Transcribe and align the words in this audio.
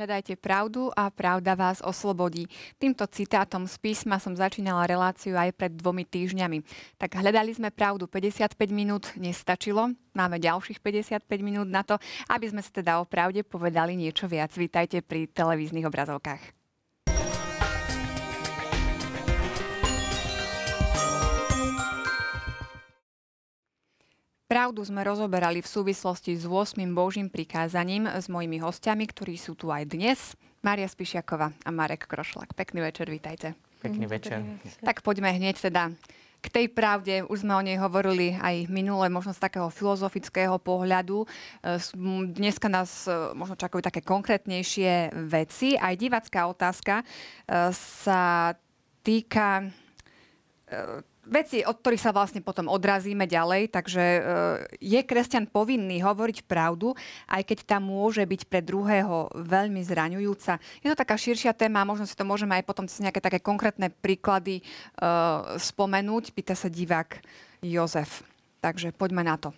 Hľadajte 0.00 0.40
pravdu 0.40 0.88
a 0.96 1.12
pravda 1.12 1.52
vás 1.52 1.84
oslobodí. 1.84 2.48
Týmto 2.80 3.04
citátom 3.04 3.68
z 3.68 3.76
písma 3.76 4.16
som 4.16 4.32
začínala 4.32 4.88
reláciu 4.88 5.36
aj 5.36 5.52
pred 5.52 5.76
dvomi 5.76 6.08
týždňami. 6.08 6.64
Tak 6.96 7.20
hľadali 7.20 7.52
sme 7.52 7.68
pravdu 7.68 8.08
55 8.08 8.56
minút, 8.72 9.12
nestačilo. 9.20 9.92
Máme 10.16 10.40
ďalších 10.40 10.80
55 10.80 11.28
minút 11.44 11.68
na 11.68 11.84
to, 11.84 12.00
aby 12.32 12.48
sme 12.48 12.64
sa 12.64 12.72
teda 12.72 12.96
o 12.96 13.04
pravde 13.04 13.44
povedali 13.44 13.92
niečo 13.92 14.24
viac. 14.24 14.56
Vítajte 14.56 15.04
pri 15.04 15.28
televíznych 15.28 15.84
obrazovkách. 15.84 16.59
Pravdu 24.50 24.82
sme 24.82 25.06
rozoberali 25.06 25.62
v 25.62 25.70
súvislosti 25.70 26.34
s 26.34 26.42
8. 26.42 26.74
Božím 26.90 27.30
prikázaním 27.30 28.10
s 28.10 28.26
mojimi 28.26 28.58
hostiami, 28.58 29.06
ktorí 29.06 29.38
sú 29.38 29.54
tu 29.54 29.70
aj 29.70 29.86
dnes. 29.86 30.34
Mária 30.58 30.90
Spišiaková 30.90 31.54
a 31.54 31.70
Marek 31.70 32.10
Krošlak. 32.10 32.58
Pekný 32.58 32.82
večer, 32.82 33.06
vítajte. 33.06 33.54
Pekný 33.78 34.10
večer. 34.10 34.42
Tak 34.82 35.06
poďme 35.06 35.30
hneď 35.38 35.54
teda 35.54 35.94
k 36.42 36.46
tej 36.50 36.66
pravde. 36.66 37.22
Už 37.30 37.46
sme 37.46 37.54
o 37.54 37.62
nej 37.62 37.78
hovorili 37.78 38.34
aj 38.42 38.66
minule, 38.66 39.06
možno 39.06 39.30
z 39.30 39.38
takého 39.38 39.70
filozofického 39.70 40.58
pohľadu. 40.58 41.30
Dneska 42.34 42.66
nás 42.66 43.06
e, 43.06 43.30
možno 43.38 43.54
čakajú 43.54 43.78
také 43.86 44.02
konkrétnejšie 44.02 45.14
veci. 45.30 45.78
Aj 45.78 45.94
divacká 45.94 46.50
otázka 46.50 47.06
e, 47.06 47.70
sa 47.70 48.50
týka 49.06 49.62
e, 49.62 51.06
veci, 51.30 51.62
od 51.62 51.78
ktorých 51.78 52.02
sa 52.02 52.10
vlastne 52.10 52.42
potom 52.42 52.66
odrazíme 52.66 53.24
ďalej, 53.24 53.70
takže 53.70 54.02
e, 54.02 54.20
je 54.82 55.00
kresťan 55.06 55.46
povinný 55.46 56.02
hovoriť 56.02 56.44
pravdu, 56.44 56.92
aj 57.30 57.46
keď 57.46 57.58
tá 57.64 57.78
môže 57.78 58.26
byť 58.26 58.50
pre 58.50 58.60
druhého 58.60 59.30
veľmi 59.38 59.80
zraňujúca. 59.86 60.58
Je 60.82 60.90
to 60.90 60.98
taká 60.98 61.14
širšia 61.14 61.54
téma, 61.54 61.86
možno 61.86 62.04
si 62.04 62.18
to 62.18 62.26
môžeme 62.26 62.58
aj 62.58 62.66
potom 62.66 62.90
cez 62.90 62.98
nejaké 62.98 63.22
také 63.22 63.38
konkrétne 63.38 63.88
príklady 63.88 64.60
uh, 64.60 65.56
spomenúť. 65.56 66.34
Pýta 66.34 66.58
sa 66.58 66.66
divák 66.66 67.22
Jozef. 67.62 68.26
Takže 68.60 68.92
poďme 68.92 69.24
na 69.24 69.38
to. 69.38 69.54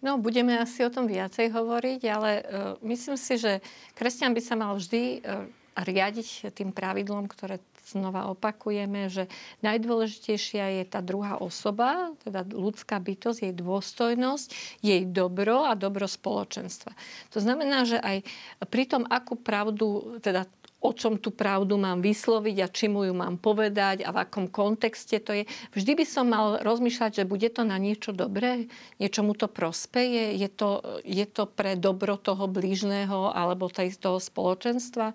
No, 0.00 0.16
budeme 0.16 0.56
asi 0.56 0.80
o 0.80 0.88
tom 0.88 1.04
viacej 1.04 1.52
hovoriť, 1.52 2.00
ale 2.08 2.30
uh, 2.40 2.42
myslím 2.86 3.20
si, 3.20 3.36
že 3.36 3.60
kresťan 3.92 4.32
by 4.32 4.40
sa 4.40 4.54
mal 4.56 4.72
vždy 4.78 5.20
uh, 5.20 5.44
riadiť 5.76 6.52
tým 6.56 6.72
pravidlom, 6.72 7.28
ktoré 7.28 7.60
znova 7.90 8.30
opakujeme, 8.30 9.10
že 9.10 9.26
najdôležitejšia 9.66 10.80
je 10.80 10.84
tá 10.86 11.02
druhá 11.02 11.42
osoba, 11.42 12.14
teda 12.22 12.46
ľudská 12.46 13.02
bytosť, 13.02 13.50
jej 13.50 13.54
dôstojnosť, 13.54 14.48
jej 14.80 15.02
dobro 15.04 15.66
a 15.66 15.74
dobro 15.74 16.06
spoločenstva. 16.06 16.94
To 17.34 17.38
znamená, 17.42 17.82
že 17.82 17.98
aj 17.98 18.22
pri 18.70 18.84
tom, 18.86 19.02
akú 19.10 19.34
pravdu, 19.34 20.18
teda 20.22 20.46
o 20.80 20.96
čom 20.96 21.20
tú 21.20 21.28
pravdu 21.28 21.76
mám 21.76 22.00
vysloviť 22.00 22.56
a 22.64 22.72
či 22.72 22.88
mu 22.88 23.04
ju 23.04 23.12
mám 23.12 23.36
povedať 23.36 24.00
a 24.00 24.16
v 24.16 24.20
akom 24.24 24.48
kontexte 24.48 25.20
to 25.20 25.36
je. 25.36 25.44
Vždy 25.76 25.92
by 25.92 26.04
som 26.08 26.32
mal 26.32 26.56
rozmýšľať, 26.64 27.20
že 27.20 27.28
bude 27.28 27.52
to 27.52 27.68
na 27.68 27.76
niečo 27.76 28.16
dobré, 28.16 28.64
niečo 28.96 29.20
mu 29.20 29.36
to 29.36 29.44
prospeje, 29.44 30.40
je 30.40 30.48
to, 30.48 30.80
je 31.04 31.28
to 31.28 31.44
pre 31.44 31.76
dobro 31.76 32.16
toho 32.16 32.48
blížneho 32.48 33.28
alebo 33.28 33.68
toho 33.68 34.16
spoločenstva 34.16 35.12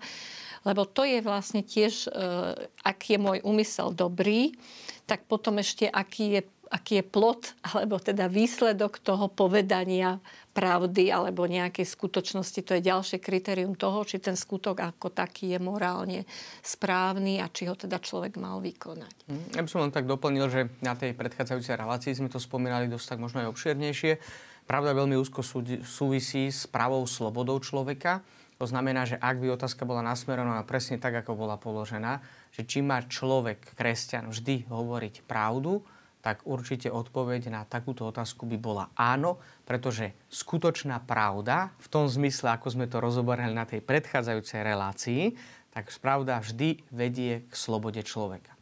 lebo 0.66 0.82
to 0.82 1.06
je 1.06 1.22
vlastne 1.22 1.62
tiež, 1.62 2.10
e, 2.10 2.66
ak 2.82 2.98
je 3.06 3.18
môj 3.22 3.38
úmysel 3.46 3.94
dobrý, 3.94 4.58
tak 5.06 5.30
potom 5.30 5.62
ešte 5.62 5.86
aký 5.86 6.24
je, 6.34 6.42
aký 6.66 6.98
je 6.98 7.04
plot, 7.06 7.54
alebo 7.70 8.02
teda 8.02 8.26
výsledok 8.26 8.98
toho 8.98 9.30
povedania 9.30 10.18
pravdy 10.50 11.14
alebo 11.14 11.46
nejakej 11.46 11.86
skutočnosti. 11.86 12.60
To 12.66 12.74
je 12.74 12.82
ďalšie 12.82 13.22
kritérium 13.22 13.78
toho, 13.78 14.02
či 14.02 14.18
ten 14.18 14.34
skutok 14.34 14.82
ako 14.82 15.14
taký 15.14 15.54
je 15.54 15.60
morálne 15.62 16.26
správny 16.66 17.38
a 17.38 17.46
či 17.46 17.70
ho 17.70 17.78
teda 17.78 18.02
človek 18.02 18.34
mal 18.34 18.58
vykonať. 18.58 19.16
Hm, 19.30 19.46
ja 19.54 19.62
by 19.62 19.68
som 19.70 19.86
len 19.86 19.94
tak 19.94 20.10
doplnil, 20.10 20.50
že 20.50 20.66
na 20.82 20.98
tej 20.98 21.14
predchádzajúcej 21.14 21.78
relácii 21.78 22.18
sme 22.18 22.26
to 22.26 22.42
spomínali 22.42 22.90
dosť 22.90 23.14
tak 23.14 23.22
možno 23.22 23.46
aj 23.46 23.54
obširnejšie. 23.54 24.18
Pravda 24.66 24.98
veľmi 24.98 25.14
úzko 25.14 25.46
súvisí 25.86 26.50
s 26.50 26.66
pravou 26.66 27.06
slobodou 27.06 27.62
človeka 27.62 28.26
to 28.56 28.64
znamená, 28.64 29.04
že 29.04 29.20
ak 29.20 29.36
by 29.36 29.52
otázka 29.52 29.84
bola 29.84 30.00
nasmerovaná 30.00 30.64
presne 30.64 30.96
tak, 30.96 31.12
ako 31.20 31.36
bola 31.36 31.60
položená, 31.60 32.24
že 32.56 32.64
či 32.64 32.80
má 32.80 33.04
človek, 33.04 33.76
kresťan, 33.76 34.32
vždy 34.32 34.64
hovoriť 34.72 35.28
pravdu, 35.28 35.84
tak 36.24 36.42
určite 36.42 36.90
odpoveď 36.90 37.54
na 37.54 37.62
takúto 37.62 38.02
otázku 38.08 38.50
by 38.50 38.58
bola 38.58 38.90
áno, 38.98 39.38
pretože 39.62 40.10
skutočná 40.26 40.98
pravda, 41.04 41.70
v 41.78 41.86
tom 41.86 42.10
zmysle, 42.10 42.50
ako 42.56 42.74
sme 42.74 42.90
to 42.90 42.98
rozoberali 42.98 43.54
na 43.54 43.62
tej 43.62 43.78
predchádzajúcej 43.84 44.60
relácii, 44.66 45.22
tak 45.70 45.92
pravda 46.00 46.40
vždy 46.40 46.82
vedie 46.90 47.46
k 47.46 47.54
slobode 47.54 48.02
človeka. 48.02 48.56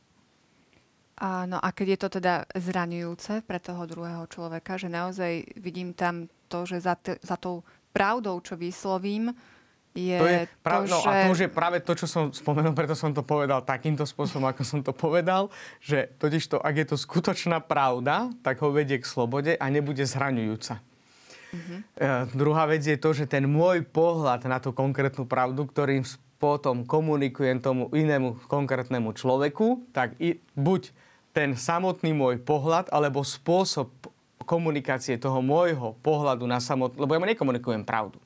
Áno, 1.15 1.63
a 1.63 1.71
keď 1.71 1.87
je 1.95 1.99
to 2.03 2.09
teda 2.19 2.43
zraňujúce 2.59 3.47
pre 3.47 3.63
toho 3.63 3.87
druhého 3.87 4.27
človeka, 4.27 4.75
že 4.75 4.91
naozaj 4.91 5.57
vidím 5.57 5.95
tam 5.95 6.27
to, 6.51 6.67
že 6.67 6.83
za, 6.83 6.99
t- 6.99 7.17
za 7.23 7.39
tou 7.39 7.63
pravdou, 7.95 8.43
čo 8.43 8.59
vyslovím, 8.59 9.31
je 9.95 10.19
to, 10.19 10.27
je 10.27 10.41
pra- 10.59 10.83
to, 10.83 10.91
no, 10.91 10.99
že... 10.99 11.07
A 11.07 11.13
to 11.23 11.27
už 11.31 11.41
je 11.47 11.51
práve 11.51 11.79
to, 11.79 11.95
čo 11.95 12.11
som 12.11 12.35
spomenul, 12.35 12.75
preto 12.75 12.99
som 12.99 13.15
to 13.15 13.23
povedal 13.23 13.63
takýmto 13.63 14.03
spôsobom, 14.03 14.51
ako 14.51 14.67
som 14.67 14.83
to 14.83 14.91
povedal, 14.91 15.55
že 15.79 16.11
totiž 16.19 16.51
to, 16.51 16.59
ak 16.59 16.75
je 16.83 16.87
to 16.91 16.97
skutočná 16.99 17.63
pravda, 17.63 18.35
tak 18.43 18.59
ho 18.59 18.75
vedie 18.75 18.99
k 18.99 19.07
slobode 19.07 19.55
a 19.55 19.65
nebude 19.71 20.03
zhraňujúca. 20.03 20.83
Uh-huh. 21.55 21.79
E, 21.95 22.07
druhá 22.35 22.67
vec 22.67 22.83
je 22.83 22.99
to, 22.99 23.15
že 23.15 23.31
ten 23.31 23.47
môj 23.47 23.87
pohľad 23.87 24.43
na 24.51 24.59
tú 24.59 24.75
konkrétnu 24.75 25.31
pravdu, 25.31 25.63
ktorým 25.63 26.03
potom 26.43 26.83
komunikujem 26.83 27.63
tomu 27.63 27.87
inému 27.95 28.51
konkrétnemu 28.51 29.15
človeku, 29.15 29.95
tak 29.95 30.19
i, 30.19 30.43
buď 30.59 30.91
ten 31.31 31.55
samotný 31.55 32.11
môj 32.11 32.43
pohľad, 32.43 32.91
alebo 32.91 33.23
spôsob 33.23 33.95
komunikácie 34.43 35.23
toho 35.23 35.39
môjho 35.39 35.95
pohľadu 36.03 36.51
na 36.51 36.59
samotný, 36.59 36.99
lebo 36.99 37.15
ja 37.15 37.23
mu 37.23 37.31
nekomunikujem 37.31 37.87
pravdu 37.87 38.19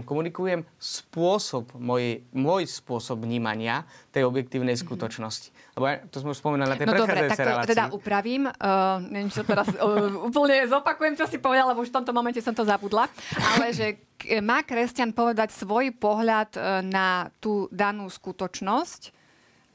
komunikujem 0.00 0.64
spôsob, 0.80 1.76
môj, 1.76 2.24
môj 2.32 2.64
spôsob 2.64 3.28
vnímania 3.28 3.84
tej 4.08 4.24
objektívnej 4.24 4.72
mm-hmm. 4.72 4.88
skutočnosti. 4.88 5.52
Lebo 5.76 5.84
ja, 5.84 6.00
to 6.08 6.16
sme 6.24 6.32
už 6.32 6.40
spomínali 6.40 6.72
na 6.72 6.76
tej 6.80 6.88
no 6.88 6.96
dobre, 6.96 7.28
tak 7.28 7.36
to 7.36 7.44
relácii. 7.52 7.70
teda 7.76 7.84
upravím. 7.92 8.48
Uh, 8.48 9.04
neviem, 9.12 9.28
čo 9.28 9.44
teraz 9.44 9.68
uh, 9.76 10.08
úplne 10.32 10.64
zopakujem, 10.64 11.12
čo 11.20 11.28
si 11.28 11.36
povedal, 11.36 11.68
lebo 11.68 11.84
už 11.84 11.92
v 11.92 11.96
tomto 12.00 12.16
momente 12.16 12.40
som 12.40 12.56
to 12.56 12.64
zabudla. 12.64 13.04
Ale 13.60 13.76
že 13.76 14.00
má 14.40 14.64
kresťan 14.64 15.12
povedať 15.12 15.52
svoj 15.52 15.92
pohľad 16.00 16.56
na 16.88 17.28
tú 17.42 17.68
danú 17.68 18.08
skutočnosť 18.08 19.12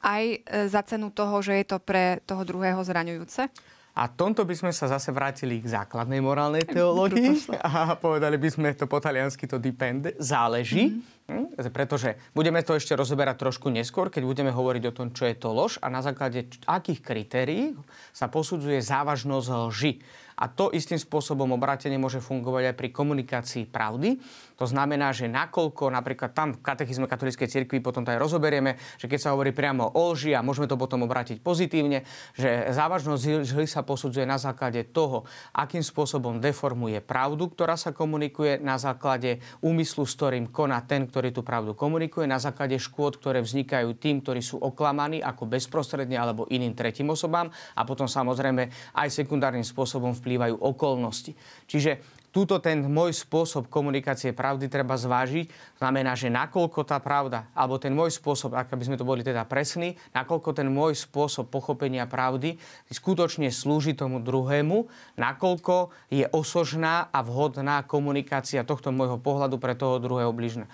aj 0.01 0.23
za 0.71 0.81
cenu 0.87 1.11
toho, 1.11 1.43
že 1.43 1.61
je 1.61 1.65
to 1.67 1.77
pre 1.83 2.23
toho 2.23 2.41
druhého 2.47 2.79
zraňujúce? 2.79 3.51
A 3.97 4.05
tomto 4.05 4.45
by 4.45 4.53
sme 4.53 4.69
sa 4.69 4.85
zase 4.85 5.09
vrátili 5.09 5.57
k 5.57 5.73
základnej 5.73 6.21
morálnej 6.21 6.69
teológii 6.69 7.49
a 7.65 7.97
povedali 7.97 8.37
by 8.37 8.49
sme 8.53 8.69
to 8.77 8.85
po 8.85 9.01
taliansky 9.01 9.49
to 9.49 9.57
depende, 9.57 10.13
záleží. 10.21 10.93
Mm-hmm. 10.93 11.73
Pretože 11.73 12.15
budeme 12.31 12.63
to 12.63 12.77
ešte 12.77 12.95
rozoberať 12.95 13.41
trošku 13.41 13.67
neskôr, 13.73 14.07
keď 14.07 14.23
budeme 14.23 14.53
hovoriť 14.53 14.83
o 14.87 14.95
tom, 14.95 15.07
čo 15.11 15.27
je 15.27 15.35
to 15.35 15.51
lož 15.51 15.75
a 15.81 15.91
na 15.91 15.99
základe 15.99 16.47
akých 16.63 17.03
kritérií 17.03 17.75
sa 18.15 18.29
posudzuje 18.31 18.79
závažnosť 18.79 19.49
lži. 19.67 19.93
A 20.37 20.45
to 20.45 20.69
istým 20.69 21.01
spôsobom 21.01 21.49
obrátenie 21.49 21.97
môže 21.97 22.21
fungovať 22.21 22.69
aj 22.69 22.75
pri 22.77 22.89
komunikácii 22.93 23.63
pravdy. 23.65 24.21
To 24.57 24.65
znamená, 24.65 25.13
že 25.13 25.29
nakoľko 25.29 25.93
napríklad 25.93 26.33
tam 26.33 26.57
v 26.57 26.65
katechizme 26.65 27.05
katolíckej 27.05 27.45
cirkvi 27.45 27.77
potom 27.77 28.01
to 28.01 28.09
aj 28.09 28.17
rozoberieme, 28.17 28.73
že 28.97 29.05
keď 29.05 29.19
sa 29.21 29.33
hovorí 29.37 29.53
priamo 29.53 29.93
o 29.93 30.13
lži 30.17 30.33
a 30.33 30.41
môžeme 30.41 30.65
to 30.65 30.73
potom 30.81 31.05
obrátiť 31.05 31.45
pozitívne, 31.45 32.01
že 32.33 32.73
závažnosť 32.73 33.45
lži 33.45 33.69
sa 33.69 33.85
posudzuje 33.85 34.25
na 34.25 34.41
základe 34.41 34.81
toho, 34.89 35.29
akým 35.53 35.85
spôsobom 35.85 36.41
deformuje 36.41 36.97
pravdu, 37.05 37.53
ktorá 37.53 37.77
sa 37.77 37.93
komunikuje, 37.93 38.57
na 38.57 38.81
základe 38.81 39.37
úmyslu, 39.61 40.09
s 40.09 40.17
ktorým 40.17 40.49
koná 40.49 40.81
ten, 40.81 41.05
ktorý 41.05 41.29
tú 41.29 41.45
pravdu 41.45 41.77
komunikuje, 41.77 42.25
na 42.25 42.41
základe 42.41 42.81
škôd, 42.81 43.21
ktoré 43.21 43.45
vznikajú 43.45 43.93
tým, 44.01 44.25
ktorí 44.25 44.41
sú 44.41 44.57
oklamaní 44.57 45.21
ako 45.21 45.45
bezprostredne 45.45 46.17
alebo 46.17 46.49
iným 46.49 46.73
tretím 46.73 47.13
osobám 47.13 47.53
a 47.77 47.81
potom 47.85 48.09
samozrejme 48.09 48.93
aj 48.97 49.07
sekundárnym 49.13 49.63
spôsobom 49.63 50.17
vplývajú 50.17 50.57
okolnosti. 50.57 51.37
Čiže 51.69 52.16
túto 52.37 52.61
ten 52.61 52.85
môj 52.85 53.17
spôsob 53.17 53.65
komunikácie 53.65 54.29
pravdy 54.29 54.69
treba 54.69 54.93
zvážiť. 54.93 55.49
Znamená, 55.81 56.13
že 56.13 56.29
nakoľko 56.29 56.85
tá 56.85 57.01
pravda, 57.01 57.49
alebo 57.57 57.81
ten 57.81 57.89
môj 57.89 58.13
spôsob, 58.13 58.53
ak 58.53 58.69
by 58.69 58.85
sme 58.85 58.93
to 59.01 59.09
boli 59.09 59.25
teda 59.25 59.41
presní, 59.49 59.97
nakoľko 60.13 60.53
ten 60.53 60.69
môj 60.69 61.01
spôsob 61.01 61.49
pochopenia 61.49 62.05
pravdy 62.05 62.61
skutočne 62.93 63.49
slúži 63.49 63.97
tomu 63.97 64.21
druhému, 64.21 64.85
nakoľko 65.17 65.89
je 66.13 66.29
osožná 66.29 67.09
a 67.09 67.25
vhodná 67.25 67.81
komunikácia 67.89 68.61
tohto 68.61 68.93
môjho 68.93 69.17
pohľadu 69.17 69.57
pre 69.57 69.73
toho 69.73 69.97
druhého 69.97 70.29
bližna 70.29 70.69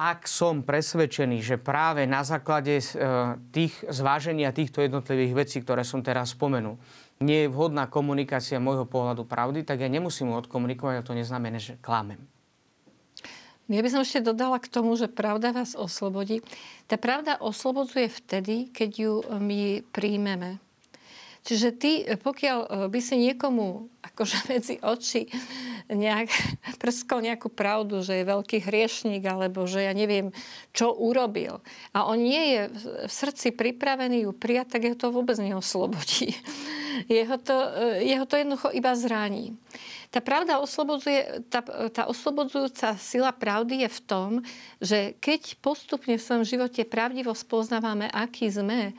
ak 0.00 0.24
som 0.24 0.64
presvedčený, 0.64 1.44
že 1.44 1.60
práve 1.60 2.08
na 2.08 2.24
základe 2.24 2.80
e, 2.80 2.84
tých 3.52 3.84
zváženia 3.84 4.48
týchto 4.48 4.80
jednotlivých 4.80 5.44
vecí, 5.44 5.60
ktoré 5.60 5.84
som 5.84 6.00
teraz 6.00 6.32
spomenul, 6.32 6.80
nie 7.20 7.44
je 7.44 7.52
vhodná 7.52 7.84
komunikácia 7.84 8.56
môjho 8.56 8.88
pohľadu 8.88 9.28
pravdy, 9.28 9.60
tak 9.60 9.84
ja 9.84 9.92
nemusím 9.92 10.32
mu 10.32 10.40
odkomunikovať 10.40 10.94
a 11.00 11.06
to 11.06 11.12
neznamená, 11.12 11.60
že 11.60 11.76
klamem. 11.84 12.20
Ja 13.70 13.86
by 13.86 13.90
som 13.92 14.02
ešte 14.02 14.26
dodala 14.26 14.58
k 14.58 14.66
tomu, 14.66 14.98
že 14.98 15.06
pravda 15.06 15.54
vás 15.54 15.78
oslobodí. 15.78 16.42
Tá 16.90 16.98
pravda 16.98 17.38
oslobodzuje 17.38 18.10
vtedy, 18.10 18.66
keď 18.74 18.90
ju 18.98 19.14
my 19.38 19.86
príjmeme. 19.94 20.58
Čiže 21.40 21.68
ty, 21.72 22.04
pokiaľ 22.04 22.58
e, 22.60 22.68
by 22.92 23.00
si 23.00 23.16
niekomu 23.16 23.88
akože 24.02 24.36
medzi 24.52 24.76
oči 24.82 25.30
nejak, 25.86 26.28
prskol 26.82 27.24
nejakú 27.24 27.46
pravdu, 27.46 28.02
že 28.02 28.20
je 28.20 28.28
veľký 28.28 28.64
hriešnik, 28.64 29.22
alebo 29.24 29.64
že 29.70 29.86
ja 29.86 29.92
neviem, 29.94 30.34
čo 30.74 30.90
urobil. 30.90 31.62
A 31.94 32.10
on 32.10 32.20
nie 32.20 32.56
je 32.56 32.60
v 33.06 33.12
srdci 33.12 33.54
pripravený 33.54 34.26
ju 34.28 34.32
prijať, 34.34 34.76
tak 34.76 34.88
jeho 34.88 34.98
to 34.98 35.14
vôbec 35.14 35.38
neoslobodí. 35.38 36.34
Jeho 37.08 37.36
to, 37.38 37.56
e, 37.56 38.04
jeho 38.08 38.24
to 38.26 38.34
jednoducho 38.36 38.68
iba 38.72 38.92
zraní. 38.96 39.56
Tá 40.10 40.18
pravda 40.18 40.58
oslobodzuje, 40.58 41.46
tá, 41.46 41.62
tá 41.94 42.02
oslobodzujúca 42.10 42.98
sila 42.98 43.30
pravdy 43.30 43.86
je 43.86 43.90
v 43.94 44.00
tom, 44.02 44.30
že 44.82 45.14
keď 45.22 45.62
postupne 45.62 46.18
v 46.18 46.24
svojom 46.24 46.44
živote 46.44 46.82
pravdivo 46.82 47.30
spoznávame, 47.30 48.10
aký 48.10 48.50
sme, 48.50 48.90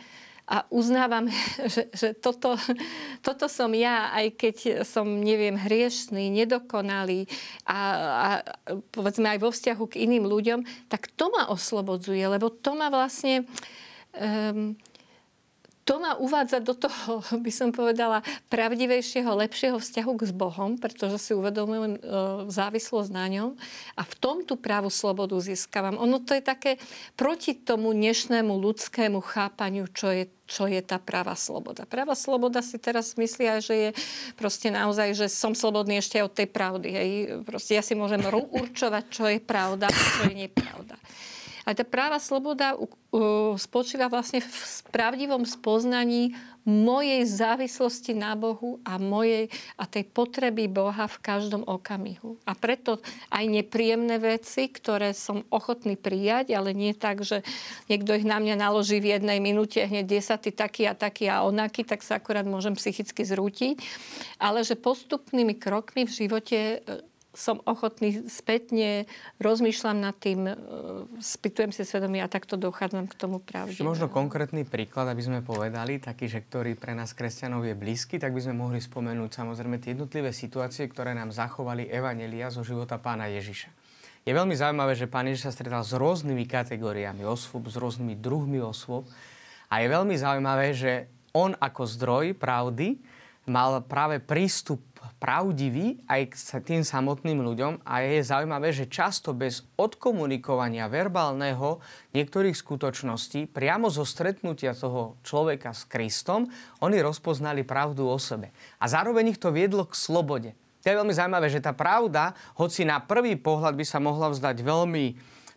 a 0.51 0.67
uznávam, 0.67 1.31
že, 1.73 1.87
že 1.95 2.11
toto, 2.19 2.59
toto 3.23 3.45
som 3.47 3.71
ja, 3.71 4.11
aj 4.11 4.35
keď 4.35 4.55
som, 4.83 5.07
neviem, 5.07 5.55
hriešný, 5.55 6.27
nedokonalý 6.27 7.31
a, 7.63 7.79
a 8.11 8.27
povedzme 8.91 9.31
aj 9.31 9.39
vo 9.39 9.49
vzťahu 9.55 9.83
k 9.87 10.03
iným 10.03 10.27
ľuďom, 10.27 10.59
tak 10.91 11.07
to 11.15 11.31
ma 11.31 11.47
oslobodzuje, 11.47 12.21
lebo 12.27 12.51
to 12.51 12.75
ma 12.75 12.91
vlastne 12.91 13.47
um, 14.11 14.75
to 15.91 15.99
ma 15.99 16.15
uvádza 16.15 16.63
do 16.63 16.71
toho, 16.71 17.19
by 17.45 17.51
som 17.51 17.75
povedala, 17.75 18.23
pravdivejšieho, 18.47 19.27
lepšieho 19.27 19.75
vzťahu 19.75 20.11
k 20.15 20.21
s 20.23 20.31
Bohom, 20.31 20.79
pretože 20.79 21.19
si 21.19 21.31
uvedomujem 21.35 21.99
e, 21.99 22.01
závislosť 22.47 23.11
na 23.11 23.27
ňom 23.27 23.49
a 23.99 24.01
v 24.07 24.13
tom 24.15 24.47
tú 24.47 24.55
právu 24.55 24.87
slobodu 24.87 25.35
získavam. 25.43 25.99
Ono 25.99 26.23
to 26.23 26.31
je 26.31 26.43
také 26.47 26.71
proti 27.19 27.59
tomu 27.59 27.91
dnešnému 27.91 28.55
ľudskému 28.55 29.19
chápaniu, 29.19 29.91
čo 29.91 30.15
je 30.15 30.31
čo 30.51 30.67
je 30.67 30.83
tá 30.83 30.99
práva 30.99 31.31
sloboda. 31.31 31.87
Práva 31.87 32.11
sloboda 32.11 32.59
si 32.59 32.75
teraz 32.75 33.15
myslia, 33.15 33.63
že 33.63 33.71
je 33.71 33.89
proste 34.35 34.67
naozaj, 34.67 35.15
že 35.15 35.31
som 35.31 35.55
slobodný 35.55 36.03
ešte 36.03 36.19
od 36.19 36.35
tej 36.35 36.51
pravdy. 36.51 36.89
Hej. 36.91 37.09
Proste 37.47 37.79
ja 37.79 37.83
si 37.83 37.95
môžem 37.95 38.19
určovať, 38.19 39.03
čo 39.07 39.31
je 39.31 39.39
pravda 39.39 39.87
a 39.87 39.95
čo 39.95 40.27
je 40.27 40.35
nepravda. 40.43 40.99
A 41.71 41.77
tá 41.79 41.87
práva 41.87 42.19
sloboda 42.19 42.75
spočíva 43.55 44.11
vlastne 44.11 44.43
v 44.43 44.51
pravdivom 44.91 45.47
spoznaní 45.47 46.35
mojej 46.67 47.23
závislosti 47.25 48.11
na 48.11 48.35
Bohu 48.35 48.83
a, 48.83 48.99
mojej, 48.99 49.47
a 49.79 49.87
tej 49.87 50.03
potreby 50.11 50.67
Boha 50.67 51.07
v 51.07 51.17
každom 51.23 51.63
okamihu. 51.63 52.35
A 52.43 52.51
preto 52.53 52.99
aj 53.31 53.47
nepríjemné 53.47 54.19
veci, 54.19 54.67
ktoré 54.67 55.15
som 55.15 55.47
ochotný 55.47 55.95
prijať, 55.95 56.51
ale 56.51 56.75
nie 56.75 56.91
tak, 56.91 57.23
že 57.23 57.41
niekto 57.87 58.19
ich 58.19 58.27
na 58.27 58.37
mňa 58.37 58.67
naloží 58.67 58.99
v 58.99 59.15
jednej 59.15 59.39
minúte 59.39 59.79
hneď 59.79 60.19
desatý 60.19 60.51
taký 60.51 60.91
a 60.91 60.93
taký 60.93 61.31
a 61.31 61.47
onaký, 61.47 61.87
tak 61.87 62.03
sa 62.03 62.19
akorát 62.19 62.43
môžem 62.43 62.75
psychicky 62.75 63.23
zrútiť. 63.23 63.79
Ale 64.37 64.61
že 64.67 64.75
postupnými 64.75 65.55
krokmi 65.55 66.03
v 66.03 66.11
živote 66.13 66.83
som 67.31 67.63
ochotný 67.63 68.27
spätne, 68.27 69.07
rozmýšľam 69.39 69.97
nad 70.03 70.15
tým, 70.19 70.51
e, 70.51 70.55
spýtujem 71.23 71.71
si 71.71 71.87
svedomie 71.87 72.19
a 72.19 72.27
takto 72.27 72.59
dochádzam 72.59 73.07
k 73.07 73.15
tomu 73.15 73.39
pravde. 73.39 73.79
Možno 73.79 74.11
konkrétny 74.11 74.67
príklad, 74.67 75.07
aby 75.07 75.23
sme 75.23 75.39
povedali, 75.39 76.03
taký, 76.03 76.27
že 76.27 76.43
ktorý 76.43 76.75
pre 76.75 76.91
nás 76.91 77.15
kresťanov 77.15 77.63
je 77.63 77.75
blízky, 77.75 78.19
tak 78.19 78.35
by 78.35 78.43
sme 78.43 78.59
mohli 78.59 78.83
spomenúť 78.83 79.31
samozrejme 79.31 79.79
tie 79.79 79.95
jednotlivé 79.95 80.35
situácie, 80.35 80.91
ktoré 80.91 81.15
nám 81.15 81.31
zachovali 81.31 81.87
Evanelia 81.87 82.51
zo 82.51 82.67
života 82.67 82.99
pána 82.99 83.31
Ježiša. 83.31 83.71
Je 84.21 84.37
veľmi 84.37 84.53
zaujímavé, 84.53 84.93
že 84.93 85.09
pán 85.09 85.25
Ježiš 85.25 85.49
sa 85.49 85.55
stretal 85.55 85.81
s 85.81 85.97
rôznymi 85.97 86.45
kategóriami 86.45 87.25
osôb, 87.25 87.71
s 87.71 87.79
rôznymi 87.79 88.19
druhmi 88.21 88.61
osôb 88.61 89.09
a 89.71 89.81
je 89.81 89.87
veľmi 89.89 90.13
zaujímavé, 90.13 90.77
že 90.77 91.09
on 91.31 91.55
ako 91.57 91.87
zdroj 91.87 92.25
pravdy 92.35 92.99
mal 93.49 93.81
práve 93.85 94.21
prístup 94.21 94.81
pravdivý 95.21 96.01
aj 96.09 96.21
k 96.33 96.35
tým 96.65 96.81
samotným 96.81 97.45
ľuďom 97.45 97.85
a 97.85 98.01
je 98.01 98.25
zaujímavé, 98.25 98.73
že 98.73 98.89
často 98.89 99.37
bez 99.37 99.65
odkomunikovania 99.77 100.89
verbálneho 100.89 101.77
niektorých 102.17 102.57
skutočností, 102.57 103.49
priamo 103.49 103.89
zo 103.93 104.01
stretnutia 104.01 104.73
toho 104.73 105.21
človeka 105.21 105.77
s 105.77 105.85
Kristom, 105.85 106.49
oni 106.81 106.97
rozpoznali 107.01 107.61
pravdu 107.61 108.09
o 108.09 108.17
sebe. 108.17 108.49
A 108.81 108.89
zároveň 108.89 109.37
ich 109.37 109.41
to 109.41 109.53
viedlo 109.53 109.85
k 109.85 109.93
slobode. 109.93 110.57
To 110.81 110.89
je 110.89 110.97
veľmi 110.97 111.13
zaujímavé, 111.13 111.53
že 111.53 111.61
tá 111.61 111.77
pravda, 111.77 112.33
hoci 112.57 112.81
na 112.81 112.97
prvý 112.97 113.37
pohľad 113.37 113.77
by 113.77 113.85
sa 113.85 114.01
mohla 114.01 114.33
vzdať 114.33 114.65
veľmi 114.65 115.05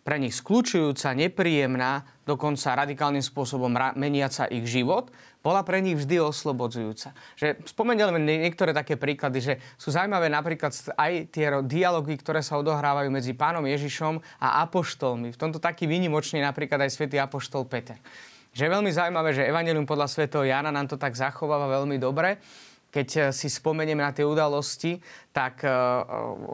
pre 0.05 0.21
nich 0.21 0.37
skľúčujúca, 0.37 1.17
nepríjemná, 1.17 2.05
dokonca 2.29 2.77
radikálnym 2.77 3.25
spôsobom 3.25 3.73
meniaca 3.97 4.45
ich 4.53 4.69
život, 4.69 5.09
bola 5.45 5.61
pre 5.61 5.77
nich 5.77 5.93
vždy 5.93 6.17
oslobodzujúca. 6.25 7.13
Že 7.37 7.61
spomeniem 7.69 8.17
niektoré 8.17 8.73
také 8.73 8.97
príklady, 8.97 9.37
že 9.45 9.53
sú 9.77 9.93
zaujímavé 9.93 10.25
napríklad 10.25 10.73
aj 10.97 11.29
tie 11.29 11.53
dialógy, 11.61 12.17
ktoré 12.17 12.41
sa 12.41 12.57
odohrávajú 12.57 13.13
medzi 13.13 13.37
pánom 13.37 13.61
Ježišom 13.61 14.17
a 14.41 14.65
apoštolmi. 14.65 15.29
V 15.29 15.37
tomto 15.37 15.61
taký 15.61 15.85
výnimočný 15.85 16.41
napríklad 16.41 16.89
aj 16.89 16.97
svätý 16.97 17.21
apoštol 17.21 17.69
Peter. 17.69 18.01
Že 18.57 18.65
je 18.65 18.73
veľmi 18.73 18.89
zaujímavé, 18.89 19.29
že 19.37 19.45
Evangelium 19.45 19.85
podľa 19.85 20.09
svätého 20.09 20.41
Jana 20.49 20.73
nám 20.73 20.89
to 20.89 20.97
tak 20.97 21.13
zachováva 21.13 21.69
veľmi 21.69 22.01
dobre 22.01 22.41
keď 22.95 23.07
eh, 23.19 23.23
si 23.35 23.51
spomenieme 23.51 23.99
na 23.99 24.15
tie 24.15 24.23
udalosti, 24.23 25.03
tak 25.35 25.67
eh, 25.67 25.71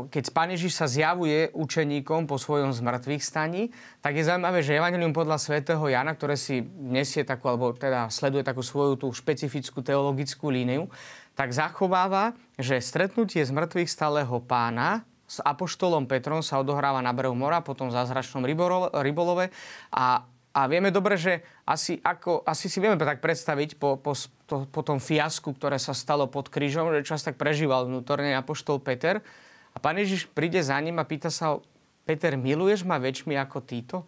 keď 0.09 0.23
Pán 0.33 0.49
Ježiš 0.49 0.81
sa 0.81 0.89
zjavuje 0.89 1.53
učeníkom 1.53 2.25
po 2.25 2.41
svojom 2.41 2.73
zmrtvých 2.73 3.21
staní, 3.21 3.69
tak 4.01 4.17
je 4.17 4.25
zaujímavé, 4.25 4.65
že 4.65 4.81
Evangelium 4.81 5.13
podľa 5.13 5.38
svätého 5.38 5.85
Jana, 5.85 6.17
ktoré 6.17 6.33
si 6.33 6.65
nesie 6.81 7.21
takú, 7.21 7.53
alebo 7.53 7.77
teda 7.77 8.09
sleduje 8.09 8.41
takú 8.41 8.65
svoju 8.65 8.97
tú 8.97 9.13
špecifickú 9.13 9.85
teologickú 9.85 10.49
líniu, 10.49 10.89
tak 11.38 11.53
zachováva, 11.53 12.33
že 12.57 12.81
stretnutie 12.81 13.45
z 13.45 13.53
mŕtvych 13.53 13.87
stáleho 13.87 14.41
pána 14.41 15.05
s 15.31 15.39
apoštolom 15.39 16.11
Petrom 16.11 16.44
sa 16.44 16.59
odohráva 16.59 16.99
na 16.99 17.16
brehu 17.16 17.31
mora, 17.31 17.63
potom 17.63 17.87
v 17.87 17.95
zázračnom 17.95 18.44
rybolove. 18.44 19.47
A 19.95 20.27
a 20.51 20.68
vieme 20.68 20.92
dobre, 20.92 21.16
že 21.16 21.47
asi, 21.63 21.95
ako, 22.04 22.44
asi 22.44 22.68
si 22.68 22.83
vieme 22.83 22.99
tak 22.99 23.23
predstaviť 23.23 23.80
po, 23.80 23.95
po, 23.95 24.11
to, 24.51 24.67
po 24.67 24.83
tom 24.83 24.99
fiasku, 24.99 25.55
ktoré 25.55 25.79
sa 25.79 25.95
stalo 25.95 26.27
pod 26.27 26.51
krížom, 26.51 26.91
že 26.91 27.07
čas 27.07 27.23
tak 27.23 27.39
prežíval 27.39 27.87
vnútorne 27.87 28.35
apoštol 28.35 28.83
Peter. 28.83 29.23
A 29.71 29.79
pán 29.79 29.95
Ježiš 29.95 30.27
príde 30.27 30.59
za 30.59 30.75
ním 30.83 30.99
a 30.99 31.07
pýta 31.07 31.31
sa 31.31 31.55
ho, 31.55 31.63
Peter, 32.03 32.35
miluješ 32.35 32.83
ma 32.83 32.99
väčšmi 32.99 33.39
ako 33.39 33.63
títo? 33.63 34.03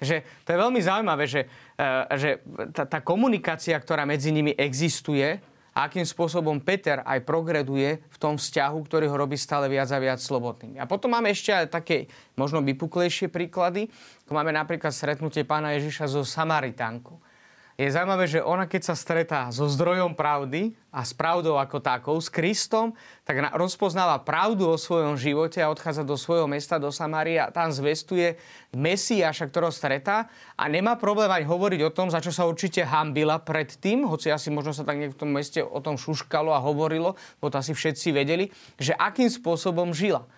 Že 0.00 0.24
to 0.48 0.48
je 0.48 0.58
veľmi 0.58 0.80
zaujímavé, 0.80 1.24
že, 1.28 1.44
e, 1.76 1.86
že 2.16 2.30
tá, 2.72 2.88
tá 2.88 2.98
komunikácia, 3.04 3.76
ktorá 3.76 4.08
medzi 4.08 4.32
nimi 4.32 4.56
existuje, 4.56 5.36
a 5.72 5.88
akým 5.88 6.04
spôsobom 6.04 6.60
Peter 6.60 7.00
aj 7.00 7.24
progreduje 7.24 7.96
v 7.96 8.16
tom 8.20 8.36
vzťahu, 8.36 8.76
ktorý 8.84 9.08
ho 9.08 9.16
robí 9.16 9.40
stále 9.40 9.72
viac 9.72 9.88
a 9.88 9.96
viac 9.96 10.20
slobodným. 10.20 10.76
A 10.76 10.84
potom 10.84 11.08
máme 11.08 11.32
ešte 11.32 11.48
aj 11.48 11.72
také 11.72 12.12
možno 12.36 12.60
vypuklejšie 12.60 13.32
príklady, 13.32 13.88
máme 14.28 14.52
napríklad 14.52 14.92
stretnutie 14.92 15.48
pána 15.48 15.72
Ježiša 15.72 16.12
so 16.12 16.28
Samaritánkou 16.28 17.31
je 17.80 17.88
zaujímavé, 17.88 18.28
že 18.28 18.44
ona 18.44 18.68
keď 18.68 18.92
sa 18.92 18.94
stretá 18.94 19.48
so 19.48 19.64
zdrojom 19.64 20.12
pravdy 20.12 20.76
a 20.92 21.08
s 21.08 21.16
pravdou 21.16 21.56
ako 21.56 21.80
takou, 21.80 22.20
s 22.20 22.28
Kristom, 22.28 22.92
tak 23.24 23.40
rozpoznáva 23.56 24.20
pravdu 24.20 24.68
o 24.68 24.76
svojom 24.76 25.16
živote 25.16 25.64
a 25.64 25.72
odchádza 25.72 26.04
do 26.04 26.20
svojho 26.20 26.44
mesta, 26.44 26.76
do 26.76 26.92
Samária 26.92 27.48
tam 27.48 27.72
zvestuje 27.72 28.36
Mesiáša, 28.76 29.48
ktorého 29.48 29.72
stretá 29.72 30.28
a 30.52 30.68
nemá 30.68 31.00
problém 31.00 31.32
aj 31.32 31.48
hovoriť 31.48 31.80
o 31.88 31.94
tom, 31.94 32.12
za 32.12 32.20
čo 32.20 32.28
sa 32.28 32.44
určite 32.44 32.84
hambila 32.84 33.40
predtým, 33.40 34.04
hoci 34.04 34.28
asi 34.28 34.52
možno 34.52 34.76
sa 34.76 34.84
tak 34.84 35.00
niekto 35.00 35.16
v 35.16 35.22
tom 35.24 35.32
meste 35.32 35.64
o 35.64 35.80
tom 35.80 35.96
šuškalo 35.96 36.52
a 36.52 36.60
hovorilo, 36.60 37.16
bo 37.40 37.48
to 37.48 37.56
asi 37.56 37.72
všetci 37.72 38.12
vedeli, 38.12 38.52
že 38.76 38.92
akým 38.92 39.32
spôsobom 39.32 39.96
žila. 39.96 40.28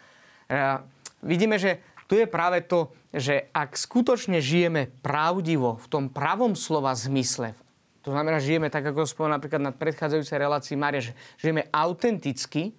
E, 0.46 0.78
vidíme, 1.26 1.58
že 1.58 1.82
tu 2.06 2.14
je 2.14 2.30
práve 2.30 2.62
to, 2.62 2.92
že 3.14 3.46
ak 3.54 3.78
skutočne 3.78 4.42
žijeme 4.42 4.90
pravdivo 5.06 5.78
v 5.78 5.86
tom 5.86 6.04
pravom 6.10 6.58
slova 6.58 6.90
zmysle, 6.98 7.54
to 8.02 8.12
znamená, 8.12 8.42
že 8.42 8.52
žijeme 8.52 8.68
tak, 8.68 8.84
ako 8.84 9.06
spomínal 9.06 9.40
napríklad 9.40 9.62
na 9.64 9.72
predchádzajúcej 9.72 10.36
relácii 10.36 10.76
Maria, 10.76 11.00
že 11.00 11.16
žijeme 11.40 11.64
autenticky, 11.72 12.76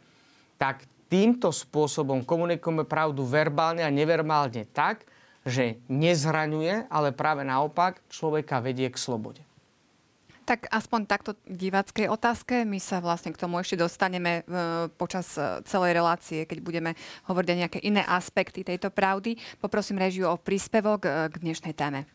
tak 0.60 0.86
týmto 1.10 1.50
spôsobom 1.50 2.22
komunikujeme 2.28 2.86
pravdu 2.86 3.26
verbálne 3.26 3.82
a 3.82 3.90
neverbálne 3.90 4.68
tak, 4.70 5.08
že 5.46 5.78
nezraňuje, 5.88 6.90
ale 6.90 7.14
práve 7.14 7.46
naopak 7.46 8.02
človeka 8.10 8.62
vedie 8.66 8.90
k 8.90 8.98
slobode. 8.98 9.45
Tak 10.46 10.70
aspoň 10.70 11.10
takto 11.10 11.34
diváckej 11.50 12.06
otázke. 12.06 12.70
My 12.70 12.78
sa 12.78 13.02
vlastne 13.02 13.34
k 13.34 13.42
tomu 13.42 13.58
ešte 13.58 13.82
dostaneme 13.82 14.46
e, 14.46 14.88
počas 14.94 15.34
e, 15.42 15.66
celej 15.66 15.98
relácie, 15.98 16.46
keď 16.46 16.62
budeme 16.62 16.92
hovoriť 17.26 17.50
o 17.50 17.60
nejaké 17.66 17.80
iné 17.82 18.06
aspekty 18.06 18.62
tejto 18.62 18.94
pravdy. 18.94 19.42
Poprosím 19.58 19.98
režiu 19.98 20.30
o 20.30 20.38
príspevok 20.38 21.02
e, 21.02 21.10
k 21.34 21.36
dnešnej 21.42 21.74
téme. 21.74 22.06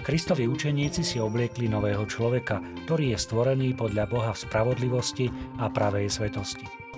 Kristovi 0.00 0.48
učeníci 0.48 1.04
si 1.04 1.20
obliekli 1.20 1.68
nového 1.68 2.08
človeka, 2.08 2.64
ktorý 2.88 3.12
je 3.14 3.18
stvorený 3.20 3.76
podľa 3.76 4.08
Boha 4.08 4.32
v 4.32 4.42
spravodlivosti 4.48 5.28
a 5.60 5.68
pravej 5.68 6.08
svetosti. 6.08 6.89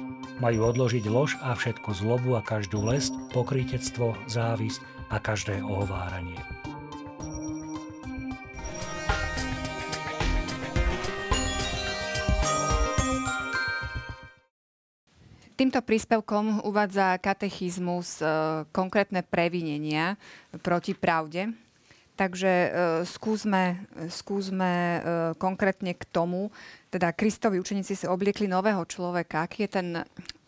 Majú 0.43 0.75
odložiť 0.75 1.07
lož 1.07 1.39
a 1.39 1.55
všetku 1.55 1.95
zlobu 1.95 2.35
a 2.35 2.43
každú 2.43 2.83
lesť, 2.83 3.15
pokrytectvo, 3.31 4.19
závisť 4.27 4.83
a 5.07 5.23
každé 5.23 5.63
ohováranie. 5.63 6.43
Týmto 15.55 15.79
príspevkom 15.79 16.67
uvádza 16.67 17.23
katechizmus 17.23 18.19
e, 18.19 18.27
konkrétne 18.75 19.23
previnenia 19.23 20.19
proti 20.59 20.91
pravde, 20.91 21.55
Takže 22.23 22.53
uh, 22.55 22.71
skúsme, 23.03 23.83
skúsme 24.07 24.71
uh, 24.71 25.03
konkrétne 25.43 25.91
k 25.99 26.07
tomu, 26.07 26.55
teda 26.95 27.11
Kristovi 27.11 27.59
učeníci 27.59 27.99
si 27.99 28.07
obliekli 28.07 28.47
nového 28.47 28.87
človeka. 28.87 29.43
Aký 29.43 29.67
je 29.67 29.75
ten 29.75 29.89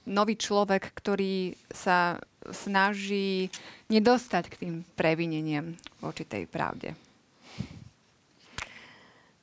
nový 0.06 0.38
človek, 0.38 0.94
ktorý 0.94 1.58
sa 1.66 2.22
snaží 2.54 3.50
nedostať 3.90 4.54
k 4.54 4.58
tým 4.62 4.74
previneniam 4.94 5.74
voči 5.98 6.22
tej 6.22 6.46
pravde? 6.46 6.94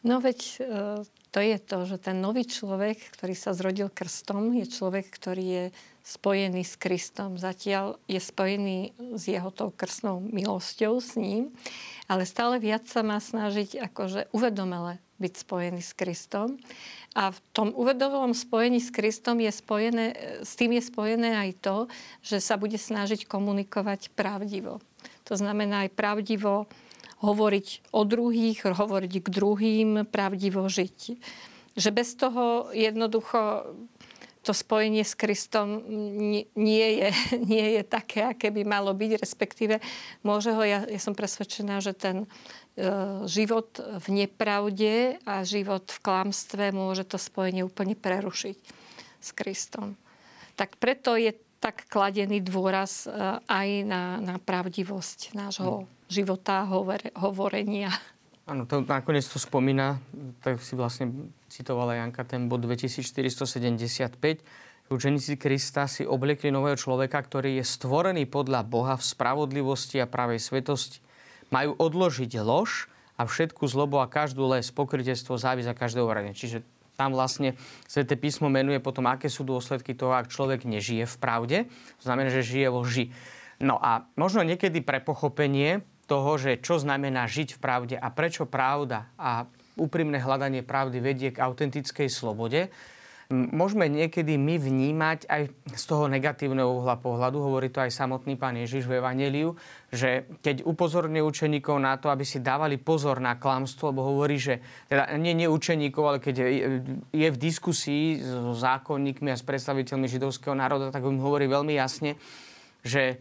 No 0.08 0.24
veď 0.24 0.40
uh, 0.64 1.04
to 1.36 1.40
je 1.44 1.58
to, 1.60 1.78
že 1.84 2.00
ten 2.00 2.24
nový 2.24 2.48
človek, 2.48 3.12
ktorý 3.12 3.36
sa 3.36 3.52
zrodil 3.52 3.92
krstom, 3.92 4.56
je 4.56 4.72
človek, 4.72 5.12
ktorý 5.12 5.44
je 5.44 5.66
spojený 6.01 6.65
s 6.65 6.75
Kristom. 6.75 7.38
Zatiaľ 7.38 8.01
je 8.10 8.17
spojený 8.17 8.93
s 9.15 9.24
jeho 9.29 9.53
tou 9.53 9.70
krstnou 9.70 10.22
milosťou 10.22 10.98
s 10.98 11.15
ním 11.17 11.53
ale 12.12 12.27
stále 12.27 12.60
viac 12.60 12.84
sa 12.91 13.08
má 13.08 13.24
snažiť 13.24 13.88
akože 13.88 14.36
uvedomele 14.36 15.00
byť 15.24 15.34
spojený 15.48 15.79
s 15.79 15.96
Kristom. 15.96 16.60
A 17.15 17.31
v 17.31 17.39
tom 17.55 17.72
uvedomelom 17.72 18.36
spojení 18.36 18.84
s 18.84 18.91
Kristom 18.91 19.39
je 19.39 19.48
spojené, 19.48 20.12
s 20.43 20.60
tým 20.60 20.75
je 20.75 20.84
spojené 20.84 21.39
aj 21.39 21.50
to, 21.63 21.77
že 22.20 22.43
sa 22.43 22.60
bude 22.60 22.75
snažiť 22.75 23.24
komunikovať 23.24 24.12
pravdivo. 24.12 24.84
To 25.31 25.34
znamená 25.39 25.88
aj 25.88 25.96
pravdivo 25.96 26.67
hovoriť 27.24 27.96
o 27.96 28.03
druhých, 28.03 28.60
hovoriť 28.67 29.13
k 29.24 29.27
druhým, 29.31 29.89
pravdivo 30.03 30.67
žiť. 30.67 31.15
Že 31.79 31.89
bez 31.96 32.20
toho 32.20 32.75
jednoducho 32.75 33.72
to 34.41 34.57
spojenie 34.57 35.05
s 35.05 35.13
Kristom 35.13 35.86
nie 36.57 36.88
je, 36.98 37.10
nie 37.51 37.77
je 37.77 37.83
také, 37.86 38.25
aké 38.25 38.50
by 38.50 38.65
malo 38.65 38.91
byť, 38.93 39.12
respektíve 39.21 39.77
môže 40.25 40.53
ho, 40.53 40.62
ja, 40.65 40.86
ja 40.86 41.00
som 41.01 41.13
presvedčená, 41.13 41.77
že 41.77 41.93
ten 41.93 42.25
e, 42.25 42.27
život 43.29 43.77
v 43.77 44.25
nepravde 44.25 45.21
a 45.29 45.45
život 45.45 45.86
v 45.86 46.00
klamstve 46.01 46.74
môže 46.74 47.05
to 47.05 47.21
spojenie 47.21 47.62
úplne 47.62 47.93
prerušiť 47.93 48.57
s 49.21 49.29
Kristom. 49.38 49.93
Tak 50.57 50.81
preto 50.81 51.13
je 51.13 51.38
tak 51.62 51.86
kladený 51.86 52.41
dôraz 52.41 53.05
e, 53.05 53.13
aj 53.45 53.69
na, 53.86 54.17
na 54.17 54.36
pravdivosť 54.41 55.38
nášho 55.38 55.86
hmm. 55.86 55.89
života, 56.10 56.65
hovore, 56.65 57.13
hovorenia. 57.13 57.93
Áno, 58.51 58.67
to 58.67 58.84
nakoniec 58.84 59.24
to 59.31 59.39
spomína, 59.39 60.03
tak 60.43 60.60
si 60.60 60.75
vlastne 60.75 61.31
citovala 61.48 62.03
Janka 62.03 62.27
ten 62.27 62.51
bod 62.51 62.60
2475. 62.67 64.12
Učeníci 64.91 65.39
Krista 65.39 65.88
si 65.88 66.03
obliekli 66.03 66.51
nového 66.51 66.75
človeka, 66.75 67.15
ktorý 67.24 67.63
je 67.63 67.63
stvorený 67.63 68.27
podľa 68.27 68.67
Boha 68.67 69.00
v 69.00 69.08
spravodlivosti 69.08 70.03
a 70.03 70.12
pravej 70.12 70.43
svetosti. 70.43 71.00
Majú 71.48 71.79
odložiť 71.79 72.43
lož 72.43 72.91
a 73.15 73.24
všetku 73.24 73.72
zlobu 73.72 74.03
a 74.03 74.12
každú 74.12 74.43
les, 74.51 74.67
pokrytectvo, 74.67 75.39
závis 75.39 75.72
a 75.72 75.77
každé 75.77 76.03
uvarenie. 76.03 76.36
Čiže 76.36 76.67
tam 77.00 77.15
vlastne 77.15 77.55
Sveté 77.88 78.20
písmo 78.20 78.51
menuje 78.51 78.84
potom, 78.84 79.08
aké 79.08 79.31
sú 79.31 79.48
dôsledky 79.48 79.96
toho, 79.96 80.12
ak 80.12 80.27
človek 80.27 80.67
nežije 80.67 81.08
v 81.08 81.15
pravde. 81.24 81.58
To 82.03 82.03
znamená, 82.03 82.27
že 82.27 82.43
žije 82.43 82.67
vo 82.67 82.84
lži. 82.84 83.15
No 83.63 83.79
a 83.79 84.12
možno 84.20 84.43
niekedy 84.43 84.84
pre 84.84 85.00
pochopenie 85.00 85.88
toho, 86.12 86.36
že 86.36 86.60
čo 86.60 86.75
znamená 86.75 87.24
žiť 87.32 87.56
v 87.56 87.60
pravde 87.63 87.96
a 87.96 88.12
prečo 88.12 88.44
pravda 88.44 89.08
a 89.15 89.48
úprimné 89.80 90.20
hľadanie 90.20 90.60
pravdy 90.60 91.00
vedie 91.00 91.32
k 91.32 91.39
autentickej 91.39 92.12
slobode, 92.12 92.68
môžeme 93.32 93.88
niekedy 93.88 94.36
my 94.36 94.60
vnímať 94.60 95.24
aj 95.32 95.41
z 95.72 95.84
toho 95.88 96.12
negatívneho 96.12 96.68
uhla 96.68 97.00
pohľadu, 97.00 97.39
hovorí 97.39 97.72
to 97.72 97.80
aj 97.80 97.96
samotný 97.96 98.36
pán 98.36 98.60
Ježiš 98.60 98.91
v 98.91 99.00
Evangeliu, 99.00 99.56
že 99.88 100.27
keď 100.44 100.68
upozorňuje 100.68 101.24
učeníkov 101.24 101.80
na 101.80 101.96
to, 101.96 102.12
aby 102.12 102.27
si 102.27 102.44
dávali 102.44 102.75
pozor 102.75 103.24
na 103.24 103.39
klamstvo, 103.39 103.96
lebo 103.96 104.03
hovorí, 104.03 104.36
že 104.36 104.60
teda 104.91 105.15
nie, 105.15 105.32
nie 105.32 105.48
učeníkov, 105.48 106.03
ale 106.03 106.20
keď 106.20 106.36
je 107.08 107.27
v 107.32 107.38
diskusii 107.39 108.20
so 108.20 108.51
zákonníkmi 108.51 109.32
a 109.32 109.39
s 109.39 109.48
predstaviteľmi 109.48 110.12
židovského 110.12 110.51
národa, 110.51 110.91
tak 110.91 111.08
im 111.08 111.24
hovorí 111.24 111.48
veľmi 111.48 111.72
jasne, 111.80 112.20
že 112.84 113.15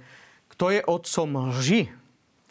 kto 0.50 0.74
je 0.74 0.80
otcom 0.82 1.54
lži, 1.54 1.99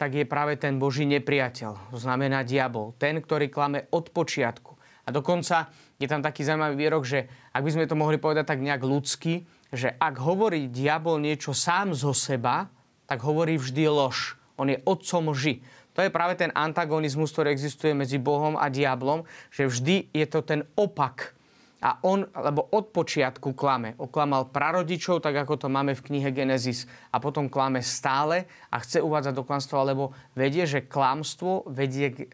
tak 0.00 0.16
je 0.16 0.24
práve 0.24 0.56
ten 0.56 0.80
Boží 0.80 1.04
nepriateľ. 1.04 1.92
To 1.92 1.98
znamená 2.00 2.40
diabol. 2.40 2.96
Ten, 2.96 3.20
ktorý 3.20 3.52
klame 3.52 3.84
od 3.92 4.08
počiatku. 4.08 4.72
A 5.04 5.12
dokonca 5.12 5.68
je 6.00 6.08
tam 6.08 6.24
taký 6.24 6.40
zaujímavý 6.40 6.80
výrok, 6.80 7.04
že 7.04 7.28
ak 7.52 7.60
by 7.60 7.70
sme 7.76 7.84
to 7.84 8.00
mohli 8.00 8.16
povedať 8.16 8.48
tak 8.48 8.64
nejak 8.64 8.80
ľudsky, 8.80 9.44
že 9.68 9.92
ak 10.00 10.16
hovorí 10.16 10.72
diabol 10.72 11.20
niečo 11.20 11.52
sám 11.52 11.92
zo 11.92 12.16
seba, 12.16 12.72
tak 13.04 13.20
hovorí 13.20 13.60
vždy 13.60 13.92
lož. 13.92 14.40
On 14.56 14.72
je 14.72 14.80
otcom 14.88 15.36
lži. 15.36 15.60
To 15.92 16.00
je 16.00 16.08
práve 16.08 16.40
ten 16.40 16.48
antagonizmus, 16.56 17.28
ktorý 17.36 17.52
existuje 17.52 17.92
medzi 17.92 18.16
Bohom 18.16 18.56
a 18.56 18.72
diablom, 18.72 19.28
že 19.52 19.68
vždy 19.68 20.16
je 20.16 20.24
to 20.24 20.40
ten 20.40 20.64
opak 20.80 21.36
a 21.80 21.96
on, 22.04 22.28
lebo 22.28 22.68
od 22.76 22.92
počiatku 22.92 23.56
klame. 23.56 23.96
Oklamal 23.96 24.52
prarodičov, 24.52 25.24
tak 25.24 25.32
ako 25.32 25.56
to 25.56 25.68
máme 25.72 25.96
v 25.96 26.04
knihe 26.12 26.28
Genesis. 26.28 26.84
A 27.08 27.16
potom 27.16 27.48
klame 27.48 27.80
stále 27.80 28.44
a 28.68 28.76
chce 28.84 29.00
uvádzať 29.00 29.32
do 29.32 29.48
klamstva, 29.48 29.88
lebo 29.88 30.12
vedie, 30.36 30.68
že 30.68 30.84
klamstvo 30.84 31.64
vedie, 31.72 32.12
e, 32.12 32.24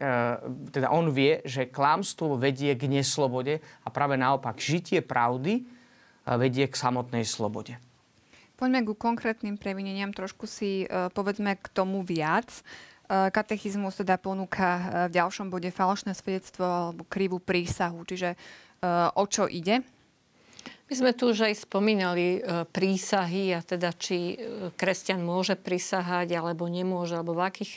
teda 0.67 0.91
on 0.91 1.15
vie, 1.15 1.39
že 1.47 1.71
klamstvo 1.71 2.35
vedie 2.35 2.75
k 2.75 2.91
neslobode 2.91 3.63
a 3.63 3.87
práve 3.87 4.19
naopak 4.19 4.59
žitie 4.59 4.99
pravdy 4.99 5.63
e, 5.63 6.31
vedie 6.35 6.67
k 6.67 6.75
samotnej 6.75 7.23
slobode. 7.23 7.79
Poďme 8.59 8.83
ku 8.83 8.99
konkrétnym 8.99 9.55
previneniam, 9.55 10.11
trošku 10.11 10.43
si 10.43 10.83
e, 10.83 11.07
povedzme 11.15 11.55
k 11.55 11.65
tomu 11.71 12.03
viac. 12.03 12.51
Katechizmus 13.07 14.03
teda 14.03 14.19
ponúka 14.19 15.07
v 15.07 15.15
ďalšom 15.15 15.47
bode 15.47 15.71
falošné 15.71 16.11
svedectvo 16.11 16.91
alebo 16.91 17.07
krivú 17.07 17.39
prísahu, 17.39 18.03
čiže 18.03 18.35
o 19.15 19.23
čo 19.25 19.49
ide? 19.49 19.81
My 20.87 20.95
sme 20.95 21.11
tu 21.11 21.35
už 21.35 21.51
aj 21.51 21.67
spomínali 21.67 22.39
e, 22.39 22.63
prísahy 22.63 23.51
a 23.51 23.59
teda 23.59 23.91
či 23.91 24.39
e, 24.39 24.71
kresťan 24.71 25.19
môže 25.19 25.59
prisahať 25.59 26.31
alebo 26.39 26.63
nemôže, 26.71 27.19
alebo 27.19 27.35
v 27.35 27.43
akých, 27.43 27.73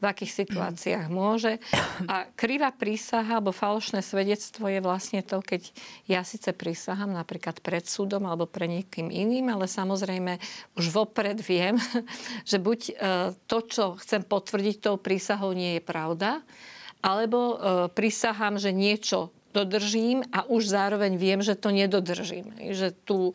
v 0.00 0.04
akých 0.08 0.32
situáciách 0.32 1.12
môže. 1.12 1.60
A 2.08 2.24
krivá 2.32 2.72
prísaha 2.72 3.36
alebo 3.36 3.52
falošné 3.52 4.00
svedectvo 4.00 4.72
je 4.72 4.80
vlastne 4.80 5.20
to, 5.20 5.44
keď 5.44 5.76
ja 6.08 6.24
síce 6.24 6.56
prisahám 6.56 7.12
napríklad 7.12 7.60
pred 7.60 7.84
súdom 7.84 8.24
alebo 8.24 8.48
pre 8.48 8.64
niekým 8.64 9.12
iným, 9.12 9.52
ale 9.52 9.68
samozrejme 9.68 10.40
už 10.80 10.88
vopred 10.88 11.36
viem, 11.44 11.76
že 12.48 12.56
buď 12.56 12.80
e, 12.80 12.92
to, 13.44 13.58
čo 13.68 14.00
chcem 14.00 14.24
potvrdiť 14.24 14.88
tou 14.88 14.96
prísahou, 14.96 15.52
nie 15.52 15.76
je 15.76 15.82
pravda, 15.84 16.40
alebo 17.04 17.60
prisahám, 17.92 18.56
že 18.56 18.72
niečo 18.72 19.28
dodržím 19.54 20.26
a 20.34 20.42
už 20.50 20.66
zároveň 20.66 21.14
viem, 21.14 21.38
že 21.38 21.54
to 21.54 21.70
nedodržím. 21.70 22.50
Že 22.58 22.90
tú, 23.06 23.30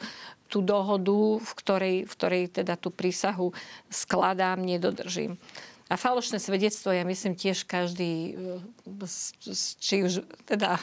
tú 0.52 0.60
dohodu, 0.60 1.40
v 1.40 1.52
ktorej, 1.56 1.98
v 2.04 2.12
ktorej 2.12 2.44
teda 2.52 2.76
tú 2.76 2.92
prísahu 2.92 3.56
skladám, 3.88 4.60
nedodržím. 4.60 5.40
A 5.90 5.98
falošné 5.98 6.38
svedectvo, 6.38 6.94
ja 6.94 7.02
myslím, 7.02 7.34
tiež 7.34 7.66
každý, 7.66 8.38
e, 8.38 9.06
či 9.82 10.06
už 10.06 10.22
teda 10.46 10.78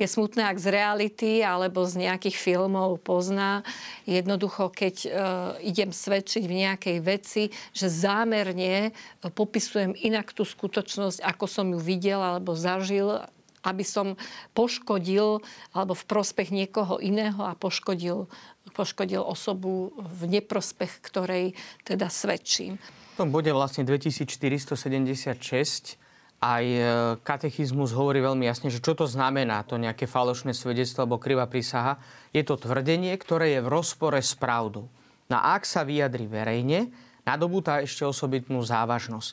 je 0.00 0.08
smutné 0.08 0.48
ak 0.48 0.56
z 0.56 0.72
reality, 0.72 1.44
alebo 1.44 1.84
z 1.84 2.08
nejakých 2.08 2.40
filmov 2.40 3.04
pozná. 3.04 3.60
Jednoducho, 4.08 4.72
keď 4.72 4.96
uh, 5.04 5.12
idem 5.60 5.92
svedčiť 5.92 6.48
v 6.48 6.58
nejakej 6.64 6.98
veci, 7.04 7.42
že 7.76 7.92
zámerne 7.92 8.96
popisujem 9.20 9.92
inak 9.92 10.32
tú 10.32 10.48
skutočnosť, 10.48 11.20
ako 11.20 11.44
som 11.44 11.66
ju 11.76 11.80
videl 11.82 12.22
alebo 12.24 12.56
zažil 12.56 13.28
aby 13.66 13.82
som 13.82 14.14
poškodil 14.54 15.42
alebo 15.74 15.98
v 15.98 16.04
prospech 16.06 16.54
niekoho 16.54 17.02
iného 17.02 17.42
a 17.42 17.58
poškodil, 17.58 18.30
poškodil 18.70 19.20
osobu 19.20 19.90
v 19.98 20.38
neprospech, 20.38 21.02
ktorej 21.02 21.58
teda 21.82 22.06
svedčím. 22.06 22.78
V 23.18 23.26
tom 23.26 23.34
bode 23.34 23.50
vlastne 23.50 23.82
2476 23.82 25.98
aj 26.36 26.64
e, 26.68 26.80
katechizmus 27.24 27.96
hovorí 27.96 28.20
veľmi 28.20 28.44
jasne, 28.44 28.68
že 28.68 28.84
čo 28.84 28.92
to 28.92 29.08
znamená 29.08 29.64
to 29.64 29.80
nejaké 29.80 30.04
falošné 30.04 30.52
svedectvo 30.52 31.08
alebo 31.08 31.16
krivá 31.16 31.48
prísaha. 31.48 31.96
Je 32.36 32.44
to 32.44 32.60
tvrdenie, 32.60 33.16
ktoré 33.16 33.56
je 33.56 33.64
v 33.64 33.72
rozpore 33.72 34.20
s 34.20 34.36
pravdou. 34.36 34.92
No 35.32 35.40
a 35.40 35.56
ak 35.56 35.64
sa 35.64 35.82
vyjadri 35.82 36.28
verejne, 36.28 36.92
nadobúta 37.24 37.80
ešte 37.80 38.04
osobitnú 38.04 38.60
závažnosť. 38.62 39.32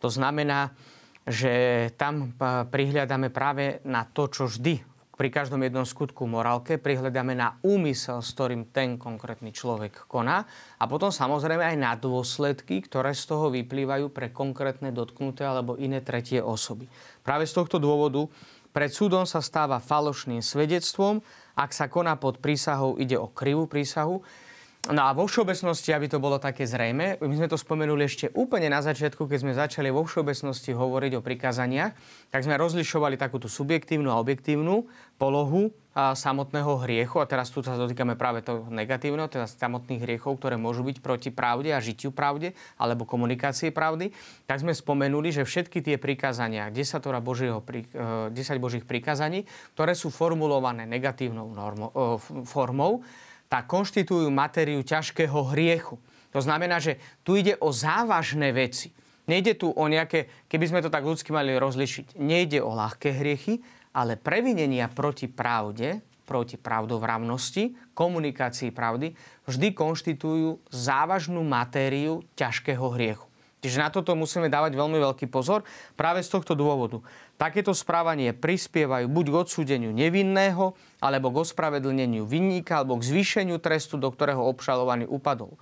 To 0.00 0.08
znamená, 0.08 0.72
že 1.28 1.52
tam 2.00 2.32
prihľadáme 2.72 3.28
práve 3.28 3.84
na 3.84 4.08
to, 4.08 4.32
čo 4.32 4.48
vždy 4.48 4.80
pri 5.18 5.34
každom 5.34 5.58
jednom 5.66 5.82
skutku 5.82 6.30
morálke 6.30 6.78
prihľadáme 6.78 7.34
na 7.34 7.58
úmysel, 7.66 8.22
s 8.22 8.38
ktorým 8.38 8.70
ten 8.70 8.94
konkrétny 8.94 9.50
človek 9.50 10.06
koná 10.06 10.46
a 10.78 10.86
potom 10.86 11.10
samozrejme 11.10 11.74
aj 11.74 11.76
na 11.76 11.98
dôsledky, 11.98 12.86
ktoré 12.86 13.10
z 13.18 13.26
toho 13.26 13.50
vyplývajú 13.50 14.14
pre 14.14 14.30
konkrétne 14.30 14.94
dotknuté 14.94 15.42
alebo 15.42 15.74
iné 15.74 16.06
tretie 16.06 16.38
osoby. 16.38 16.86
Práve 17.26 17.50
z 17.50 17.52
tohto 17.58 17.82
dôvodu 17.82 18.30
pred 18.70 18.94
súdom 18.94 19.26
sa 19.26 19.42
stáva 19.42 19.82
falošným 19.82 20.38
svedectvom, 20.38 21.18
ak 21.58 21.74
sa 21.74 21.90
koná 21.90 22.14
pod 22.14 22.38
prísahou, 22.38 22.94
ide 22.94 23.18
o 23.18 23.26
krivú 23.26 23.66
prísahu, 23.66 24.22
No 24.86 25.04
a 25.04 25.12
vo 25.12 25.26
všeobecnosti, 25.26 25.90
aby 25.90 26.06
to 26.06 26.22
bolo 26.22 26.38
také 26.38 26.64
zrejme, 26.64 27.18
my 27.18 27.34
sme 27.34 27.50
to 27.50 27.58
spomenuli 27.58 28.06
ešte 28.08 28.30
úplne 28.32 28.70
na 28.70 28.80
začiatku, 28.80 29.26
keď 29.26 29.38
sme 29.42 29.52
začali 29.52 29.90
vo 29.90 30.06
všeobecnosti 30.06 30.72
hovoriť 30.72 31.18
o 31.18 31.20
prikázaniach, 31.20 31.92
tak 32.30 32.40
sme 32.46 32.56
rozlišovali 32.56 33.20
takúto 33.20 33.50
subjektívnu 33.52 34.08
a 34.08 34.16
objektívnu 34.16 34.88
polohu 35.20 35.74
a 35.98 36.14
samotného 36.14 36.78
hriechu. 36.86 37.18
A 37.18 37.26
teraz 37.26 37.50
tu 37.50 37.58
sa 37.60 37.74
dotýkame 37.74 38.14
práve 38.14 38.40
toho 38.40 38.70
negatívneho, 38.70 39.26
teda 39.26 39.50
samotných 39.50 40.06
hriechov, 40.06 40.38
ktoré 40.38 40.54
môžu 40.54 40.86
byť 40.86 41.02
proti 41.02 41.34
pravde 41.34 41.74
a 41.74 41.82
žitiu 41.82 42.14
pravde 42.14 42.54
alebo 42.78 43.02
komunikácii 43.02 43.74
pravdy. 43.74 44.14
Tak 44.46 44.62
sme 44.62 44.72
spomenuli, 44.72 45.34
že 45.34 45.42
všetky 45.42 45.82
tie 45.82 45.98
prikázania, 45.98 46.70
10, 46.70 47.02
Božieho, 47.18 47.60
10 47.60 48.30
eh, 48.30 48.62
Božích 48.62 48.86
prikázaní, 48.86 49.44
ktoré 49.74 49.98
sú 49.98 50.14
formulované 50.14 50.86
negatívnou 50.86 51.50
normo, 51.50 51.90
eh, 51.90 52.46
formou, 52.46 53.02
tak 53.48 53.68
konštitujú 53.68 54.28
matériu 54.28 54.84
ťažkého 54.84 55.52
hriechu. 55.56 55.96
To 56.32 56.40
znamená, 56.44 56.78
že 56.78 57.00
tu 57.24 57.34
ide 57.34 57.56
o 57.58 57.72
závažné 57.72 58.52
veci. 58.52 58.92
Nejde 59.28 59.56
tu 59.60 59.72
o 59.72 59.84
nejaké, 59.88 60.48
keby 60.48 60.64
sme 60.68 60.80
to 60.80 60.88
tak 60.88 61.04
ľudsky 61.04 61.32
mali 61.36 61.52
rozlišiť, 61.56 62.16
nejde 62.16 62.64
o 62.64 62.72
ľahké 62.72 63.12
hriechy, 63.12 63.60
ale 63.92 64.16
previnenia 64.16 64.88
proti 64.88 65.28
pravde, 65.28 66.00
proti 66.24 66.60
pravdovravnosti, 66.60 67.92
komunikácii 67.96 68.72
pravdy, 68.72 69.16
vždy 69.48 69.68
konštitujú 69.72 70.60
závažnú 70.68 71.40
matériu 71.44 72.24
ťažkého 72.36 72.84
hriechu. 72.96 73.27
Čiže 73.58 73.82
na 73.82 73.90
toto 73.90 74.14
musíme 74.14 74.46
dávať 74.46 74.78
veľmi 74.78 75.02
veľký 75.02 75.26
pozor 75.26 75.66
práve 75.98 76.22
z 76.22 76.30
tohto 76.30 76.54
dôvodu. 76.54 77.02
Takéto 77.34 77.74
správanie 77.74 78.30
prispievajú 78.30 79.10
buď 79.10 79.26
k 79.34 79.38
odsúdeniu 79.42 79.90
nevinného, 79.90 80.78
alebo 81.02 81.34
k 81.34 81.42
ospravedlneniu 81.42 82.22
vinníka, 82.22 82.78
alebo 82.78 83.02
k 83.02 83.06
zvýšeniu 83.10 83.58
trestu, 83.58 83.98
do 83.98 84.14
ktorého 84.14 84.46
obšalovaný 84.46 85.10
upadol. 85.10 85.58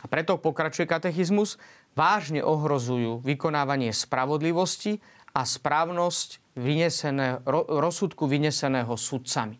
A 0.00 0.06
preto 0.06 0.38
pokračuje 0.38 0.86
katechizmus, 0.86 1.58
vážne 1.98 2.40
ohrozujú 2.40 3.20
vykonávanie 3.26 3.90
spravodlivosti 3.90 5.02
a 5.34 5.42
správnosť 5.42 6.38
vynesené, 6.54 7.42
rozsudku 7.66 8.30
vyneseného 8.30 8.94
sudcami. 8.94 9.58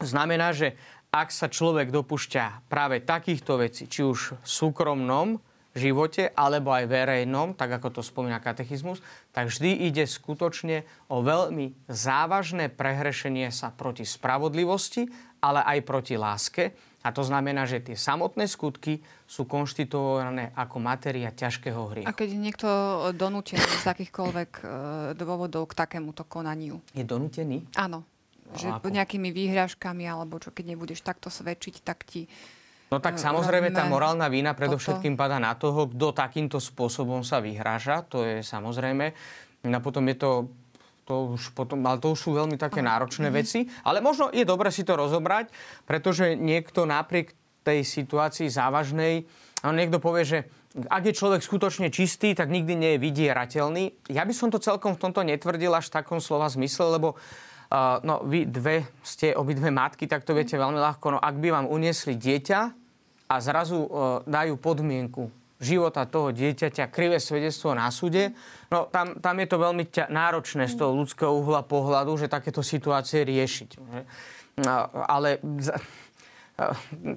Znamená, 0.00 0.56
že 0.56 0.74
ak 1.14 1.30
sa 1.30 1.46
človek 1.46 1.94
dopúšťa 1.94 2.66
práve 2.66 2.98
takýchto 3.04 3.62
vecí, 3.62 3.86
či 3.86 4.02
už 4.02 4.34
v 4.40 4.46
súkromnom, 4.48 5.38
živote 5.74 6.30
alebo 6.32 6.70
aj 6.70 6.86
verejnom, 6.86 7.58
tak 7.58 7.74
ako 7.76 8.00
to 8.00 8.02
spomína 8.02 8.38
katechizmus, 8.38 9.02
tak 9.34 9.50
vždy 9.50 9.90
ide 9.90 10.06
skutočne 10.06 10.86
o 11.10 11.20
veľmi 11.20 11.90
závažné 11.90 12.70
prehrešenie 12.70 13.50
sa 13.50 13.74
proti 13.74 14.06
spravodlivosti, 14.06 15.10
ale 15.42 15.60
aj 15.66 15.78
proti 15.82 16.14
láske. 16.14 16.72
A 17.04 17.12
to 17.12 17.20
znamená, 17.20 17.68
že 17.68 17.84
tie 17.84 18.00
samotné 18.00 18.48
skutky 18.48 19.04
sú 19.28 19.44
konštituované 19.44 20.56
ako 20.56 20.80
matéria 20.80 21.28
ťažkého 21.28 21.92
hriechu. 21.92 22.08
A 22.08 22.16
keď 22.16 22.28
je 22.32 22.40
niekto 22.40 22.68
donútený 23.12 23.60
z 23.60 23.84
akýchkoľvek 23.84 24.50
e, 24.56 24.64
dôvodov 25.12 25.68
k 25.68 25.84
takémuto 25.84 26.24
konaniu? 26.24 26.80
Je 26.96 27.04
donútený? 27.04 27.68
Áno. 27.76 28.08
No, 28.48 28.56
že 28.56 28.72
ako? 28.72 28.88
nejakými 28.88 29.36
výhražkami, 29.36 30.08
alebo 30.08 30.40
čo 30.40 30.48
keď 30.48 30.72
nebudeš 30.72 31.04
takto 31.04 31.28
svedčiť, 31.28 31.84
tak 31.84 32.08
ti 32.08 32.24
No 32.92 33.00
tak 33.00 33.16
samozrejme 33.16 33.72
tá 33.72 33.88
morálna 33.88 34.28
vína 34.28 34.52
predovšetkým 34.52 35.16
padá 35.16 35.40
na 35.40 35.56
toho, 35.56 35.88
kto 35.90 36.14
takýmto 36.14 36.60
spôsobom 36.60 37.24
sa 37.24 37.40
vyhráža. 37.40 38.04
To 38.12 38.22
je 38.22 38.44
samozrejme. 38.44 39.06
A 39.64 39.78
potom 39.80 40.04
je 40.08 40.16
to 40.20 40.30
to 41.04 41.36
už 41.36 41.52
potom, 41.52 41.84
ale 41.84 42.00
to 42.00 42.16
už 42.16 42.20
sú 42.20 42.30
veľmi 42.32 42.56
také 42.56 42.80
náročné 42.80 43.28
mm-hmm. 43.28 43.44
veci. 43.44 43.68
Ale 43.84 44.00
možno 44.00 44.32
je 44.32 44.40
dobre 44.48 44.72
si 44.72 44.88
to 44.88 44.96
rozobrať, 44.96 45.52
pretože 45.84 46.32
niekto 46.32 46.88
napriek 46.88 47.36
tej 47.60 47.84
situácii 47.84 48.48
závažnej, 48.48 49.28
niekto 49.64 50.00
povie, 50.00 50.24
že 50.24 50.38
ak 50.74 51.06
je 51.06 51.14
človek 51.14 51.40
skutočne 51.40 51.88
čistý, 51.88 52.34
tak 52.34 52.50
nikdy 52.50 52.74
nie 52.74 52.90
je 52.96 53.04
vydierateľný. 53.04 53.84
Ja 54.10 54.26
by 54.26 54.34
som 54.34 54.50
to 54.50 54.58
celkom 54.58 54.98
v 54.98 55.02
tomto 55.06 55.22
netvrdil 55.22 55.70
až 55.70 55.88
v 55.88 55.96
takom 56.02 56.18
slova 56.18 56.50
zmysle, 56.50 56.98
lebo 56.98 57.14
uh, 57.74 57.98
no, 58.06 58.22
vy 58.22 58.46
dve 58.46 58.86
ste 59.02 59.34
obidve 59.34 59.74
matky, 59.74 60.06
tak 60.06 60.22
to 60.22 60.30
viete 60.30 60.54
veľmi 60.54 60.78
ľahko. 60.78 61.06
No, 61.14 61.18
ak 61.18 61.34
by 61.42 61.50
vám 61.50 61.66
uniesli 61.66 62.14
dieťa, 62.14 62.84
a 63.28 63.40
zrazu 63.40 63.78
e, 63.84 63.88
dajú 64.28 64.54
podmienku 64.60 65.32
života 65.58 66.04
toho 66.04 66.34
dieťaťa, 66.34 66.92
krivé 66.92 67.16
svedectvo 67.16 67.72
na 67.72 67.88
súde, 67.88 68.36
no 68.68 68.84
tam, 68.90 69.16
tam 69.16 69.34
je 69.40 69.48
to 69.48 69.56
veľmi 69.56 69.84
ťa, 69.88 70.12
náročné 70.12 70.68
z 70.68 70.76
toho 70.76 70.92
ľudského 70.92 71.32
uhla 71.32 71.64
pohľadu, 71.64 72.20
že 72.20 72.28
takéto 72.28 72.60
situácie 72.60 73.24
riešiť. 73.24 73.80
Ale 75.08 75.40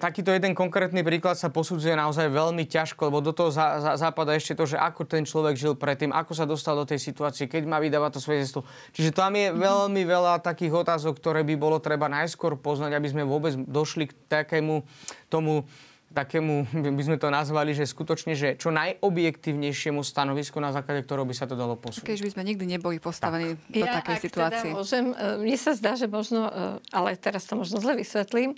takýto 0.02 0.34
jeden 0.34 0.58
konkrétny 0.58 1.06
príklad 1.06 1.38
sa 1.38 1.54
posudzuje 1.54 1.94
naozaj 1.94 2.34
veľmi 2.34 2.66
ťažko, 2.66 3.14
lebo 3.14 3.22
do 3.22 3.30
toho 3.30 3.54
za, 3.54 3.78
za, 3.78 3.92
zapadá 4.10 4.34
ešte 4.34 4.58
to, 4.58 4.66
že 4.66 4.82
ako 4.82 5.06
ten 5.06 5.30
človek 5.30 5.54
žil 5.54 5.78
predtým, 5.78 6.10
ako 6.10 6.34
sa 6.34 6.50
dostal 6.50 6.74
do 6.74 6.90
tej 6.90 6.98
situácie, 6.98 7.46
keď 7.46 7.70
má 7.70 7.78
vydávať 7.78 8.18
to 8.18 8.22
svedectvo. 8.26 8.66
Čiže 8.98 9.14
tam 9.14 9.38
je 9.38 9.54
veľmi 9.54 10.02
veľa 10.10 10.42
takých 10.42 10.82
otázok, 10.82 11.22
ktoré 11.22 11.46
by 11.46 11.54
bolo 11.54 11.78
treba 11.78 12.10
najskôr 12.10 12.58
poznať, 12.58 12.98
aby 12.98 13.08
sme 13.14 13.24
vôbec 13.30 13.54
došli 13.70 14.10
k 14.10 14.18
takému 14.26 14.82
tomu 15.30 15.70
takému, 16.18 16.66
by 16.98 17.04
sme 17.06 17.18
to 17.22 17.30
nazvali, 17.30 17.78
že 17.78 17.86
skutočne, 17.86 18.34
že 18.34 18.58
čo 18.58 18.74
najobjektívnejšiemu 18.74 20.02
stanovisku, 20.02 20.58
na 20.58 20.74
základe 20.74 21.06
ktorého 21.06 21.30
by 21.30 21.36
sa 21.38 21.46
to 21.46 21.54
dalo 21.54 21.78
posúdiť. 21.78 22.10
Keď 22.10 22.22
by 22.26 22.30
sme 22.34 22.44
nikdy 22.50 22.66
neboli 22.66 22.98
postavení 22.98 23.54
tak. 23.54 23.70
do 23.70 23.86
ja, 23.86 23.94
takej 24.02 24.18
ak 24.18 24.24
situácie. 24.26 24.70
Teda 24.74 24.78
môžem, 24.82 25.06
e, 25.14 25.38
mne 25.46 25.58
sa 25.62 25.72
zdá, 25.78 25.94
že 25.94 26.10
možno, 26.10 26.50
e, 26.50 26.82
ale 26.90 27.14
teraz 27.22 27.46
to 27.46 27.54
možno 27.54 27.78
zle 27.78 27.94
vysvetlím. 27.94 28.58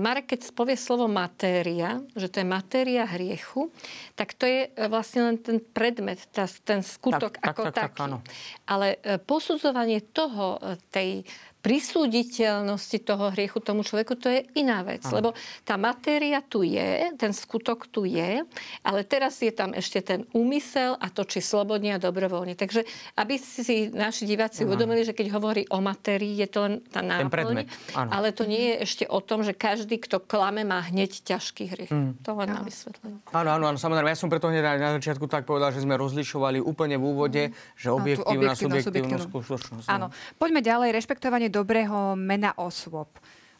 Marek, 0.00 0.32
keď 0.32 0.56
povie 0.56 0.80
slovo 0.80 1.04
matéria, 1.04 2.00
že 2.16 2.32
to 2.32 2.40
je 2.40 2.46
matéria 2.48 3.04
hriechu, 3.04 3.68
tak 4.16 4.32
to 4.32 4.48
je 4.48 4.72
vlastne 4.88 5.20
len 5.28 5.36
ten 5.36 5.60
predmet, 5.60 6.24
ten 6.64 6.80
skutok 6.80 7.36
tak, 7.36 7.52
ako 7.52 7.62
tak, 7.68 7.74
tak, 7.76 7.82
taký. 7.92 8.00
Tak, 8.00 8.06
áno. 8.08 8.18
Ale 8.64 8.96
posudzovanie 9.28 10.00
toho, 10.00 10.56
tej 10.88 11.26
prisúditeľnosti 11.66 13.02
toho 13.02 13.34
hriechu 13.34 13.58
tomu 13.58 13.82
človeku, 13.82 14.14
to 14.14 14.30
je 14.30 14.46
iná 14.54 14.86
vec. 14.86 15.02
Aha. 15.02 15.18
Lebo 15.18 15.34
tá 15.66 15.74
matéria 15.74 16.38
tu 16.38 16.62
je, 16.62 17.10
ten 17.18 17.34
skutok 17.34 17.90
tu 17.90 18.06
je, 18.06 18.46
ale 18.86 19.00
teraz 19.02 19.42
je 19.42 19.50
tam 19.50 19.74
ešte 19.74 19.98
ten 19.98 20.22
úmysel 20.30 20.94
a 20.94 21.10
to, 21.10 21.26
či 21.26 21.42
slobodne 21.42 21.90
a 21.90 21.98
dobrovoľne. 21.98 22.54
Takže 22.54 22.86
aby 23.18 23.34
si 23.34 23.90
naši 23.90 24.30
diváci 24.30 24.62
Aha. 24.62 24.70
uvedomili, 24.70 25.02
že 25.02 25.10
keď 25.10 25.26
hovorí 25.34 25.66
o 25.66 25.82
matérii, 25.82 26.38
je 26.38 26.46
to 26.46 26.58
len 26.62 26.74
tá 26.86 27.02
náplň, 27.02 27.66
ale 27.98 28.30
to 28.30 28.46
nie 28.46 28.70
je 28.70 28.86
ešte 28.86 29.04
o 29.10 29.18
tom, 29.18 29.42
že 29.42 29.50
každý, 29.50 29.98
kto 29.98 30.22
klame, 30.22 30.62
má 30.62 30.78
hneď 30.86 31.18
ťažký 31.26 31.64
hriech. 31.66 31.90
Mm. 31.90 32.22
To 32.22 32.38
len 32.38 32.46
na 32.46 32.62
vysvetlenie. 32.62 33.18
Áno, 33.34 33.50
áno, 33.50 33.64
áno, 33.74 33.78
samozrejme. 33.82 34.14
Ja 34.14 34.18
som 34.18 34.30
preto 34.30 34.46
hneď 34.46 34.78
na 34.78 34.94
začiatku 35.02 35.26
tak 35.26 35.42
povedal, 35.42 35.74
že 35.74 35.82
sme 35.82 35.98
rozlišovali 35.98 36.62
úplne 36.62 36.94
v 36.94 37.04
úvode, 37.10 37.42
mm. 37.50 37.74
že 37.74 37.88
objektívna, 37.90 38.54
subjektívnu 38.54 39.18
skutočnosť. 39.18 39.90
Áno. 39.90 40.14
Poďme 40.38 40.62
ďalej. 40.62 40.94
Rešpektovanie 40.94 41.48
dobrého 41.56 42.12
mena 42.20 42.52
osôb. 42.60 43.08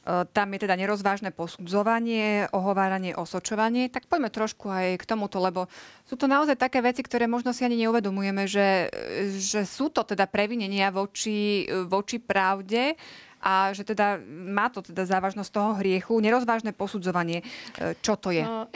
E, 0.07 0.29
tam 0.31 0.49
je 0.53 0.63
teda 0.69 0.77
nerozvážne 0.77 1.33
posudzovanie, 1.33 2.47
ohováranie, 2.53 3.17
osočovanie. 3.17 3.89
Tak 3.89 4.07
poďme 4.07 4.29
trošku 4.29 4.69
aj 4.69 5.01
k 5.01 5.09
tomuto, 5.09 5.41
lebo 5.41 5.67
sú 6.05 6.21
to 6.21 6.29
naozaj 6.29 6.61
také 6.61 6.85
veci, 6.85 7.01
ktoré 7.01 7.25
možno 7.25 7.57
si 7.57 7.65
ani 7.65 7.81
neuvedomujeme, 7.89 8.45
že, 8.45 8.93
že 9.41 9.65
sú 9.65 9.89
to 9.89 10.05
teda 10.05 10.29
previnenia 10.29 10.93
voči, 10.93 11.65
voči 11.89 12.21
pravde 12.21 12.95
a 13.47 13.71
že 13.71 13.87
teda 13.87 14.19
má 14.27 14.67
to 14.67 14.83
teda 14.83 15.07
závažnosť 15.07 15.51
toho 15.55 15.79
hriechu, 15.79 16.19
nerozvážne 16.19 16.75
posudzovanie. 16.75 17.47
E, 17.79 17.95
čo 18.03 18.19
to 18.19 18.35
je? 18.35 18.43
No, 18.43 18.67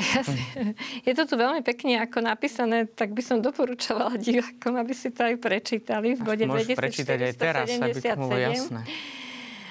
je 1.08 1.12
to 1.18 1.26
tu 1.26 1.34
veľmi 1.34 1.66
pekne 1.66 1.98
ako 2.06 2.22
napísané, 2.22 2.86
tak 2.86 3.10
by 3.10 3.18
som 3.18 3.42
doporučovala 3.42 4.14
divákom, 4.14 4.78
aby 4.78 4.94
si 4.94 5.10
to 5.10 5.26
aj 5.26 5.42
prečítali 5.42 6.14
v 6.14 6.22
bode 6.22 6.46
2477 6.46 8.06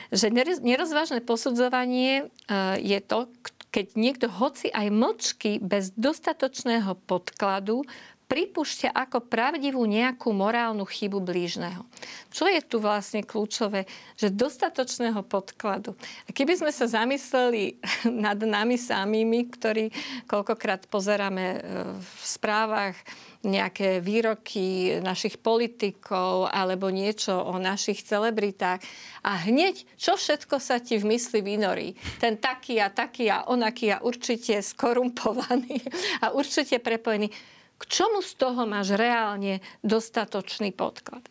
že 0.10 0.34
nerozvážne 0.66 1.22
posudzovanie 1.22 2.26
e, 2.26 2.82
je 2.82 2.98
to, 2.98 3.30
keď 3.70 3.86
niekto 3.94 4.26
hoci 4.26 4.74
aj 4.74 4.90
mlčky 4.90 5.62
bez 5.62 5.94
dostatočného 5.94 6.98
podkladu 7.06 7.86
pripúšťa 8.30 8.94
ako 8.94 9.26
pravdivú 9.26 9.82
nejakú 9.90 10.30
morálnu 10.30 10.86
chybu 10.86 11.18
blížneho. 11.18 11.82
Čo 12.30 12.46
je 12.46 12.62
tu 12.62 12.78
vlastne 12.78 13.26
kľúčové? 13.26 13.90
Že 14.22 14.38
dostatočného 14.38 15.26
podkladu. 15.26 15.98
Keby 16.30 16.62
sme 16.62 16.70
sa 16.70 16.86
zamysleli 16.86 17.82
nad 18.30 18.38
nami 18.38 18.78
samými, 18.78 19.50
ktorí 19.50 19.90
koľkokrát 20.30 20.86
pozeráme 20.86 21.46
e, 21.58 21.60
v 21.98 22.22
správach, 22.22 22.96
nejaké 23.40 24.04
výroky 24.04 25.00
našich 25.00 25.40
politikov 25.40 26.52
alebo 26.52 26.92
niečo 26.92 27.40
o 27.40 27.56
našich 27.56 28.04
celebritách 28.04 28.84
a 29.24 29.32
hneď, 29.48 29.88
čo 29.96 30.20
všetko 30.20 30.60
sa 30.60 30.84
ti 30.84 31.00
v 31.00 31.16
mysli 31.16 31.40
vynorí. 31.40 31.96
Ten 32.20 32.36
taký 32.36 32.84
a 32.84 32.92
taký 32.92 33.32
a 33.32 33.48
onaký 33.48 33.96
a 33.96 34.04
určite 34.04 34.60
skorumpovaný 34.60 35.80
a 36.24 36.36
určite 36.36 36.84
prepojený 36.84 37.32
k 37.80 37.84
čomu 37.88 38.20
z 38.20 38.36
toho 38.36 38.68
máš 38.68 38.92
reálne 38.92 39.64
dostatočný 39.88 40.76
podklad. 40.76 41.24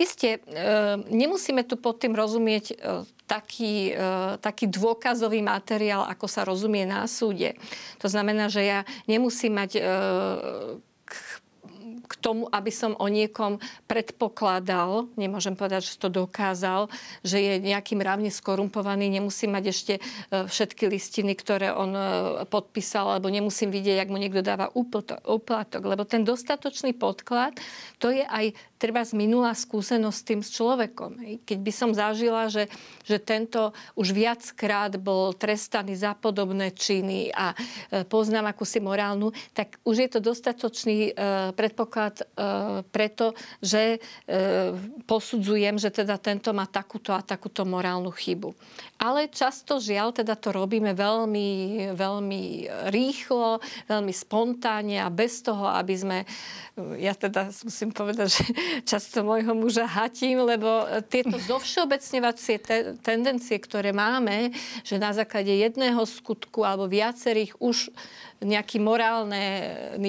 Isté, 0.00 0.40
e, 0.40 0.58
nemusíme 1.12 1.68
tu 1.68 1.76
pod 1.76 2.00
tým 2.00 2.16
rozumieť 2.16 2.66
e, 2.72 2.74
taký, 3.28 3.92
e, 3.92 4.40
taký 4.40 4.72
dôkazový 4.72 5.44
materiál, 5.44 6.08
ako 6.08 6.24
sa 6.24 6.48
rozumie 6.48 6.88
na 6.88 7.04
súde. 7.04 7.60
To 8.00 8.08
znamená, 8.08 8.48
že 8.48 8.64
ja 8.64 8.80
nemusím 9.04 9.60
mať 9.60 9.70
k 12.12 12.20
tomu, 12.20 12.44
aby 12.52 12.68
som 12.68 12.92
o 13.00 13.08
niekom 13.08 13.56
predpokladal, 13.88 15.08
nemôžem 15.16 15.56
povedať, 15.56 15.88
že 15.88 15.96
to 15.96 16.12
dokázal, 16.12 16.92
že 17.24 17.40
je 17.40 17.54
nejaký 17.64 17.96
mravne 17.96 18.28
skorumpovaný, 18.28 19.08
nemusím 19.08 19.56
mať 19.56 19.64
ešte 19.72 19.94
e, 19.96 20.00
všetky 20.44 20.92
listiny, 20.92 21.32
ktoré 21.32 21.72
on 21.72 21.96
e, 21.96 22.04
podpísal, 22.52 23.16
alebo 23.16 23.32
nemusím 23.32 23.72
vidieť, 23.72 24.04
jak 24.04 24.12
mu 24.12 24.20
niekto 24.20 24.44
dáva 24.44 24.68
úplatok, 24.76 25.80
lebo 25.80 26.04
ten 26.04 26.20
dostatočný 26.20 26.92
podklad, 26.92 27.56
to 27.96 28.12
je 28.12 28.28
aj 28.28 28.52
treba 28.76 29.00
z 29.06 29.14
minulá 29.14 29.54
skúsenosť 29.54 30.18
s 30.18 30.26
tým 30.26 30.40
s 30.42 30.50
človekom. 30.58 31.10
Keď 31.46 31.58
by 31.62 31.72
som 31.72 31.90
zažila, 31.94 32.50
že, 32.50 32.66
že 33.06 33.22
tento 33.22 33.70
už 33.94 34.10
viackrát 34.10 34.90
bol 34.98 35.30
trestaný 35.32 35.94
za 35.94 36.12
podobné 36.18 36.74
činy 36.74 37.32
a 37.32 37.56
e, 37.56 38.04
poznám 38.04 38.52
akúsi 38.52 38.82
morálnu, 38.82 39.32
tak 39.56 39.80
už 39.86 39.96
je 40.02 40.08
to 40.12 40.20
dostatočný 40.20 41.14
predpoklad 41.54 42.01
napríklad 42.02 42.14
e, 42.18 42.24
preto, 42.90 43.26
že 43.62 43.96
e, 43.96 43.98
posudzujem, 45.06 45.78
že 45.78 45.94
teda 45.94 46.18
tento 46.18 46.50
má 46.50 46.66
takúto 46.66 47.14
a 47.14 47.22
takúto 47.22 47.62
morálnu 47.62 48.10
chybu. 48.10 48.50
Ale 48.98 49.30
často 49.30 49.78
žiaľ, 49.78 50.14
teda 50.14 50.34
to 50.38 50.50
robíme 50.50 50.94
veľmi, 50.94 51.50
veľmi 51.94 52.42
rýchlo, 52.90 53.62
veľmi 53.86 54.14
spontánne 54.14 54.98
a 55.02 55.08
bez 55.10 55.42
toho, 55.42 55.66
aby 55.70 55.94
sme, 55.94 56.18
ja 56.98 57.14
teda 57.14 57.50
musím 57.62 57.90
povedať, 57.94 58.28
že 58.30 58.44
často 58.90 59.22
môjho 59.22 59.54
muža 59.54 59.86
hatím, 59.86 60.42
lebo 60.42 60.86
tieto 61.06 61.38
zovšeobecňovacie 61.50 62.56
te- 62.58 62.94
tendencie, 63.02 63.58
ktoré 63.58 63.94
máme, 63.94 64.50
že 64.82 64.98
na 64.98 65.14
základe 65.14 65.50
jedného 65.50 66.02
skutku 66.02 66.66
alebo 66.66 66.90
viacerých 66.90 67.54
už 67.62 67.90
nejaký 68.42 68.82
morálny 68.82 69.46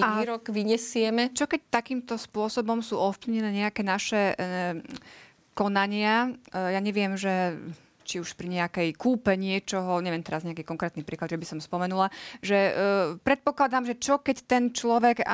a 0.01 0.19
výrok 0.19 0.49
vyniesieme. 0.49 1.31
Čo 1.31 1.45
keď 1.45 1.61
takýmto 1.69 2.17
spôsobom 2.17 2.81
sú 2.81 2.97
ovplyvnené 2.97 3.65
nejaké 3.65 3.85
naše 3.85 4.33
e, 4.33 4.81
konania? 5.53 6.33
E, 6.49 6.73
ja 6.73 6.81
neviem, 6.81 7.13
že 7.13 7.57
či 8.03 8.19
už 8.19 8.35
pri 8.35 8.51
nejakej 8.51 8.99
kúpe 8.99 9.31
niečoho, 9.39 10.03
neviem 10.03 10.21
teraz 10.21 10.43
nejaký 10.43 10.67
konkrétny 10.67 11.07
príklad, 11.07 11.31
že 11.31 11.39
by 11.39 11.47
som 11.47 11.59
spomenula, 11.63 12.11
že 12.43 12.57
e, 12.57 12.71
predpokladám, 13.23 13.87
že 13.87 13.95
čo 13.95 14.19
keď 14.19 14.37
ten 14.43 14.63
človek, 14.75 15.23
e, 15.23 15.25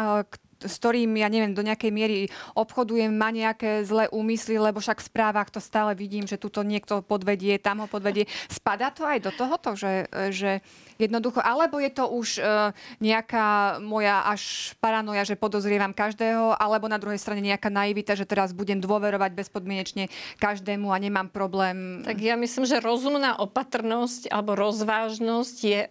s 0.60 0.76
ktorým, 0.80 1.16
ja 1.16 1.32
neviem, 1.32 1.56
do 1.56 1.64
nejakej 1.64 1.92
miery 1.92 2.18
obchodujem, 2.56 3.12
má 3.16 3.32
nejaké 3.32 3.88
zlé 3.88 4.12
úmysly, 4.12 4.60
lebo 4.60 4.84
však 4.84 5.00
v 5.00 5.08
správach 5.08 5.50
to 5.50 5.64
stále 5.64 5.96
vidím, 5.96 6.28
že 6.28 6.36
tuto 6.36 6.64
niekto 6.64 7.00
podvedie, 7.00 7.56
tam 7.60 7.84
ho 7.84 7.88
podvedie. 7.88 8.28
Spadá 8.52 8.92
to 8.92 9.08
aj 9.08 9.24
do 9.24 9.32
tohoto, 9.32 9.80
že, 9.80 10.12
že 10.32 10.60
jednoducho, 11.00 11.40
alebo 11.40 11.80
je 11.80 11.92
to 11.92 12.06
už 12.12 12.28
uh, 12.40 12.76
nejaká 13.00 13.80
moja 13.80 14.28
až 14.28 14.74
paranoja, 14.84 15.24
že 15.24 15.40
podozrievam 15.40 15.96
každého, 15.96 16.60
alebo 16.60 16.92
na 16.92 17.00
druhej 17.00 17.20
strane 17.20 17.40
nejaká 17.40 17.72
naivita, 17.72 18.20
že 18.20 18.28
teraz 18.28 18.52
budem 18.52 18.84
dôverovať 18.84 19.32
bezpodmienečne 19.32 20.12
každému 20.44 20.92
a 20.92 20.98
nemám 21.00 21.32
problém. 21.32 22.04
Tak 22.04 22.20
ja 22.20 22.36
myslím, 22.36 22.68
že 22.68 22.84
rozumná 22.84 23.40
opatrnosť 23.40 24.28
alebo 24.28 24.60
rozvážnosť 24.60 25.58
je 25.64 25.82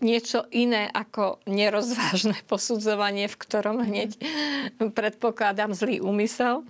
niečo 0.00 0.46
iné 0.54 0.86
ako 0.90 1.42
nerozvážne 1.46 2.38
posudzovanie, 2.50 3.26
v 3.26 3.36
ktorom 3.36 3.82
hneď 3.82 4.18
predpokladám 4.78 5.74
zlý 5.74 6.02
úmysel. 6.02 6.64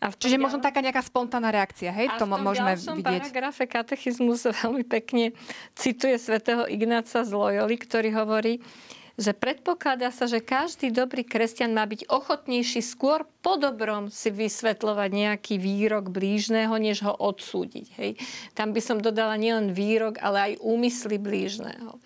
A 0.00 0.08
v 0.08 0.16
Čiže 0.16 0.40
možno 0.40 0.64
taká 0.64 0.80
nejaká 0.80 1.04
spontánna 1.04 1.52
reakcia, 1.52 1.92
hej? 1.92 2.08
A 2.08 2.16
to 2.16 2.24
v 2.24 2.32
tom 2.32 2.40
môžeme 2.40 2.72
vidieť. 2.72 3.04
paragrafe 3.04 3.68
katechizmus 3.68 4.48
veľmi 4.64 4.84
pekne 4.88 5.36
cituje 5.76 6.16
svätého 6.16 6.64
Ignáca 6.64 7.20
z 7.20 7.30
Loyoli, 7.36 7.76
ktorý 7.76 8.08
hovorí, 8.16 8.64
že 9.20 9.36
predpokladá 9.36 10.08
sa, 10.08 10.24
že 10.24 10.40
každý 10.40 10.88
dobrý 10.88 11.20
kresťan 11.28 11.76
má 11.76 11.84
byť 11.84 12.08
ochotnejší 12.08 12.80
skôr 12.80 13.28
po 13.44 13.60
dobrom 13.60 14.08
si 14.08 14.32
vysvetľovať 14.32 15.10
nejaký 15.12 15.54
výrok 15.60 16.08
blížneho, 16.08 16.72
než 16.80 17.04
ho 17.04 17.12
odsúdiť. 17.12 17.86
Hej. 18.00 18.16
Tam 18.56 18.72
by 18.72 18.80
som 18.80 19.04
dodala 19.04 19.36
nielen 19.36 19.76
výrok, 19.76 20.16
ale 20.24 20.56
aj 20.56 20.64
úmysly 20.64 21.20
blížneho 21.20 22.00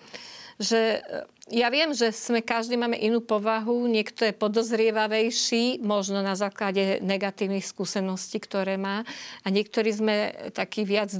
že 0.59 1.01
e, 1.03 1.25
ja 1.53 1.69
viem, 1.69 1.93
že 1.93 2.09
sme, 2.15 2.41
každý 2.41 2.81
máme 2.81 2.97
inú 2.97 3.21
povahu, 3.21 3.85
niekto 3.85 4.25
je 4.25 4.33
podozrievavejší, 4.33 5.85
možno 5.85 6.25
na 6.25 6.33
základe 6.39 7.05
negatívnych 7.05 7.69
skúseností, 7.69 8.41
ktoré 8.41 8.81
má. 8.81 9.05
A 9.45 9.47
niektorí 9.53 9.93
sme 9.93 10.17
taký 10.57 10.89
viac 10.89 11.13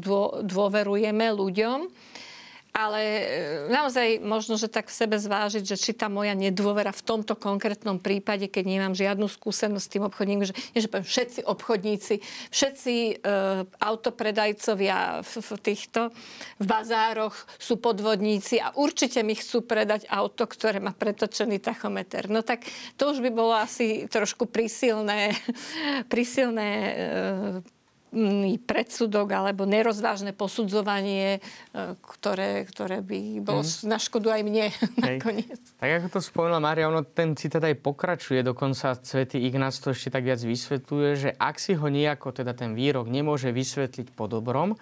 dôverujeme 0.43 1.29
ľuďom 1.35 1.93
ale 2.75 3.01
e, 3.07 3.23
naozaj 3.71 4.19
možno, 4.19 4.59
že 4.59 4.67
tak 4.67 4.91
v 4.91 4.99
sebe 4.99 5.15
zvážiť, 5.15 5.63
že 5.63 5.79
či 5.79 5.95
tá 5.95 6.11
moja 6.11 6.35
nedôvera 6.35 6.91
v 6.91 7.07
tomto 7.07 7.39
konkrétnom 7.39 8.03
prípade, 8.03 8.51
keď 8.51 8.65
nemám 8.67 8.99
žiadnu 8.99 9.31
skúsenosť 9.31 9.85
s 9.87 9.93
tým 9.95 10.03
obchodníkom, 10.11 10.51
že, 10.51 10.59
nie, 10.75 10.83
že 10.83 10.91
poviem, 10.91 11.07
všetci 11.07 11.41
obchodníci, 11.47 12.15
všetci 12.51 12.95
e, 12.99 13.15
autopredajcovia 13.79 15.23
v, 15.23 15.33
v 15.39 15.51
týchto 15.63 16.11
v 16.59 16.67
bazároch 16.67 17.47
sú 17.63 17.79
podvodníci 17.79 18.59
a 18.59 18.75
určite 18.75 19.23
mi 19.23 19.39
chcú 19.39 19.63
predať 19.63 20.11
auto, 20.11 20.43
ktoré 20.51 20.83
má 20.83 20.91
pretočený 20.91 21.63
tachometer. 21.63 22.27
No 22.27 22.43
tak 22.43 22.67
to 22.99 23.15
už 23.15 23.23
by 23.23 23.31
bolo 23.31 23.55
asi 23.55 24.11
trošku 24.11 24.51
prísilné, 24.51 25.31
prísilné 26.13 26.69
e, 26.75 26.95
predsudok 28.63 29.29
alebo 29.35 29.67
nerozvážne 29.67 30.31
posudzovanie, 30.33 31.39
e, 31.39 31.41
ktoré, 31.99 32.65
ktoré 32.65 33.03
by 33.03 33.43
bolo 33.43 33.63
mm. 33.67 33.91
na 33.91 33.99
škodu 33.99 34.29
aj 34.35 34.43
mne 34.47 34.67
Hej. 34.71 35.19
nakoniec. 35.19 35.61
Tak 35.77 35.91
ako 36.01 36.07
to 36.15 36.21
spomenula 36.23 36.63
Mária, 36.63 36.89
ono 36.89 37.03
ten 37.03 37.35
citát 37.35 37.63
aj 37.67 37.77
pokračuje, 37.83 38.41
dokonca 38.47 38.97
svätý 39.03 39.43
Ignác 39.43 39.77
to 39.83 39.93
ešte 39.93 40.15
tak 40.15 40.25
viac 40.25 40.41
vysvetľuje, 40.41 41.11
že 41.19 41.31
ak 41.35 41.57
si 41.59 41.75
ho 41.75 41.87
nejako, 41.91 42.31
teda 42.33 42.55
ten 42.55 42.73
výrok, 42.73 43.11
nemôže 43.11 43.51
vysvetliť 43.51 44.15
po 44.15 44.31
dobrom, 44.31 44.79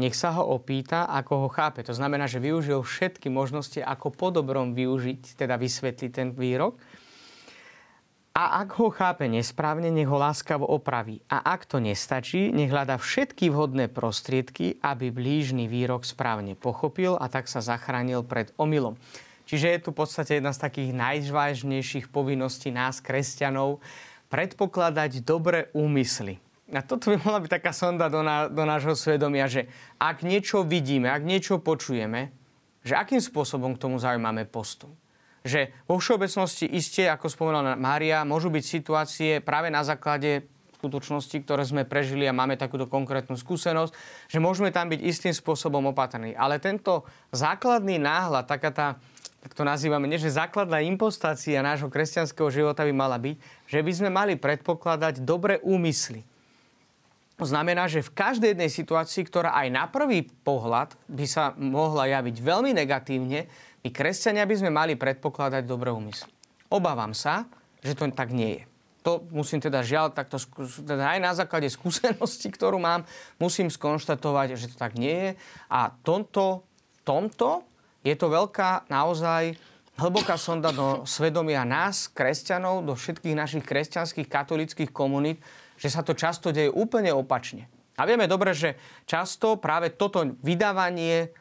nech 0.00 0.16
sa 0.16 0.32
ho 0.40 0.56
opýta, 0.56 1.04
ako 1.04 1.46
ho 1.46 1.48
chápe. 1.52 1.84
To 1.84 1.92
znamená, 1.92 2.24
že 2.24 2.40
využil 2.40 2.80
všetky 2.80 3.28
možnosti, 3.28 3.76
ako 3.76 4.08
po 4.08 4.32
dobrom 4.32 4.72
využiť, 4.72 5.36
teda 5.36 5.60
vysvetliť 5.60 6.10
ten 6.10 6.28
výrok 6.32 6.80
a 8.32 8.64
ak 8.64 8.80
ho 8.80 8.88
chápe 8.88 9.28
nesprávne, 9.28 9.92
nech 9.92 10.08
ho 10.08 10.16
láskavo 10.16 10.64
opraví. 10.64 11.20
A 11.28 11.44
ak 11.52 11.68
to 11.68 11.84
nestačí, 11.84 12.48
nech 12.48 12.72
hľada 12.72 12.96
všetky 12.96 13.52
vhodné 13.52 13.92
prostriedky, 13.92 14.80
aby 14.80 15.12
blížny 15.12 15.68
výrok 15.68 16.08
správne 16.08 16.56
pochopil 16.56 17.20
a 17.20 17.28
tak 17.28 17.44
sa 17.44 17.60
zachránil 17.60 18.24
pred 18.24 18.48
omylom. 18.56 18.96
Čiže 19.44 19.66
je 19.68 19.78
tu 19.84 19.88
v 19.92 20.00
podstate 20.00 20.40
jedna 20.40 20.56
z 20.56 20.64
takých 20.64 20.90
najvážnejších 20.96 22.08
povinností 22.08 22.72
nás, 22.72 23.04
kresťanov, 23.04 23.84
predpokladať 24.32 25.20
dobré 25.20 25.68
úmysly. 25.76 26.40
A 26.72 26.80
toto 26.80 27.12
by 27.12 27.20
mala 27.20 27.36
byť 27.44 27.60
taká 27.60 27.76
sonda 27.76 28.08
do, 28.08 28.24
ná, 28.24 28.48
do 28.48 28.64
nášho 28.64 28.96
svedomia, 28.96 29.44
že 29.44 29.68
ak 30.00 30.24
niečo 30.24 30.64
vidíme, 30.64 31.12
ak 31.12 31.20
niečo 31.20 31.60
počujeme, 31.60 32.32
že 32.80 32.96
akým 32.96 33.20
spôsobom 33.20 33.76
k 33.76 33.82
tomu 33.84 34.00
zaujímame 34.00 34.48
postup 34.48 34.96
že 35.42 35.74
vo 35.90 35.98
všeobecnosti 35.98 36.70
iste, 36.70 37.06
ako 37.10 37.26
spomenula 37.26 37.74
Mária, 37.74 38.22
môžu 38.22 38.50
byť 38.50 38.64
situácie 38.64 39.30
práve 39.42 39.68
na 39.70 39.82
základe 39.82 40.46
skutočnosti, 40.82 41.46
ktoré 41.46 41.62
sme 41.62 41.86
prežili 41.86 42.26
a 42.26 42.34
máme 42.34 42.58
takúto 42.58 42.90
konkrétnu 42.90 43.38
skúsenosť, 43.38 43.94
že 44.26 44.42
môžeme 44.42 44.74
tam 44.74 44.90
byť 44.90 44.98
istým 44.98 45.30
spôsobom 45.30 45.94
opatrní. 45.94 46.34
Ale 46.34 46.58
tento 46.58 47.06
základný 47.30 48.02
náhľad, 48.02 48.50
taká 48.50 48.74
tá, 48.74 48.88
tak 49.46 49.54
to 49.54 49.62
nazývame, 49.62 50.10
nie, 50.10 50.18
že 50.18 50.34
základná 50.34 50.82
impostácia 50.82 51.62
nášho 51.62 51.86
kresťanského 51.86 52.50
života 52.50 52.82
by 52.82 52.90
mala 52.90 53.14
byť, 53.14 53.38
že 53.70 53.78
by 53.78 53.92
sme 53.94 54.10
mali 54.10 54.34
predpokladať 54.34 55.22
dobré 55.22 55.62
úmysly. 55.62 56.26
To 57.38 57.46
znamená, 57.46 57.90
že 57.90 58.06
v 58.06 58.14
každej 58.14 58.54
jednej 58.54 58.70
situácii, 58.70 59.22
ktorá 59.26 59.54
aj 59.54 59.68
na 59.70 59.90
prvý 59.90 60.26
pohľad 60.46 60.94
by 61.10 61.26
sa 61.26 61.54
mohla 61.58 62.10
javiť 62.10 62.36
veľmi 62.38 62.70
negatívne, 62.70 63.50
my 63.82 63.90
kresťania 63.90 64.46
by 64.46 64.54
sme 64.54 64.70
mali 64.70 64.94
predpokladať 64.94 65.66
dobré 65.66 65.90
úmysly. 65.90 66.30
Obávam 66.70 67.10
sa, 67.12 67.50
že 67.82 67.98
to 67.98 68.06
tak 68.14 68.30
nie 68.30 68.62
je. 68.62 68.62
To 69.02 69.26
musím 69.34 69.58
teda 69.58 69.82
žiaľ, 69.82 70.14
takto, 70.14 70.38
teda 70.86 71.18
aj 71.18 71.18
na 71.18 71.32
základe 71.34 71.66
skúsenosti, 71.74 72.46
ktorú 72.54 72.78
mám, 72.78 73.02
musím 73.42 73.66
skonštatovať, 73.66 74.54
že 74.54 74.70
to 74.70 74.76
tak 74.78 74.94
nie 74.94 75.10
je. 75.12 75.30
A 75.66 75.90
tomto, 76.06 76.62
tomto 77.02 77.66
je 78.06 78.14
to 78.14 78.30
veľká 78.30 78.86
naozaj 78.86 79.58
hlboká 79.98 80.38
sonda 80.38 80.70
do 80.70 81.02
svedomia 81.02 81.66
nás, 81.66 82.06
kresťanov, 82.06 82.86
do 82.86 82.94
všetkých 82.94 83.36
našich 83.36 83.64
kresťanských 83.66 84.30
katolických 84.30 84.90
komunít, 84.94 85.42
že 85.76 85.90
sa 85.90 86.06
to 86.06 86.14
často 86.14 86.54
deje 86.54 86.70
úplne 86.70 87.10
opačne. 87.10 87.66
A 87.98 88.06
vieme 88.06 88.30
dobre, 88.30 88.54
že 88.54 88.78
často 89.04 89.58
práve 89.58 89.92
toto 89.92 90.24
vydávanie 90.40 91.34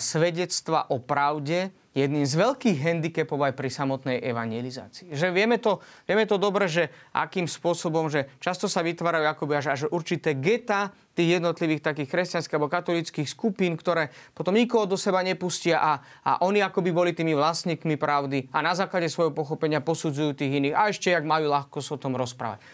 svedectva 0.00 0.90
o 0.90 0.98
pravde 0.98 1.70
jedným 1.92 2.24
z 2.24 2.34
veľkých 2.40 2.78
handicapov 2.80 3.52
aj 3.52 3.52
pri 3.52 3.68
samotnej 3.68 4.18
evangelizácii. 4.24 5.12
Že 5.12 5.28
vieme 5.28 5.60
to, 5.60 5.84
vieme 6.08 6.24
to 6.24 6.40
dobre, 6.40 6.64
že 6.64 6.88
akým 7.12 7.44
spôsobom, 7.44 8.08
že 8.08 8.32
často 8.40 8.64
sa 8.64 8.80
vytvárajú 8.80 9.28
akoby 9.28 9.52
až, 9.60 9.66
až 9.76 9.80
určité 9.92 10.32
geta 10.32 10.92
tých 11.12 11.36
jednotlivých 11.40 11.84
takých 11.84 12.08
kresťanských 12.08 12.56
alebo 12.56 12.72
katolických 12.72 13.28
skupín, 13.28 13.76
ktoré 13.76 14.08
potom 14.32 14.56
nikoho 14.56 14.88
do 14.88 14.96
seba 14.96 15.20
nepustia 15.20 15.76
a, 15.76 15.92
a 16.24 16.40
oni 16.40 16.64
akoby 16.64 16.88
boli 16.88 17.12
tými 17.12 17.36
vlastníkmi 17.36 18.00
pravdy 18.00 18.48
a 18.48 18.64
na 18.64 18.72
základe 18.72 19.12
svojho 19.12 19.36
pochopenia 19.36 19.84
posudzujú 19.84 20.32
tých 20.32 20.56
iných 20.64 20.74
a 20.74 20.88
ešte 20.88 21.12
jak 21.12 21.28
majú 21.28 21.52
ľahko 21.52 21.84
sa 21.84 21.96
o 21.96 22.00
tom 22.00 22.16
rozprávať. 22.16 22.64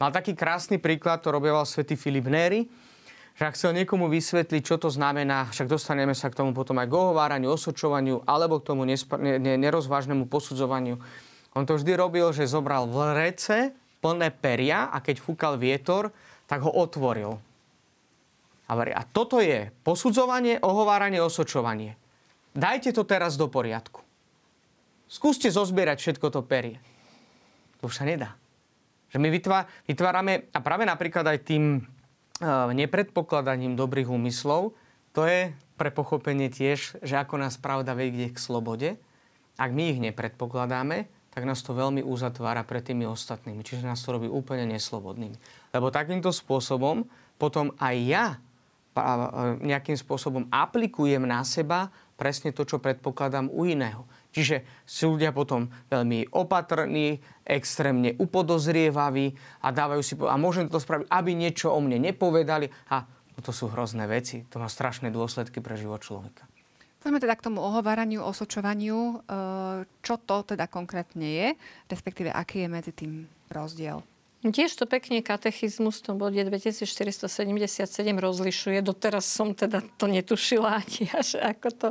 Mal 0.00 0.16
taký 0.16 0.32
krásny 0.32 0.80
príklad, 0.80 1.20
to 1.20 1.28
robieval 1.28 1.66
svätý 1.68 1.92
Filip 1.92 2.24
Néry, 2.24 2.64
ak 3.48 3.56
chcel 3.56 3.72
niekomu 3.72 4.12
vysvetliť, 4.12 4.60
čo 4.60 4.76
to 4.76 4.92
znamená, 4.92 5.48
však 5.48 5.64
dostaneme 5.64 6.12
sa 6.12 6.28
k 6.28 6.36
tomu 6.36 6.52
potom 6.52 6.76
aj 6.76 6.92
k 6.92 6.96
ohováraniu, 6.98 7.56
osočovaniu 7.56 8.20
alebo 8.28 8.60
k 8.60 8.68
tomu 8.68 8.84
nesp- 8.84 9.16
ne- 9.16 9.40
ne- 9.40 9.56
nerozvážnemu 9.56 10.28
posudzovaniu. 10.28 11.00
On 11.56 11.64
to 11.64 11.80
vždy 11.80 11.96
robil, 11.96 12.28
že 12.36 12.44
zobral 12.44 12.84
v 12.84 13.16
rece 13.16 13.72
plné 14.04 14.28
peria 14.28 14.92
a 14.92 15.00
keď 15.00 15.24
fúkal 15.24 15.56
vietor, 15.56 16.12
tak 16.44 16.60
ho 16.60 16.70
otvoril. 16.70 17.40
A, 18.68 18.72
a 18.76 19.02
toto 19.08 19.42
je 19.42 19.72
posudzovanie, 19.82 20.60
ohováranie, 20.62 21.18
osočovanie. 21.18 21.98
Dajte 22.54 22.94
to 22.94 23.02
teraz 23.02 23.34
do 23.34 23.50
poriadku. 23.50 24.02
Skúste 25.10 25.50
zozbierať 25.50 25.98
všetko 25.98 26.26
to 26.30 26.44
perie. 26.46 26.78
To 27.82 27.90
už 27.90 27.98
sa 27.98 28.06
nedá. 28.06 28.38
Že 29.10 29.18
my 29.18 29.28
vytvárame, 29.90 30.52
a 30.54 30.58
práve 30.62 30.86
napríklad 30.86 31.26
aj 31.26 31.38
tým 31.42 31.82
nepredpokladaním 32.72 33.76
dobrých 33.76 34.08
úmyslov, 34.08 34.72
to 35.12 35.26
je 35.28 35.52
pre 35.76 35.90
pochopenie 35.92 36.52
tiež, 36.52 37.00
že 37.00 37.14
ako 37.16 37.40
nás 37.40 37.56
pravda 37.56 37.96
vedie 37.96 38.28
k 38.32 38.38
slobode. 38.38 39.00
Ak 39.60 39.72
my 39.72 39.92
ich 39.92 40.00
nepredpokladáme, 40.00 41.08
tak 41.30 41.46
nás 41.46 41.62
to 41.62 41.76
veľmi 41.76 42.02
uzatvára 42.02 42.66
pred 42.66 42.82
tými 42.82 43.06
ostatnými. 43.06 43.62
Čiže 43.62 43.86
nás 43.86 44.02
to 44.02 44.16
robí 44.16 44.26
úplne 44.26 44.66
neslobodnými. 44.66 45.36
Lebo 45.72 45.92
takýmto 45.94 46.34
spôsobom 46.34 47.06
potom 47.38 47.72
aj 47.78 47.96
ja 48.02 48.24
nejakým 49.62 49.94
spôsobom 49.94 50.50
aplikujem 50.50 51.22
na 51.22 51.46
seba 51.46 51.94
presne 52.18 52.50
to, 52.52 52.66
čo 52.66 52.82
predpokladám 52.82 53.48
u 53.48 53.64
iného. 53.64 54.04
Čiže 54.34 54.66
sú 54.84 55.16
ľudia 55.16 55.32
potom 55.32 55.70
veľmi 55.88 56.34
opatrní, 56.34 57.22
extrémne 57.50 58.14
upodozrievaví 58.14 59.34
a 59.60 59.74
dávajú 59.74 60.02
si, 60.06 60.14
a 60.14 60.38
môžem 60.38 60.70
to 60.70 60.78
spraviť, 60.78 61.10
aby 61.10 61.30
niečo 61.34 61.74
o 61.74 61.78
mne 61.82 61.98
nepovedali. 61.98 62.70
A 62.94 63.02
to 63.40 63.50
sú 63.50 63.72
hrozné 63.72 64.04
veci. 64.06 64.44
To 64.52 64.60
má 64.60 64.68
strašné 64.68 65.08
dôsledky 65.08 65.64
pre 65.64 65.74
život 65.74 66.04
človeka. 66.04 66.44
Poďme 67.00 67.24
teda 67.24 67.32
k 67.32 67.46
tomu 67.48 67.64
ohováraniu, 67.64 68.20
osočovaniu. 68.20 68.98
E, 69.00 69.14
čo 70.04 70.20
to 70.20 70.44
teda 70.44 70.68
konkrétne 70.68 71.24
je, 71.24 71.48
respektíve 71.88 72.28
aký 72.28 72.64
je 72.64 72.68
medzi 72.68 72.92
tým 72.92 73.24
rozdiel? 73.48 74.04
Tiež 74.40 74.72
to 74.72 74.88
pekne 74.88 75.20
katechizmus 75.20 76.00
v 76.00 76.04
tom 76.08 76.16
bode 76.16 76.40
2477 76.40 76.88
rozlišuje. 78.16 78.80
Doteraz 78.80 79.28
som 79.28 79.52
teda 79.52 79.84
to 80.00 80.08
netušila 80.08 80.80
ani 80.80 81.12
až 81.12 81.44
ako 81.44 81.68
to 81.76 81.88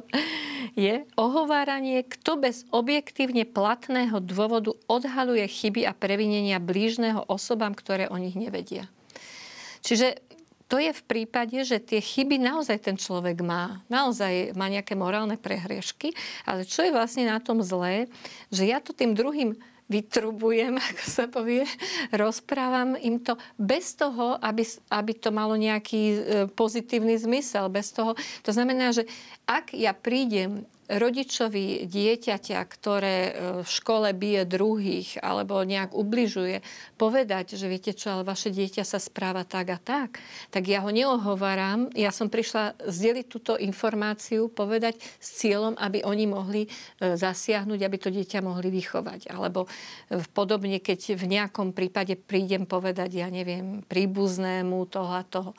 je. 0.74 1.06
Ohováranie, 1.14 2.02
kto 2.02 2.42
bez 2.42 2.66
objektívne 2.74 3.46
platného 3.46 4.18
dôvodu 4.18 4.74
odhaluje 4.90 5.46
chyby 5.46 5.86
a 5.86 5.94
previnenia 5.94 6.58
blížneho 6.58 7.22
osobám, 7.30 7.78
ktoré 7.78 8.10
o 8.10 8.18
nich 8.18 8.34
nevedia. 8.34 8.90
Čiže 9.86 10.18
to 10.70 10.82
je 10.82 10.90
v 10.90 11.06
prípade, 11.06 11.58
že 11.66 11.78
tie 11.78 12.02
chyby 12.02 12.42
naozaj 12.42 12.82
ten 12.82 12.98
človek 12.98 13.46
má. 13.46 13.86
Naozaj 13.90 14.54
má 14.54 14.70
nejaké 14.70 14.94
morálne 14.94 15.34
prehriešky. 15.34 16.14
Ale 16.46 16.66
čo 16.66 16.86
je 16.86 16.94
vlastne 16.94 17.26
na 17.26 17.42
tom 17.42 17.62
zlé, 17.66 18.06
že 18.54 18.70
ja 18.70 18.78
to 18.78 18.94
tým 18.94 19.18
druhým 19.18 19.58
vytrubujem, 19.90 20.78
ako 20.94 21.04
sa 21.04 21.26
povie, 21.26 21.66
rozprávam 22.14 22.96
im 22.96 23.20
to 23.20 23.36
bez 23.58 23.98
toho, 23.98 24.38
aby, 24.40 24.64
aby 24.94 25.12
to 25.18 25.34
malo 25.34 25.58
nejaký 25.58 26.04
e, 26.06 26.20
pozitívny 26.54 27.18
zmysel. 27.18 27.68
Bez 27.68 27.92
toho. 27.92 28.14
To 28.46 28.52
znamená, 28.54 28.94
že 28.94 29.10
ak 29.50 29.74
ja 29.74 29.92
prídem 29.92 30.64
rodičovi 30.90 31.86
dieťaťa, 31.86 32.60
ktoré 32.66 33.18
e, 33.30 33.32
v 33.62 33.70
škole 33.70 34.10
bije 34.18 34.50
druhých 34.50 35.22
alebo 35.22 35.62
nejak 35.62 35.94
ubližuje, 35.94 36.66
povedať, 36.98 37.54
že 37.54 37.70
viete 37.70 37.94
čo, 37.94 38.18
ale 38.18 38.26
vaše 38.26 38.50
dieťa 38.50 38.82
sa 38.82 38.98
správa 38.98 39.46
tak 39.46 39.70
a 39.70 39.78
tak, 39.78 40.18
tak 40.50 40.66
ja 40.66 40.82
ho 40.82 40.90
neohováram. 40.90 41.94
Ja 41.94 42.10
som 42.10 42.34
prišla 42.34 42.82
zdieľiť 42.82 43.26
túto 43.30 43.54
informáciu, 43.62 44.50
povedať 44.50 44.98
s 45.22 45.46
cieľom, 45.46 45.78
aby 45.78 46.02
oni 46.02 46.26
mohli 46.26 46.62
e, 46.66 46.70
zasiahnuť, 47.14 47.80
aby 47.86 47.98
to 48.02 48.10
dieťa 48.10 48.42
mohli 48.42 48.74
vychovať. 48.74 49.30
Alebo 49.30 49.70
e, 50.10 50.26
podobne, 50.34 50.82
keď 50.82 51.14
v 51.14 51.26
nejakom 51.38 51.78
prípade 51.78 52.18
prídem 52.18 52.66
povedať, 52.66 53.22
ja 53.22 53.30
neviem, 53.30 53.86
príbuznému 53.86 54.90
toho 54.90 55.12
a 55.14 55.22
toho. 55.22 55.54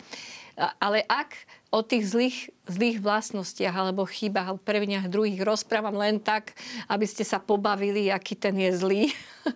Ale 0.61 1.01
ak 1.09 1.33
o 1.71 1.81
tých 1.87 2.05
zlých, 2.11 2.39
zlých 2.67 2.99
vlastnostiach 2.99 3.71
alebo 3.71 4.03
chybách 4.03 4.47
alebo 4.53 4.61
previniach 4.61 5.07
druhých 5.07 5.41
rozprávam 5.47 5.95
len 5.97 6.19
tak, 6.19 6.53
aby 6.91 7.07
ste 7.07 7.23
sa 7.23 7.39
pobavili, 7.39 8.11
aký 8.11 8.35
ten 8.35 8.59
je 8.59 8.71
zlý, 8.75 9.03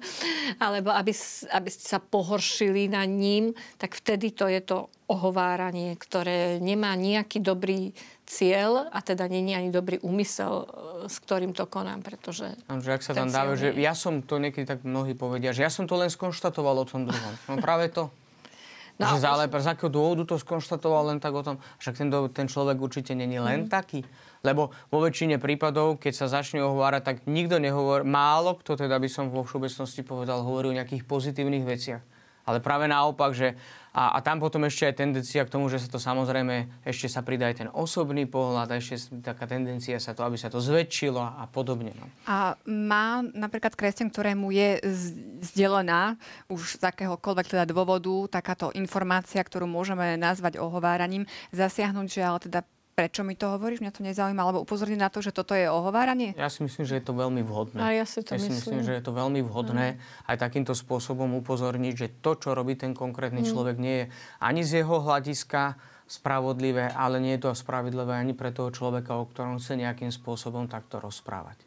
alebo 0.64 0.94
aby, 0.94 1.10
aby 1.50 1.68
ste 1.68 1.84
sa 1.84 1.98
pohoršili 1.98 2.86
na 2.86 3.02
ním, 3.02 3.50
tak 3.76 3.98
vtedy 3.98 4.30
to 4.30 4.46
je 4.46 4.62
to 4.62 4.86
ohováranie, 5.10 5.92
ktoré 6.00 6.62
nemá 6.62 6.96
nejaký 6.96 7.42
dobrý 7.42 7.92
cieľ 8.24 8.88
a 8.88 9.04
teda 9.04 9.28
je 9.28 9.52
ani 9.52 9.68
dobrý 9.68 10.00
úmysel, 10.00 10.64
e, 10.64 10.66
s 11.12 11.20
ktorým 11.20 11.52
to 11.52 11.68
konám, 11.68 12.00
pretože... 12.00 12.56
že 12.80 12.90
ak 12.94 13.04
sa 13.04 13.12
tam 13.12 13.28
dáva, 13.28 13.52
že 13.52 13.76
ja 13.76 13.92
som 13.92 14.24
to 14.24 14.40
niekedy 14.40 14.64
tak 14.64 14.80
mnohí 14.80 15.12
povedia, 15.12 15.52
že 15.52 15.60
ja 15.60 15.68
som 15.68 15.84
to 15.84 16.00
len 16.00 16.08
skonštatoval 16.08 16.80
o 16.80 16.88
tom 16.88 17.04
druhom. 17.04 17.34
No 17.52 17.60
práve 17.60 17.92
to. 17.92 18.08
No, 18.94 19.11
že 19.11 19.26
zále, 19.26 19.50
z 19.50 19.66
akého 19.74 19.90
dôvodu 19.90 20.22
to 20.22 20.38
skonštatoval 20.38 21.11
len 21.11 21.18
tak 21.18 21.35
o 21.35 21.42
tom, 21.42 21.59
však 21.83 21.98
ten, 21.98 22.09
ten 22.30 22.46
človek 22.46 22.78
určite 22.78 23.11
není 23.18 23.42
len 23.42 23.66
mm. 23.66 23.70
taký. 23.70 24.07
Lebo 24.46 24.70
vo 24.92 24.98
väčšine 25.02 25.42
prípadov, 25.42 25.98
keď 25.98 26.12
sa 26.14 26.26
začne 26.30 26.62
ohovárať, 26.62 27.02
tak 27.02 27.16
nikto 27.26 27.59
nehovorí, 27.59 28.07
málo 28.07 28.54
kto 28.54 28.78
teda 28.78 28.94
by 29.02 29.09
som 29.11 29.35
vo 29.35 29.42
všeobecnosti 29.42 30.07
povedal, 30.07 30.46
hovorí 30.46 30.70
o 30.70 30.78
nejakých 30.78 31.02
pozitívnych 31.11 31.66
veciach. 31.66 32.13
Ale 32.44 32.61
práve 32.61 32.85
naopak, 32.87 33.33
že 33.33 33.57
a, 33.94 34.18
a 34.18 34.18
tam 34.26 34.42
potom 34.42 34.66
ešte 34.66 34.90
aj 34.90 34.98
tendencia 34.98 35.46
k 35.46 35.54
tomu, 35.54 35.70
že 35.70 35.78
sa 35.78 35.87
to 35.87 36.02
samozrejme, 36.02 36.83
ešte 36.83 37.07
sa 37.07 37.22
pridá 37.22 37.46
aj 37.46 37.62
ten 37.62 37.70
osobný 37.70 38.26
pohľad, 38.26 38.74
a 38.74 38.83
ešte 38.83 39.22
taká 39.22 39.46
tendencia 39.46 40.02
sa 40.02 40.18
to, 40.18 40.26
aby 40.26 40.35
sa 40.35 40.50
to 40.50 40.59
zväčšilo 40.59 41.22
a 41.22 41.46
podobne. 41.46 41.94
No. 41.94 42.11
A 42.26 42.59
má 42.66 43.22
napríklad 43.22 43.78
kresťan, 43.78 44.11
ktorému 44.11 44.50
je 44.50 44.83
zdelená 45.46 46.18
už 46.50 46.83
z 46.83 46.90
akéhokoľvek 46.90 47.54
teda 47.54 47.70
dôvodu 47.70 48.42
takáto 48.42 48.74
informácia, 48.74 49.38
ktorú 49.38 49.70
môžeme 49.70 50.18
nazvať 50.18 50.59
ohováraním, 50.59 51.30
zasiahnuť, 51.54 52.07
že 52.11 52.20
ale 52.26 52.38
teda 52.42 52.61
prečo 52.94 53.26
mi 53.26 53.35
to 53.35 53.50
hovoríš, 53.50 53.83
mňa 53.83 53.92
to 53.92 54.07
nezaujíma, 54.07 54.40
alebo 54.40 54.62
upozorniť 54.62 54.98
na 55.02 55.11
to, 55.11 55.18
že 55.18 55.35
toto 55.35 55.52
je 55.52 55.66
ohováranie? 55.66 56.30
Ja 56.38 56.46
si 56.46 56.62
myslím, 56.62 56.87
že 56.87 57.02
je 57.02 57.04
to 57.04 57.12
veľmi 57.12 57.42
vhodné. 57.42 57.83
A 57.83 57.90
ja 57.90 58.07
si 58.07 58.22
to 58.22 58.38
ja 58.38 58.40
myslím. 58.40 58.54
si 58.54 58.59
myslím, 58.62 58.80
že 58.87 58.94
je 58.94 59.02
to 59.02 59.12
veľmi 59.12 59.42
vhodné 59.42 59.98
mm. 59.98 60.30
aj 60.30 60.37
takýmto 60.38 60.72
spôsobom 60.78 61.35
upozorniť, 61.42 61.94
že 61.98 62.09
to, 62.22 62.38
čo 62.38 62.54
robí 62.54 62.78
ten 62.78 62.94
konkrétny 62.94 63.42
mm. 63.42 63.48
človek, 63.50 63.76
nie 63.83 64.07
je 64.07 64.07
ani 64.38 64.62
z 64.62 64.87
jeho 64.87 65.02
hľadiska 65.02 65.74
spravodlivé, 66.07 66.94
ale 66.94 67.18
nie 67.18 67.35
je 67.35 67.50
to 67.50 67.59
spravodlivé 67.59 68.14
ani 68.14 68.33
pre 68.33 68.54
toho 68.54 68.70
človeka, 68.70 69.18
o 69.18 69.26
ktorom 69.26 69.59
sa 69.59 69.74
nejakým 69.74 70.14
spôsobom 70.14 70.70
takto 70.70 71.02
rozprávať. 71.02 71.59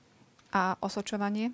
A 0.55 0.79
osočovanie? 0.79 1.51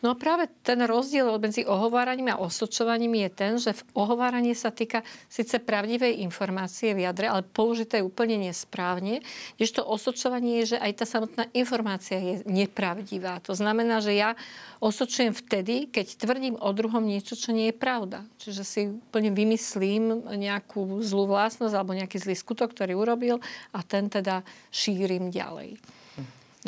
No 0.00 0.16
práve 0.16 0.48
ten 0.64 0.80
rozdiel 0.80 1.28
medzi 1.36 1.68
ohováraním 1.68 2.32
a 2.32 2.40
osočovaním 2.40 3.20
je 3.20 3.28
ten, 3.28 3.52
že 3.60 3.76
v 3.76 3.82
ohováranie 3.92 4.56
sa 4.56 4.72
týka 4.72 5.04
síce 5.28 5.60
pravdivej 5.60 6.24
informácie 6.24 6.96
v 6.96 7.04
jadre, 7.04 7.28
ale 7.28 7.44
použité 7.44 8.00
úplne 8.00 8.40
nesprávne, 8.40 9.20
to 9.60 9.86
osočovanie 9.86 10.64
je, 10.64 10.74
že 10.74 10.78
aj 10.82 10.92
tá 10.98 11.06
samotná 11.06 11.44
informácia 11.54 12.18
je 12.18 12.34
nepravdivá. 12.48 13.38
To 13.46 13.54
znamená, 13.54 14.02
že 14.02 14.18
ja 14.18 14.34
osočujem 14.82 15.30
vtedy, 15.30 15.86
keď 15.92 16.16
tvrdím 16.18 16.56
o 16.58 16.70
druhom 16.74 17.04
niečo, 17.04 17.38
čo 17.38 17.54
nie 17.54 17.70
je 17.70 17.76
pravda. 17.78 18.26
Čiže 18.42 18.62
si 18.66 18.80
úplne 18.90 19.30
vymyslím 19.30 20.26
nejakú 20.26 21.00
zlú 21.06 21.30
vlastnosť 21.30 21.76
alebo 21.76 21.94
nejaký 21.94 22.18
zlý 22.18 22.34
skutok, 22.34 22.74
ktorý 22.74 22.98
urobil 22.98 23.36
a 23.70 23.80
ten 23.86 24.10
teda 24.10 24.42
šírim 24.74 25.30
ďalej. 25.30 25.99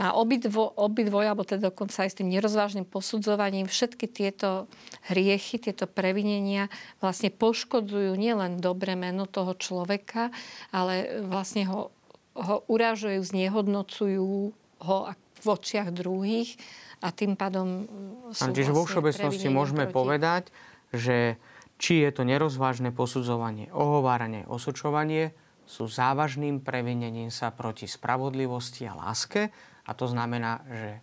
A 0.01 0.17
obidvo, 0.17 0.73
obidvoj, 0.73 1.29
alebo 1.29 1.45
teda 1.45 1.69
dokonca 1.69 2.09
aj 2.09 2.17
s 2.17 2.19
tým 2.25 2.33
nerozvážnym 2.33 2.89
posudzovaním, 2.89 3.69
všetky 3.69 4.09
tieto 4.09 4.65
hriechy, 5.13 5.61
tieto 5.61 5.85
previnenia 5.85 6.73
vlastne 7.05 7.29
poškodzujú 7.29 8.17
nielen 8.17 8.57
dobré 8.57 8.97
meno 8.97 9.29
toho 9.29 9.53
človeka, 9.53 10.33
ale 10.73 11.21
vlastne 11.29 11.69
ho, 11.69 11.93
ho 12.33 12.65
urážujú, 12.73 13.21
znehodnocujú 13.21 14.57
ho 14.81 14.97
v 15.13 15.47
očiach 15.47 15.93
druhých 15.93 16.57
a 17.05 17.13
tým 17.13 17.37
pádom 17.37 17.85
sú 18.33 18.49
Čiže 18.49 18.73
vlastne 18.73 18.79
vo 18.81 18.89
všeobecnosti 18.89 19.49
môžeme 19.53 19.85
proti... 19.85 19.97
povedať, 19.99 20.43
že 20.95 21.37
či 21.77 22.01
je 22.01 22.11
to 22.15 22.23
nerozvážne 22.25 22.95
posudzovanie, 22.95 23.69
ohováranie, 23.75 24.49
osočovanie, 24.49 25.35
sú 25.67 25.85
závažným 25.85 26.63
previnením 26.65 27.29
sa 27.29 27.51
proti 27.51 27.91
spravodlivosti 27.91 28.87
a 28.87 28.95
láske, 28.95 29.51
a 29.83 29.91
to 29.95 30.07
znamená, 30.07 30.63
že 30.71 30.91
e, 30.95 31.01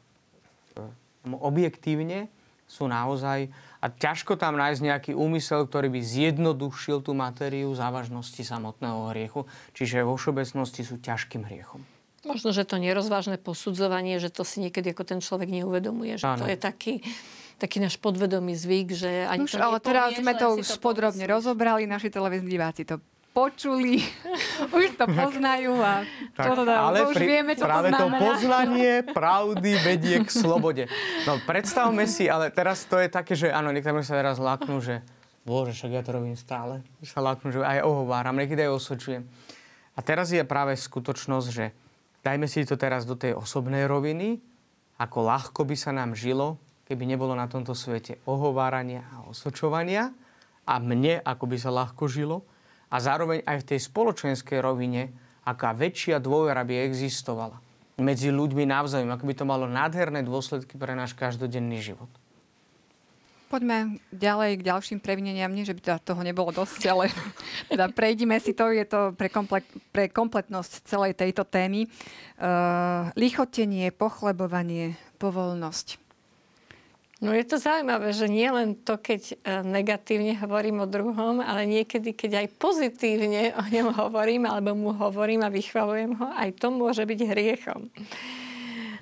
objektívne 1.36 2.32
sú 2.70 2.86
naozaj... 2.86 3.50
A 3.80 3.88
ťažko 3.88 4.36
tam 4.36 4.60
nájsť 4.60 4.82
nejaký 4.84 5.12
úmysel, 5.16 5.64
ktorý 5.64 5.88
by 5.88 6.02
zjednodušil 6.04 7.00
tú 7.00 7.16
matériu 7.16 7.72
závažnosti 7.72 8.44
samotného 8.44 9.16
hriechu. 9.16 9.48
Čiže 9.72 10.04
vo 10.04 10.20
všeobecnosti 10.20 10.84
sú 10.84 11.00
ťažkým 11.00 11.48
hriechom. 11.48 11.80
Možno, 12.28 12.52
že 12.52 12.68
to 12.68 12.76
nerozvážne 12.76 13.40
posudzovanie, 13.40 14.20
že 14.20 14.28
to 14.28 14.44
si 14.44 14.60
niekedy 14.60 14.92
ako 14.92 15.04
ten 15.08 15.20
človek 15.24 15.48
neuvedomuje, 15.48 16.20
že 16.20 16.28
ano. 16.28 16.44
to 16.44 16.52
je 16.52 16.60
taký, 16.60 16.94
taký 17.56 17.80
náš 17.80 17.96
podvedomý 17.96 18.60
zvyk, 18.60 18.92
že 18.92 19.12
ani 19.24 19.48
už, 19.48 19.56
to 19.56 19.64
ale 19.64 19.80
teraz 19.80 20.20
sme 20.20 20.36
to 20.36 20.60
už 20.60 20.68
podrobne 20.84 21.24
rozobrali, 21.24 21.88
naši 21.88 22.12
televízni 22.12 22.52
diváci 22.52 22.84
to 22.84 23.00
počuli, 23.32 24.02
už 24.78 24.98
to 24.98 25.06
poznajú 25.08 25.78
a 25.80 26.04
tak, 26.34 26.54
to, 26.54 26.54
teda, 26.66 26.74
ale 26.76 26.98
to 27.00 27.06
už 27.14 27.16
pri, 27.16 27.26
vieme, 27.26 27.52
čo 27.56 27.66
práve 27.66 27.90
to, 27.94 27.98
to 27.98 28.08
poznanie 28.18 28.92
pravdy 29.18 29.72
vedie 29.86 30.18
k 30.26 30.30
slobode. 30.30 30.84
No 31.24 31.38
predstavme 31.46 32.10
si, 32.10 32.28
ale 32.28 32.50
teraz 32.50 32.84
to 32.90 32.98
je 32.98 33.08
také, 33.08 33.38
že 33.38 33.54
áno, 33.54 33.70
niektorí 33.70 34.02
sa 34.02 34.18
teraz 34.18 34.42
láknú, 34.42 34.82
že 34.82 35.06
bože, 35.48 35.74
však 35.74 35.92
ja 35.96 36.02
to 36.04 36.14
robím 36.14 36.36
stále. 36.36 36.86
Sa 37.06 37.24
láknú, 37.24 37.50
že 37.50 37.62
aj 37.64 37.86
ohováram, 37.86 38.38
niekedy 38.38 38.68
aj 38.68 38.76
osočujem. 38.76 39.24
A 39.96 40.00
teraz 40.00 40.32
je 40.32 40.46
práve 40.46 40.78
skutočnosť, 40.78 41.48
že 41.50 41.76
dajme 42.24 42.48
si 42.48 42.64
to 42.64 42.80
teraz 42.80 43.04
do 43.04 43.20
tej 43.20 43.36
osobnej 43.36 43.84
roviny, 43.90 44.40
ako 45.00 45.28
ľahko 45.28 45.64
by 45.64 45.76
sa 45.80 45.96
nám 45.96 46.16
žilo, 46.16 46.60
keby 46.88 47.08
nebolo 47.08 47.32
na 47.36 47.48
tomto 47.48 47.72
svete 47.72 48.20
ohovárania 48.28 49.08
a 49.16 49.28
osočovania 49.30 50.12
a 50.68 50.74
mne, 50.78 51.24
ako 51.24 51.46
by 51.50 51.58
sa 51.58 51.72
ľahko 51.72 52.06
žilo, 52.06 52.44
a 52.90 52.96
zároveň 52.98 53.46
aj 53.46 53.58
v 53.64 53.68
tej 53.76 53.80
spoločenskej 53.86 54.60
rovine, 54.60 55.14
aká 55.46 55.74
väčšia 55.74 56.18
dôvera 56.18 56.66
by 56.66 56.86
existovala 56.90 57.58
medzi 58.02 58.32
ľuďmi 58.32 58.64
navzájom, 58.64 59.12
ako 59.12 59.28
by 59.28 59.34
to 59.36 59.46
malo 59.46 59.68
nádherné 59.68 60.24
dôsledky 60.24 60.80
pre 60.80 60.96
náš 60.96 61.14
každodenný 61.14 61.84
život. 61.84 62.10
Poďme 63.50 63.98
ďalej 64.14 64.62
k 64.62 64.68
ďalším 64.70 65.00
previneniam. 65.02 65.50
Nie, 65.50 65.66
že 65.66 65.74
by 65.74 65.98
toho 66.06 66.22
nebolo 66.22 66.54
dosť, 66.54 66.82
ale 66.86 67.10
teda 67.72 67.90
prejdime 67.90 68.38
si 68.38 68.54
to. 68.54 68.70
Je 68.70 68.86
to 68.86 69.18
pre, 69.18 69.26
komplet, 69.26 69.66
pre 69.90 70.06
kompletnosť 70.06 70.86
celej 70.86 71.18
tejto 71.18 71.50
témy. 71.50 71.90
Uh, 72.38 73.10
lichotenie, 73.18 73.90
pochlebovanie, 73.90 74.94
povolnosť. 75.18 76.09
No 77.20 77.36
je 77.36 77.44
to 77.44 77.60
zaujímavé, 77.60 78.16
že 78.16 78.32
nie 78.32 78.48
len 78.48 78.80
to, 78.80 78.96
keď 78.96 79.22
e, 79.28 79.36
negatívne 79.68 80.40
hovorím 80.40 80.88
o 80.88 80.88
druhom, 80.88 81.44
ale 81.44 81.68
niekedy, 81.68 82.16
keď 82.16 82.48
aj 82.48 82.48
pozitívne 82.56 83.52
o 83.60 83.64
ňom 83.68 83.92
hovorím, 83.92 84.48
alebo 84.48 84.72
mu 84.72 84.96
hovorím 84.96 85.44
a 85.44 85.52
vychvalujem 85.52 86.16
ho, 86.16 86.28
aj 86.32 86.56
to 86.56 86.72
môže 86.72 87.04
byť 87.04 87.20
hriechom. 87.28 87.92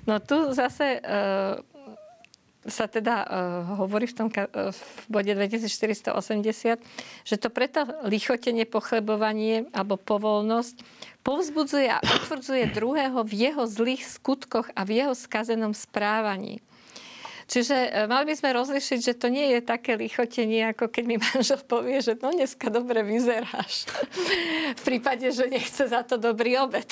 No 0.02 0.18
tu 0.18 0.50
zase 0.56 0.98
uh, 1.04 1.60
sa 2.64 2.88
teda 2.88 3.16
uh, 3.22 3.28
hovorí 3.76 4.08
v 4.08 4.16
tom 4.16 4.28
uh, 4.32 4.72
v 4.72 5.04
bode 5.12 5.28
2480, 5.36 6.80
že 7.28 7.36
to 7.36 7.48
preto 7.52 7.84
lichotenie, 8.08 8.64
pochlebovanie 8.64 9.68
alebo 9.70 10.00
povolnosť 10.00 10.80
povzbudzuje 11.20 11.92
a 11.92 12.00
utvrdzuje 12.00 12.72
druhého 12.72 13.20
v 13.20 13.32
jeho 13.36 13.68
zlých 13.68 14.08
skutkoch 14.08 14.72
a 14.72 14.80
v 14.88 15.04
jeho 15.04 15.12
skazenom 15.12 15.76
správaní. 15.76 16.64
Čiže 17.48 17.76
e, 17.88 18.04
mali 18.04 18.28
by 18.28 18.34
sme 18.36 18.52
rozlišiť, 18.52 18.98
že 19.00 19.14
to 19.16 19.32
nie 19.32 19.56
je 19.56 19.64
také 19.64 19.96
lichotenie, 19.96 20.68
ako 20.68 20.92
keď 20.92 21.04
mi 21.08 21.16
manžel 21.16 21.56
povie, 21.64 21.96
že 22.04 22.20
no 22.20 22.28
dneska 22.28 22.68
dobre 22.68 23.00
vyzeráš. 23.00 23.88
v 24.76 24.82
prípade, 24.84 25.24
že 25.32 25.48
nechce 25.48 25.88
za 25.88 26.04
to 26.04 26.20
dobrý 26.20 26.60
obed. 26.60 26.84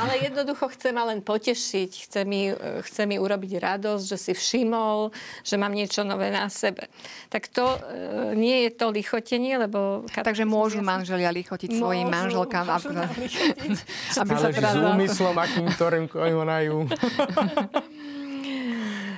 Ale 0.00 0.16
jednoducho 0.24 0.72
chce 0.72 0.96
ma 0.96 1.04
len 1.12 1.20
potešiť, 1.20 1.90
chce 2.08 2.20
mi, 2.24 2.48
e, 2.48 2.80
chce 2.88 3.04
mi 3.04 3.20
urobiť 3.20 3.52
radosť, 3.60 4.04
že 4.08 4.16
si 4.16 4.32
všimol, 4.32 5.12
že 5.44 5.60
mám 5.60 5.76
niečo 5.76 6.08
nové 6.08 6.32
na 6.32 6.48
sebe. 6.48 6.88
Tak 7.28 7.52
to 7.52 7.76
e, 7.76 8.32
nie 8.32 8.64
je 8.64 8.70
to 8.80 8.88
lichotenie, 8.88 9.60
lebo... 9.60 10.08
Takže 10.08 10.48
môžu 10.48 10.80
manželia 10.80 11.28
lichotiť 11.28 11.76
svojim 11.76 12.08
manželkám. 12.08 12.64
Môžu 12.64 12.96
lichotiť. 12.96 13.76
Aby 14.24 14.32
sa 14.40 14.48
teda... 14.48 14.72
s 14.72 14.76
úmyslom, 14.80 15.36
akým 15.36 15.68
ktorým 15.68 16.08
konajú. 16.08 16.88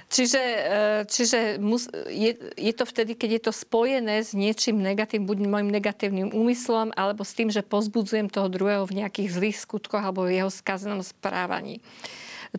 Čiže, 0.08 0.40
e, 0.40 0.72
čiže 1.04 1.60
je, 2.08 2.32
je 2.56 2.72
to 2.72 2.84
vtedy, 2.88 3.12
keď 3.12 3.30
je 3.36 3.42
to 3.44 3.52
spojené 3.52 4.24
s 4.24 4.32
niečím 4.32 4.80
negatívnym, 4.80 5.28
buď 5.28 5.38
môjim 5.44 5.68
negatívnym 5.68 6.28
úmyslom, 6.32 6.96
alebo 6.96 7.28
s 7.28 7.36
tým, 7.36 7.52
že 7.52 7.60
pozbudzujem 7.60 8.32
toho 8.32 8.48
druhého 8.48 8.88
v 8.88 9.04
nejakých 9.04 9.36
zlých 9.36 9.58
skutkoch 9.60 10.00
alebo 10.00 10.24
v 10.24 10.40
jeho 10.40 10.48
skazenom 10.48 11.04
správaní. 11.04 11.84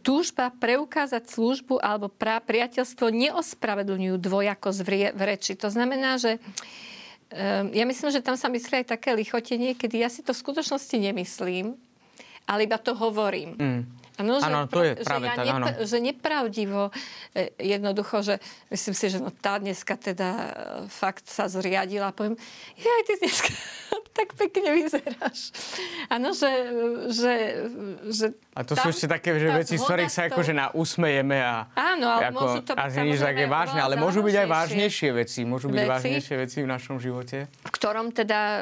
Túžba 0.06 0.54
preukázať 0.54 1.34
službu 1.34 1.82
alebo 1.82 2.14
pra, 2.14 2.38
priateľstvo 2.38 3.10
neospravedlňujú 3.10 4.16
dvojakosť 4.22 4.80
v, 4.86 4.90
v 5.10 5.22
reči. 5.26 5.58
To 5.58 5.74
znamená, 5.74 6.22
že 6.22 6.38
um, 7.34 7.74
ja 7.74 7.90
myslím, 7.90 8.14
že 8.14 8.22
tam 8.22 8.38
sa 8.38 8.54
myslí 8.54 8.86
aj 8.86 8.94
také 8.94 9.18
lichotenie, 9.18 9.74
kedy 9.74 10.06
ja 10.06 10.14
si 10.14 10.22
to 10.22 10.38
v 10.38 10.42
skutočnosti 10.46 10.94
nemyslím, 10.94 11.74
ale 12.46 12.70
iba 12.70 12.78
to 12.78 12.94
hovorím. 12.94 13.58
Mm. 13.58 13.82
Ano, 14.20 14.36
že, 14.36 14.52
ano, 14.52 14.68
to 14.68 14.84
je 14.84 15.00
práve 15.00 15.26
že 15.26 15.32
ja 15.32 15.36
tak, 15.40 15.46
nepra- 15.48 15.80
Že 15.88 15.98
nepravdivo, 16.04 16.84
e, 17.32 17.56
jednoducho, 17.56 18.20
že 18.20 18.36
myslím 18.68 18.96
si, 19.00 19.06
že 19.08 19.18
no 19.24 19.32
tá 19.32 19.56
dneska 19.56 19.96
teda 19.96 20.30
e, 20.36 20.48
fakt 20.92 21.24
sa 21.32 21.48
zriadila. 21.48 22.12
Poviem, 22.12 22.36
ja 22.76 22.92
aj 23.00 23.04
ty 23.08 23.14
dneska 23.24 23.52
tak 24.20 24.36
pekne 24.36 24.76
vyzeráš. 24.76 25.56
Áno, 26.12 26.36
že, 26.36 26.52
že, 27.16 27.34
že 28.12 28.26
A 28.52 28.68
to 28.68 28.76
tam, 28.76 28.84
sú 28.84 28.88
ešte 28.92 29.08
také 29.08 29.40
že 29.40 29.48
veci, 29.56 29.80
z 29.80 29.84
ktorých 29.88 30.12
sa 30.12 30.28
akože 30.28 30.52
na 30.52 30.68
usmejeme 30.76 31.40
a, 31.40 31.72
Áno, 31.72 32.20
ale 32.20 32.28
ako, 32.28 32.36
môžu 32.36 32.60
to 32.68 32.74
byť 32.76 32.96
nič 33.08 33.24
také 33.24 33.48
vážne, 33.48 33.80
ale 33.80 33.96
môžu 33.96 34.20
byť 34.20 34.36
aj 34.36 34.48
vážnejšie 34.52 35.10
veci. 35.16 35.40
Môžu 35.48 35.72
byť 35.72 35.80
veci, 35.80 35.92
vážnejšie 35.96 36.36
veci 36.36 36.58
v 36.60 36.68
našom 36.68 37.00
živote. 37.00 37.48
V 37.48 37.72
ktorom 37.72 38.12
teda 38.12 38.40
e, 38.44 38.62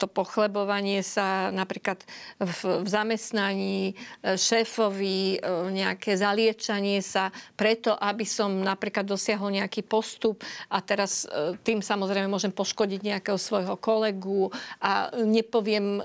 to 0.00 0.08
pochlebovanie 0.08 1.04
sa 1.04 1.52
napríklad 1.52 2.00
v, 2.40 2.80
v 2.80 2.88
zamestnaní 2.88 3.92
šéf 4.24 4.69
šéfovi, 4.70 5.34
e, 5.34 5.38
nejaké 5.74 6.14
zaliečanie 6.14 7.02
sa 7.02 7.34
preto, 7.58 7.98
aby 7.98 8.22
som 8.22 8.62
napríklad 8.62 9.02
dosiahol 9.02 9.50
nejaký 9.50 9.82
postup 9.82 10.46
a 10.70 10.78
teraz 10.78 11.26
e, 11.26 11.58
tým 11.66 11.82
samozrejme 11.82 12.30
môžem 12.30 12.54
poškodiť 12.54 13.02
nejakého 13.02 13.34
svojho 13.34 13.74
kolegu 13.82 14.54
a 14.78 15.10
nepoviem 15.26 15.98
e, 15.98 16.02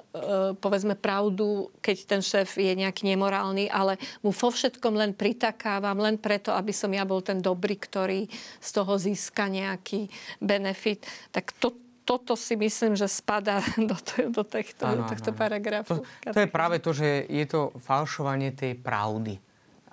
povedzme 0.58 0.98
pravdu, 0.98 1.70
keď 1.78 1.98
ten 2.10 2.22
šéf 2.26 2.58
je 2.58 2.74
nejaký 2.74 3.06
nemorálny, 3.06 3.70
ale 3.70 4.02
mu 4.26 4.34
vo 4.34 4.50
všetkom 4.50 4.98
len 4.98 5.14
pritakávam, 5.14 6.02
len 6.02 6.18
preto, 6.18 6.50
aby 6.50 6.74
som 6.74 6.90
ja 6.90 7.06
bol 7.06 7.22
ten 7.22 7.38
dobrý, 7.38 7.78
ktorý 7.78 8.26
z 8.58 8.70
toho 8.74 8.98
získa 8.98 9.46
nejaký 9.46 10.10
benefit. 10.42 11.06
Tak 11.30 11.54
to, 11.62 11.85
toto 12.06 12.38
si 12.38 12.54
myslím, 12.54 12.94
že 12.94 13.10
spadá 13.10 13.60
do, 13.90 13.98
to, 13.98 14.30
do, 14.30 14.46
tohto, 14.46 14.84
ano, 14.86 15.04
do 15.04 15.04
tohto 15.12 15.32
ano. 15.34 15.40
paragrafu. 15.42 16.06
To, 16.06 16.32
to 16.32 16.40
je 16.46 16.50
práve 16.50 16.78
to, 16.80 16.94
že 16.94 17.26
je 17.26 17.46
to 17.50 17.74
falšovanie 17.82 18.54
tej 18.54 18.78
pravdy. 18.78 19.42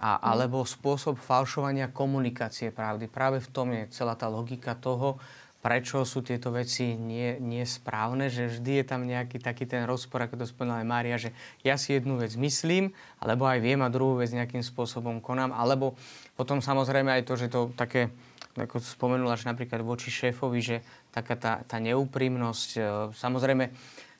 A, 0.02 0.18
mhm. 0.18 0.22
alebo 0.22 0.56
spôsob 0.62 1.16
falšovania 1.16 1.88
komunikácie 1.90 2.70
pravdy. 2.70 3.08
Práve 3.08 3.40
v 3.40 3.48
tom 3.48 3.72
je 3.72 3.88
celá 3.90 4.12
tá 4.14 4.28
logika 4.28 4.76
toho, 4.76 5.16
prečo 5.62 6.02
sú 6.02 6.26
tieto 6.26 6.50
veci 6.50 6.98
nie, 6.98 7.38
nie 7.38 7.62
správne, 7.62 8.26
že 8.26 8.50
vždy 8.50 8.82
je 8.82 8.84
tam 8.84 9.06
nejaký 9.06 9.38
taký 9.38 9.62
ten 9.62 9.86
rozpor, 9.86 10.26
ako 10.26 10.42
to 10.42 10.50
spomínala 10.50 10.82
aj 10.82 10.90
Mária, 10.90 11.16
že 11.22 11.30
ja 11.62 11.78
si 11.78 11.94
jednu 11.94 12.18
vec 12.18 12.34
myslím, 12.34 12.90
alebo 13.22 13.46
aj 13.46 13.62
viem 13.62 13.78
a 13.78 13.86
druhú 13.86 14.18
vec 14.18 14.34
nejakým 14.34 14.66
spôsobom 14.66 15.22
konám, 15.22 15.54
alebo 15.54 15.94
potom 16.34 16.58
samozrejme 16.58 17.14
aj 17.14 17.22
to, 17.22 17.34
že 17.38 17.46
to 17.46 17.70
také 17.78 18.10
ako 18.52 18.84
spomenula, 18.84 19.38
že 19.38 19.48
napríklad 19.48 19.80
voči 19.80 20.12
šéfovi, 20.12 20.60
že 20.60 20.76
taká 21.12 21.36
tá, 21.36 21.52
tá 21.68 21.76
neúprimnosť. 21.78 22.70
E, 22.74 22.80
samozrejme, 23.12 23.70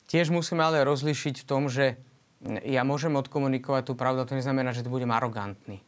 tiež 0.07 0.29
musíme 0.29 0.61
ale 0.61 0.85
rozlišiť 0.85 1.41
v 1.41 1.47
tom, 1.49 1.67
že 1.67 1.97
ja 2.63 2.83
môžem 2.85 3.15
odkomunikovať 3.15 3.83
tú 3.89 3.93
pravdu, 3.97 4.23
to 4.27 4.37
neznamená, 4.37 4.75
že 4.75 4.83
to 4.85 4.93
budem 4.93 5.11
arogantný. 5.11 5.81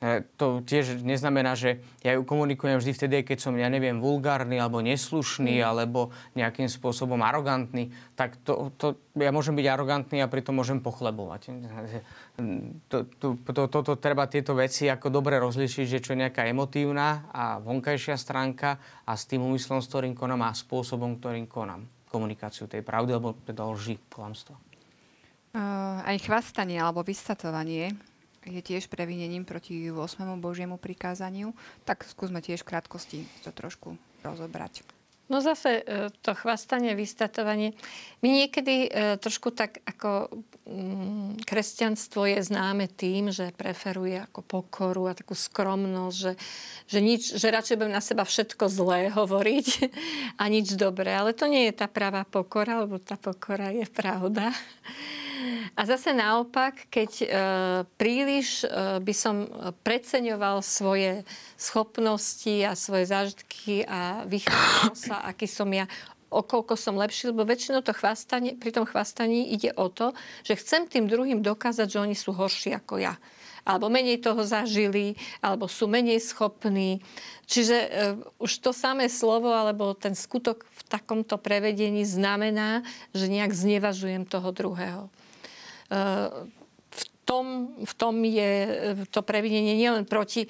E, 0.00 0.24
to 0.40 0.64
tiež 0.64 1.04
neznamená, 1.04 1.52
že 1.52 1.84
ja 2.00 2.16
ju 2.16 2.24
komunikujem 2.24 2.80
vždy 2.80 2.92
vtedy, 2.96 3.14
keď 3.20 3.38
som, 3.44 3.52
ja 3.52 3.68
neviem, 3.68 4.00
vulgárny 4.00 4.56
alebo 4.56 4.80
neslušný 4.80 5.60
mm. 5.60 5.66
alebo 5.68 6.08
nejakým 6.32 6.72
spôsobom 6.72 7.20
arogantný, 7.20 7.92
tak 8.16 8.40
to, 8.40 8.72
to, 8.80 8.96
ja 9.20 9.28
môžem 9.28 9.52
byť 9.52 9.66
arogantný 9.68 10.24
a 10.24 10.32
pritom 10.32 10.56
môžem 10.56 10.80
pochlebovať. 10.80 11.52
To, 12.88 13.04
to, 13.12 13.26
to, 13.44 13.62
to, 13.68 13.78
to 13.84 13.94
treba 14.00 14.24
tieto 14.24 14.56
veci 14.56 14.88
ako 14.88 15.12
dobre 15.12 15.36
rozlišiť, 15.36 15.84
že 15.84 16.00
čo 16.00 16.16
je 16.16 16.24
nejaká 16.24 16.48
emotívna 16.48 17.28
a 17.28 17.60
vonkajšia 17.60 18.16
stránka 18.16 18.80
a 19.04 19.12
s 19.12 19.28
tým 19.28 19.44
úmyslom, 19.44 19.84
s 19.84 19.88
ktorým 19.92 20.16
konám 20.16 20.48
a 20.48 20.56
spôsobom, 20.56 21.20
ktorým 21.20 21.44
konám 21.44 21.84
komunikáciu 22.08 22.64
tej 22.72 22.80
pravdy 22.80 23.20
alebo 23.20 23.36
teda 23.44 23.68
lži, 23.68 24.00
klamstva. 24.08 24.56
Uh, 25.50 26.00
aj 26.08 26.24
chvastanie 26.24 26.80
alebo 26.80 27.04
vystatovanie 27.04 27.92
je 28.46 28.60
tiež 28.64 28.88
previnením 28.88 29.44
proti 29.44 29.92
8. 29.92 29.96
Božiemu 30.40 30.80
prikázaniu. 30.80 31.52
Tak 31.84 32.08
skúsme 32.08 32.40
tiež 32.40 32.64
v 32.64 32.70
krátkosti 32.72 33.18
to 33.44 33.52
trošku 33.52 34.00
rozobrať. 34.24 34.84
No 35.30 35.38
zase 35.38 35.86
e, 35.86 36.10
to 36.26 36.34
chvastanie, 36.34 36.98
vystatovanie. 36.98 37.70
My 38.18 38.34
niekedy 38.34 38.90
e, 38.90 39.14
trošku 39.14 39.54
tak 39.54 39.78
ako 39.86 40.26
mm, 40.66 41.46
kresťanstvo 41.46 42.26
je 42.26 42.42
známe 42.42 42.90
tým, 42.90 43.30
že 43.30 43.54
preferuje 43.54 44.18
ako 44.18 44.42
pokoru 44.42 45.06
a 45.06 45.14
takú 45.14 45.38
skromnosť, 45.38 46.16
že, 46.18 46.32
že, 46.90 46.98
nič, 46.98 47.22
že 47.38 47.46
radšej 47.46 47.78
budem 47.78 47.94
na 47.94 48.02
seba 48.02 48.26
všetko 48.26 48.66
zlé 48.66 49.06
hovoriť 49.18 49.68
a 50.34 50.50
nič 50.50 50.74
dobré. 50.74 51.14
Ale 51.14 51.30
to 51.30 51.46
nie 51.46 51.70
je 51.70 51.78
tá 51.78 51.86
pravá 51.86 52.26
pokora, 52.26 52.82
lebo 52.82 52.98
tá 52.98 53.14
pokora 53.14 53.70
je 53.70 53.86
pravda. 53.86 54.50
A 55.76 55.80
zase 55.86 56.12
naopak, 56.12 56.88
keď 56.92 57.10
e, 57.20 57.26
príliš 57.96 58.64
e, 58.64 59.00
by 59.00 59.14
som 59.14 59.48
preceňoval 59.86 60.60
svoje 60.60 61.24
schopnosti 61.56 62.54
a 62.66 62.76
svoje 62.76 63.08
zážitky 63.08 63.86
a 63.86 64.26
vychádzal 64.28 64.94
sa, 64.94 65.16
aký 65.24 65.46
som 65.48 65.68
ja, 65.72 65.88
okolko 66.30 66.78
som 66.78 66.94
lepší, 66.94 67.34
lebo 67.34 67.42
väčšinou 67.42 67.82
to 67.82 67.96
chvastanie, 67.96 68.54
pri 68.54 68.70
tom 68.70 68.86
chvastaní 68.86 69.50
ide 69.50 69.74
o 69.74 69.90
to, 69.90 70.14
že 70.46 70.58
chcem 70.60 70.86
tým 70.86 71.10
druhým 71.10 71.42
dokázať, 71.42 71.86
že 71.90 72.02
oni 72.02 72.16
sú 72.16 72.30
horší 72.30 72.76
ako 72.76 73.02
ja 73.02 73.14
alebo 73.60 73.92
menej 73.92 74.24
toho 74.24 74.40
zažili, 74.40 75.20
alebo 75.44 75.68
sú 75.68 75.84
menej 75.84 76.16
schopní. 76.24 77.04
Čiže 77.44 77.76
e, 77.76 77.88
už 78.40 78.56
to 78.64 78.72
samé 78.72 79.12
slovo 79.12 79.52
alebo 79.52 79.92
ten 79.92 80.16
skutok 80.16 80.64
v 80.64 80.82
takomto 80.88 81.36
prevedení 81.36 82.08
znamená, 82.08 82.80
že 83.12 83.28
nejak 83.28 83.52
znevažujem 83.52 84.24
toho 84.24 84.48
druhého 84.56 85.12
v 86.90 87.02
tom, 87.26 87.46
v 87.82 87.92
tom 87.94 88.14
je 88.26 88.52
to 89.10 89.20
previnenie 89.22 89.74
nielen 89.74 90.06
proti, 90.06 90.46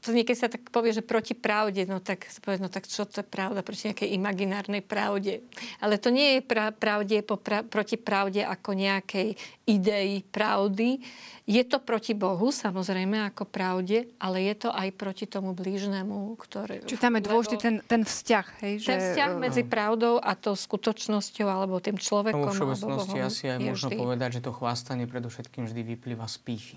to 0.00 0.16
niekedy 0.16 0.36
sa 0.36 0.48
tak 0.48 0.64
povie, 0.72 0.96
že 0.96 1.04
proti 1.04 1.36
pravde, 1.36 1.84
no 1.84 2.00
tak 2.00 2.24
sa 2.24 2.40
povie, 2.40 2.56
no 2.56 2.72
tak 2.72 2.88
čo 2.88 3.04
to 3.04 3.20
je 3.20 3.26
pravda, 3.26 3.60
proti 3.60 3.92
nejakej 3.92 4.16
imaginárnej 4.16 4.80
pravde. 4.80 5.44
Ale 5.84 6.00
to 6.00 6.08
nie 6.08 6.38
je 6.38 6.40
pra, 6.40 6.72
pravde 6.72 7.20
po 7.20 7.36
pra, 7.36 7.60
proti 7.60 8.00
pravde 8.00 8.40
ako 8.40 8.72
nejakej 8.72 9.36
idei 9.68 10.24
pravdy. 10.24 11.04
Je 11.44 11.62
to 11.66 11.82
proti 11.82 12.16
Bohu, 12.16 12.48
samozrejme, 12.48 13.28
ako 13.28 13.44
pravde, 13.44 14.08
ale 14.22 14.48
je 14.48 14.66
to 14.66 14.68
aj 14.72 14.88
proti 14.96 15.26
tomu 15.28 15.52
blížnemu, 15.52 16.32
ktorý... 16.38 16.86
Čiže 16.86 17.02
tam 17.02 17.18
je 17.18 17.22
dôležitý 17.26 17.56
ten, 17.60 17.76
ten 17.84 18.02
vzťah, 18.06 18.46
hej? 18.64 18.72
Že... 18.80 18.88
Ten 18.88 19.00
vzťah 19.02 19.30
medzi 19.36 19.62
pravdou 19.66 20.16
a 20.16 20.32
tou 20.38 20.54
skutočnosťou, 20.54 21.46
alebo 21.50 21.76
tým 21.82 21.98
človekom, 21.98 22.54
no, 22.54 22.70
alebo 22.70 23.02
Bohom. 23.04 23.18
asi 23.20 23.50
aj 23.50 23.58
možno 23.60 23.88
vždy. 23.92 23.96
povedať, 23.98 24.28
že 24.38 24.40
to 24.46 24.52
chvástanie 24.54 25.04
predovšetkým 25.10 25.66
vždy 25.66 25.82
vyplýva 25.96 26.24
z 26.30 26.38
pýchy 26.40 26.76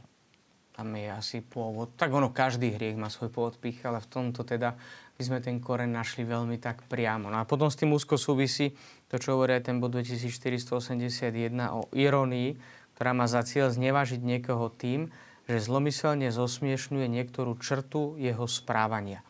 tam 0.74 0.90
je 0.98 1.06
asi 1.06 1.38
pôvod. 1.46 1.94
Tak 1.94 2.10
ono, 2.10 2.34
každý 2.34 2.74
hriech 2.74 2.98
má 2.98 3.08
svoj 3.14 3.30
pôvod 3.30 3.62
pých, 3.62 3.86
ale 3.86 4.02
v 4.02 4.10
tomto 4.10 4.42
teda 4.42 4.74
by 5.14 5.22
sme 5.22 5.40
ten 5.40 5.62
koren 5.62 5.94
našli 5.94 6.26
veľmi 6.26 6.58
tak 6.58 6.90
priamo. 6.90 7.30
No 7.30 7.38
a 7.38 7.46
potom 7.46 7.70
s 7.70 7.78
tým 7.78 7.94
úzko 7.94 8.18
súvisí 8.18 8.74
to, 9.06 9.22
čo 9.22 9.38
hovorí 9.38 9.54
aj 9.54 9.70
ten 9.70 9.78
bod 9.78 9.94
2481 9.94 11.30
o 11.70 11.86
ironii, 11.94 12.58
ktorá 12.98 13.14
má 13.14 13.30
za 13.30 13.46
cieľ 13.46 13.70
znevažiť 13.70 14.22
niekoho 14.26 14.74
tým, 14.74 15.14
že 15.46 15.62
zlomyselne 15.62 16.34
zosmiešňuje 16.34 17.06
niektorú 17.06 17.54
črtu 17.62 18.18
jeho 18.18 18.50
správania. 18.50 19.22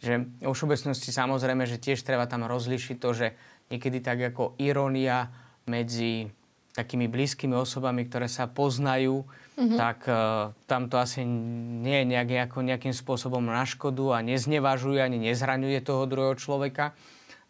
Že 0.00 0.44
o 0.48 0.52
všeobecnosti 0.56 1.12
samozrejme, 1.12 1.68
že 1.68 1.76
tiež 1.76 2.00
treba 2.00 2.24
tam 2.24 2.48
rozlišiť 2.48 2.96
to, 2.96 3.10
že 3.12 3.26
niekedy 3.68 4.00
tak 4.00 4.32
ako 4.32 4.56
ironia 4.56 5.28
medzi 5.68 6.32
takými 6.72 7.08
blízkymi 7.08 7.54
osobami, 7.56 8.04
ktoré 8.08 8.28
sa 8.28 8.48
poznajú, 8.48 9.24
mm-hmm. 9.56 9.78
tak 9.78 9.98
uh, 10.06 10.50
tam 10.66 10.90
to 10.90 10.98
asi 10.98 11.22
nie 11.24 12.02
je 12.02 12.06
nejak, 12.10 12.28
nejako, 12.28 12.58
nejakým 12.62 12.94
spôsobom 12.94 13.42
na 13.42 13.62
škodu 13.66 14.18
a 14.18 14.24
neznevažuje 14.24 15.00
ani 15.00 15.18
nezraňuje 15.18 15.80
toho 15.82 16.06
druhého 16.06 16.34
človeka. 16.38 16.92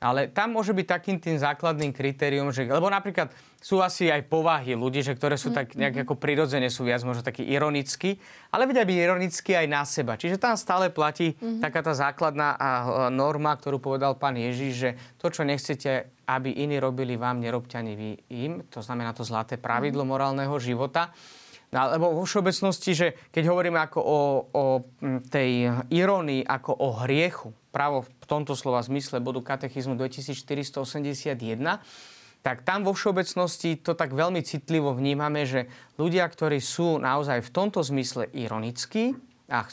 Ale 0.04 0.28
tam 0.28 0.52
môže 0.52 0.76
byť 0.76 0.84
takým 0.84 1.16
tým 1.16 1.40
základným 1.40 1.88
kritériom, 1.88 2.52
že, 2.52 2.68
lebo 2.68 2.92
napríklad 2.92 3.32
sú 3.56 3.80
asi 3.80 4.12
aj 4.12 4.28
povahy 4.28 4.76
ľudí, 4.76 5.00
že 5.00 5.16
ktoré 5.16 5.40
sú 5.40 5.48
tak 5.48 5.72
nejak 5.72 5.96
mm-hmm. 5.96 6.12
ako 6.12 6.20
prirodzene, 6.20 6.68
sú 6.68 6.84
viac 6.84 7.00
možno 7.08 7.24
takí 7.24 7.40
ironickí, 7.48 8.20
ale 8.52 8.68
vedia 8.68 8.84
byť 8.84 8.98
ironickí 9.00 9.56
aj 9.56 9.64
na 9.64 9.80
seba. 9.88 10.20
Čiže 10.20 10.36
tam 10.36 10.60
stále 10.60 10.92
platí 10.92 11.32
mm-hmm. 11.32 11.64
taká 11.64 11.80
tá 11.80 11.96
základná 11.96 12.52
norma, 13.08 13.56
ktorú 13.56 13.80
povedal 13.80 14.20
pán 14.20 14.36
Ježiš, 14.36 14.72
že 14.76 14.90
to, 15.16 15.32
čo 15.32 15.40
nechcete, 15.40 16.12
aby 16.28 16.52
iní 16.52 16.76
robili 16.76 17.16
vám, 17.16 17.40
nerobte 17.40 17.80
ani 17.80 17.96
vy 17.96 18.10
im. 18.28 18.52
To 18.76 18.84
znamená 18.84 19.16
to 19.16 19.24
zlaté 19.24 19.56
pravidlo 19.56 20.04
mm-hmm. 20.04 20.12
morálneho 20.12 20.56
života. 20.60 21.16
No, 21.74 21.90
lebo 21.90 22.14
vo 22.14 22.22
všeobecnosti, 22.22 22.94
že 22.94 23.18
keď 23.34 23.50
hovoríme 23.50 23.82
ako 23.82 23.98
o, 23.98 24.20
o 24.54 24.64
tej 25.26 25.74
irónii, 25.90 26.46
ako 26.46 26.70
o 26.70 26.88
hriechu, 27.02 27.50
právo 27.74 28.06
v 28.06 28.26
tomto 28.30 28.54
slova 28.54 28.78
zmysle 28.78 29.18
bodu 29.18 29.42
katechizmu 29.42 29.98
2481, 29.98 31.34
tak 32.46 32.62
tam 32.62 32.86
vo 32.86 32.94
všeobecnosti 32.94 33.82
to 33.82 33.98
tak 33.98 34.14
veľmi 34.14 34.46
citlivo 34.46 34.94
vnímame, 34.94 35.42
že 35.42 35.66
ľudia, 35.98 36.30
ktorí 36.30 36.62
sú 36.62 37.02
naozaj 37.02 37.42
v 37.42 37.50
tomto 37.50 37.82
zmysle 37.82 38.30
ironickí, 38.30 39.18
a 39.44 39.68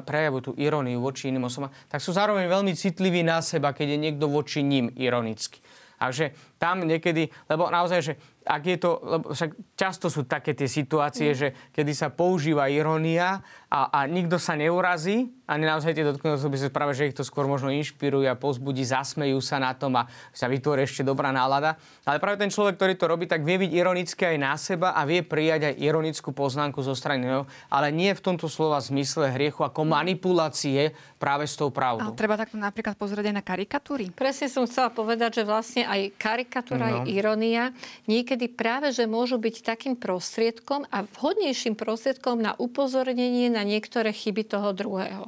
prejavujú 0.00 0.40
tú 0.40 0.52
iróniu 0.56 1.04
voči 1.04 1.28
iným 1.28 1.52
osobám, 1.52 1.68
tak 1.92 2.00
sú 2.00 2.16
zároveň 2.16 2.48
veľmi 2.48 2.72
citliví 2.72 3.20
na 3.20 3.44
seba, 3.44 3.76
keď 3.76 3.92
je 3.92 3.98
niekto 4.08 4.24
voči 4.24 4.64
ním 4.64 4.88
ironický. 4.96 5.60
A 6.00 6.12
že 6.12 6.32
tam 6.56 6.84
niekedy, 6.84 7.28
lebo 7.48 7.68
naozaj, 7.68 8.00
že 8.00 8.12
ak 8.46 8.62
je 8.62 8.78
to, 8.78 8.90
lebo 9.02 9.24
však 9.34 9.50
často 9.74 10.06
sú 10.06 10.22
také 10.22 10.54
tie 10.54 10.70
situácie, 10.70 11.34
mm. 11.34 11.36
že 11.36 11.48
kedy 11.74 11.92
sa 11.92 12.14
používa 12.14 12.70
irónia 12.70 13.42
a, 13.66 13.90
a 13.90 13.98
nikto 14.06 14.38
sa 14.38 14.54
neurazí 14.54 15.34
a 15.50 15.58
naozaj 15.58 15.94
tie 15.94 16.06
dotknuté 16.06 16.38
osoby 16.38 16.54
sa 16.54 16.70
práve, 16.70 16.94
že 16.94 17.10
ich 17.10 17.18
to 17.18 17.26
skôr 17.26 17.50
možno 17.50 17.74
inšpiruje 17.74 18.30
a 18.30 18.38
pozbudí, 18.38 18.86
zasmejú 18.86 19.42
sa 19.42 19.58
na 19.58 19.74
tom 19.74 19.98
a 19.98 20.06
sa 20.30 20.46
vytvorí 20.46 20.86
ešte 20.86 21.02
dobrá 21.02 21.34
nálada. 21.34 21.74
Ale 22.06 22.22
práve 22.22 22.38
ten 22.38 22.50
človek, 22.50 22.78
ktorý 22.78 22.94
to 22.94 23.10
robí, 23.10 23.26
tak 23.26 23.42
vie 23.42 23.58
byť 23.58 23.70
ironický 23.74 24.22
aj 24.30 24.38
na 24.38 24.54
seba 24.54 24.94
a 24.94 25.02
vie 25.02 25.26
prijať 25.26 25.70
aj 25.70 25.74
ironickú 25.82 26.30
poznámku 26.30 26.82
zo 26.86 26.94
strany 26.94 27.26
neho, 27.26 27.50
ale 27.66 27.90
nie 27.90 28.14
v 28.14 28.22
tomto 28.22 28.46
slova 28.46 28.78
zmysle 28.78 29.34
hriechu 29.34 29.66
ako 29.66 29.82
manipulácie 29.82 30.94
práve 31.18 31.50
s 31.50 31.58
tou 31.58 31.74
pravdou. 31.74 32.10
A 32.10 32.14
treba 32.14 32.38
takto 32.38 32.54
napríklad 32.58 32.94
pozrieť 32.94 33.30
aj 33.30 33.34
na 33.34 33.42
karikatúry. 33.42 34.14
Presne 34.14 34.46
som 34.46 34.66
chcela 34.70 34.90
povedať, 34.90 35.42
že 35.42 35.42
vlastne 35.42 35.82
aj 35.82 36.14
karikatúra, 36.46 36.86
no. 36.86 36.88
aj 37.02 37.10
ironia 37.10 37.74
niekedy 38.06 38.46
práve, 38.46 38.94
že 38.94 39.10
môžu 39.10 39.36
byť 39.36 39.66
takým 39.66 39.94
prostriedkom 39.98 40.86
a 40.88 41.02
vhodnejším 41.18 41.74
prostriedkom 41.74 42.38
na 42.38 42.54
upozornenie 42.56 43.50
na 43.50 43.66
niektoré 43.66 44.14
chyby 44.14 44.46
toho 44.46 44.70
druhého. 44.70 45.26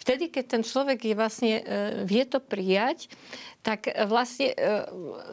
Vtedy, 0.00 0.30
keď 0.30 0.44
ten 0.46 0.62
človek 0.62 1.02
je 1.02 1.14
vlastne, 1.18 1.52
e, 1.58 1.62
vie 2.06 2.22
to 2.30 2.38
prijať, 2.38 3.10
tak 3.66 3.90
vlastne 4.06 4.54
e, 4.54 4.56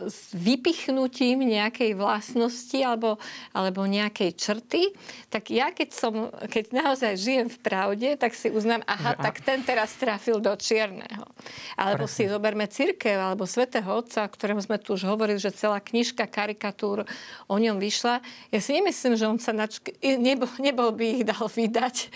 s 0.09 0.33
vypichnutím 0.33 1.45
nejakej 1.45 1.93
vlastnosti 1.93 2.73
alebo, 2.81 3.21
alebo 3.53 3.85
nejakej 3.85 4.33
črty, 4.33 4.89
tak 5.29 5.53
ja 5.53 5.69
keď, 5.69 5.89
som, 5.93 6.33
keď 6.49 6.73
naozaj 6.73 7.13
žijem 7.13 7.45
v 7.45 7.61
pravde, 7.61 8.09
tak 8.17 8.33
si 8.33 8.49
uznám, 8.49 8.81
aha, 8.89 9.13
tak 9.21 9.45
ten 9.45 9.61
teraz 9.61 9.93
trafil 10.01 10.41
do 10.41 10.49
čierneho. 10.57 11.29
Alebo 11.77 12.09
si 12.09 12.25
zoberme 12.25 12.65
církev 12.65 13.21
alebo 13.21 13.45
svätého 13.45 13.85
Otca, 13.85 14.25
o 14.25 14.33
ktorom 14.33 14.57
sme 14.57 14.81
tu 14.81 14.97
už 14.97 15.05
hovorili, 15.05 15.37
že 15.37 15.53
celá 15.53 15.77
knižka 15.77 16.25
karikatúr 16.25 17.05
o 17.45 17.55
ňom 17.61 17.77
vyšla. 17.77 18.17
Ja 18.49 18.57
si 18.57 18.73
nemyslím, 18.73 19.13
že 19.13 19.29
on 19.29 19.37
sa 19.37 19.53
nač- 19.53 19.85
nebol, 20.01 20.49
nebol 20.57 20.89
by 20.89 21.21
ich 21.21 21.23
dal 21.29 21.45
vydať, 21.45 22.09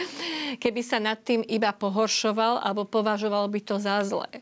keby 0.66 0.82
sa 0.82 0.98
nad 0.98 1.22
tým 1.22 1.46
iba 1.46 1.70
pohoršoval 1.78 2.66
alebo 2.66 2.90
považoval 2.90 3.46
by 3.54 3.62
to 3.62 3.78
za 3.78 4.02
zlé. 4.02 4.42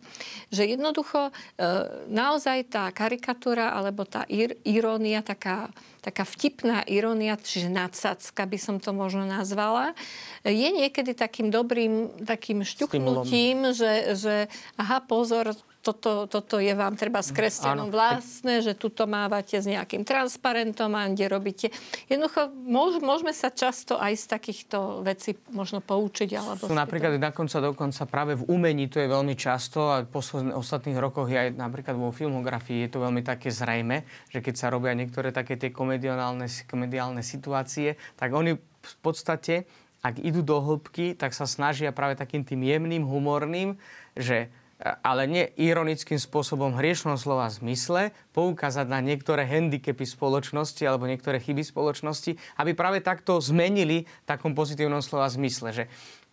Že 0.56 0.80
jednoducho 0.80 1.36
e, 1.60 1.65
E, 1.65 1.65
naozaj 2.10 2.70
tá 2.72 2.90
karikatúra 2.92 3.72
alebo 3.74 4.04
tá 4.08 4.26
ir- 4.32 4.58
irónia, 4.66 5.22
taká, 5.22 5.70
taká 6.02 6.24
vtipná 6.24 6.86
irónia, 6.88 7.38
čiže 7.38 7.70
nadsacka 7.70 8.46
by 8.46 8.58
som 8.60 8.76
to 8.82 8.94
možno 8.94 9.26
nazvala, 9.28 9.94
je 10.46 10.70
niekedy 10.70 11.18
takým 11.18 11.50
dobrým 11.50 12.26
takým 12.26 12.62
šťuknutím, 12.62 13.74
že, 13.74 14.18
že 14.18 14.36
aha, 14.78 15.02
pozor, 15.06 15.54
toto, 15.86 16.26
toto 16.26 16.58
je 16.58 16.74
vám 16.74 16.98
treba 16.98 17.22
s 17.22 17.30
kresťanom 17.30 17.94
vlastné, 17.94 18.66
že 18.66 18.74
tuto 18.74 19.06
mávate 19.06 19.62
s 19.62 19.70
nejakým 19.70 20.02
transparentom 20.02 20.90
a 20.98 21.06
kde 21.06 21.30
robíte. 21.30 21.70
Jednoducho, 22.10 22.50
môž, 22.66 22.98
môžeme 23.06 23.30
sa 23.30 23.54
často 23.54 24.02
aj 24.02 24.18
z 24.18 24.26
takýchto 24.26 25.06
vecí 25.06 25.38
možno 25.54 25.86
poučiť. 25.86 26.30
Alebo 26.42 26.66
Sú 26.66 26.74
napríklad 26.74 27.16
to... 27.16 27.22
dokonca, 27.22 27.58
dokonca 27.62 28.02
práve 28.10 28.34
v 28.34 28.50
umení 28.50 28.90
to 28.90 28.98
je 28.98 29.06
veľmi 29.06 29.38
často 29.38 29.94
a 29.94 30.02
v 30.02 30.10
ostatných 30.58 30.98
rokoch 30.98 31.30
aj 31.30 31.54
napríklad 31.54 31.94
vo 31.94 32.10
filmografii 32.10 32.90
je 32.90 32.90
to 32.90 33.06
veľmi 33.06 33.22
také 33.22 33.54
zrejme, 33.54 34.02
že 34.34 34.42
keď 34.42 34.56
sa 34.58 34.74
robia 34.74 34.98
niektoré 34.98 35.30
také 35.30 35.54
tie 35.54 35.70
komediálne, 35.70 36.50
komediálne 36.66 37.22
situácie, 37.22 37.94
tak 38.18 38.34
oni 38.34 38.58
v 38.58 38.96
podstate 39.06 39.70
ak 40.06 40.22
idú 40.22 40.46
do 40.46 40.62
hĺbky, 40.62 41.18
tak 41.18 41.34
sa 41.34 41.50
snažia 41.50 41.90
práve 41.90 42.14
takým 42.14 42.46
tým 42.46 42.62
jemným, 42.62 43.02
humorným, 43.02 43.74
že 44.14 44.54
ale 44.86 45.26
nie 45.26 45.46
ironickým 45.58 46.22
spôsobom 46.22 46.78
hriešnom 46.78 47.18
slova 47.18 47.50
zmysle, 47.50 48.14
poukázať 48.38 48.86
na 48.86 49.02
niektoré 49.02 49.50
handicapy 49.50 50.06
spoločnosti 50.06 50.86
alebo 50.86 51.10
niektoré 51.10 51.42
chyby 51.42 51.66
spoločnosti, 51.66 52.38
aby 52.62 52.72
práve 52.78 53.02
takto 53.02 53.42
zmenili 53.42 54.06
takom 54.30 54.54
pozitívnom 54.54 55.02
slova 55.02 55.26
zmysle. 55.26 55.74
Že 55.74 55.84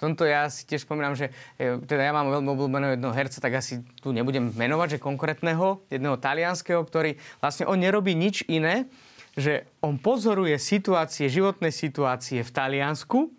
tomto 0.03 0.27
ja 0.27 0.51
si 0.51 0.67
tiež 0.67 0.83
spomínam, 0.83 1.15
že 1.15 1.31
e, 1.57 1.79
teda 1.79 2.03
ja 2.03 2.13
mám 2.13 2.29
veľmi 2.29 2.49
obľúbeného 2.59 2.93
jedného 2.99 3.15
herca, 3.15 3.39
tak 3.39 3.55
asi 3.55 3.87
tu 4.03 4.11
nebudem 4.11 4.51
menovať, 4.51 4.99
že 4.99 5.05
konkrétneho, 5.07 5.87
jedného 5.87 6.19
talianského, 6.19 6.83
ktorý 6.83 7.17
vlastne 7.39 7.71
on 7.71 7.79
nerobí 7.79 8.13
nič 8.19 8.43
iné, 8.51 8.91
že 9.39 9.65
on 9.81 9.97
pozoruje 9.97 10.59
situácie, 10.59 11.31
životné 11.31 11.73
situácie 11.73 12.45
v 12.45 12.51
Taliansku, 12.51 13.33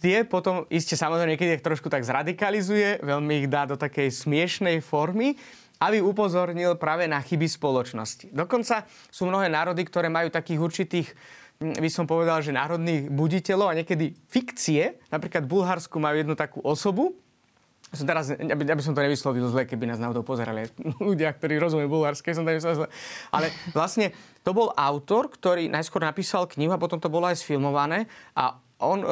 tie 0.00 0.22
potom 0.22 0.68
iste 0.68 0.94
samozrejme 0.94 1.34
niekedy 1.34 1.58
ich 1.58 1.64
trošku 1.64 1.90
tak 1.90 2.04
zradikalizuje, 2.04 3.02
veľmi 3.02 3.44
ich 3.44 3.48
dá 3.50 3.64
do 3.64 3.74
takej 3.74 4.12
smiešnej 4.12 4.84
formy, 4.84 5.36
aby 5.80 6.00
upozornil 6.00 6.80
práve 6.80 7.04
na 7.04 7.20
chyby 7.20 7.44
spoločnosti. 7.48 8.32
Dokonca 8.32 8.88
sú 9.12 9.28
mnohé 9.28 9.52
národy, 9.52 9.84
ktoré 9.84 10.08
majú 10.08 10.32
takých 10.32 10.60
určitých 10.60 11.06
hm, 11.60 11.76
by 11.80 11.90
som 11.92 12.08
povedal, 12.08 12.40
že 12.40 12.56
národných 12.56 13.12
buditeľov 13.12 13.72
a 13.72 13.78
niekedy 13.78 14.16
fikcie. 14.32 14.96
Napríklad 15.12 15.44
v 15.44 15.52
Bulharsku 15.52 16.00
majú 16.00 16.16
jednu 16.16 16.34
takú 16.38 16.64
osobu, 16.64 17.12
som 17.94 18.02
teraz, 18.02 18.34
aby, 18.34 18.62
aby 18.66 18.82
som 18.82 18.98
to 18.98 19.04
nevyslovil 19.04 19.46
zle, 19.46 19.62
keby 19.62 19.86
nás 19.86 20.02
náhodou 20.02 20.26
pozerali 20.26 20.66
ľudia, 21.06 21.30
ktorí 21.30 21.54
rozumejú 21.56 21.86
bulharské, 21.86 22.34
som 22.34 22.42
to 22.42 22.50
nevyslovil 22.50 22.84
zle. 22.84 22.88
Ale 23.30 23.54
vlastne 23.70 24.10
to 24.42 24.50
bol 24.50 24.74
autor, 24.74 25.30
ktorý 25.30 25.70
najskôr 25.70 26.02
napísal 26.02 26.50
knihu 26.50 26.74
a 26.74 26.82
potom 26.82 26.98
to 26.98 27.06
bolo 27.06 27.30
aj 27.30 27.38
sfilmované 27.38 28.10
a 28.34 28.58
on, 28.80 29.00
e, 29.00 29.08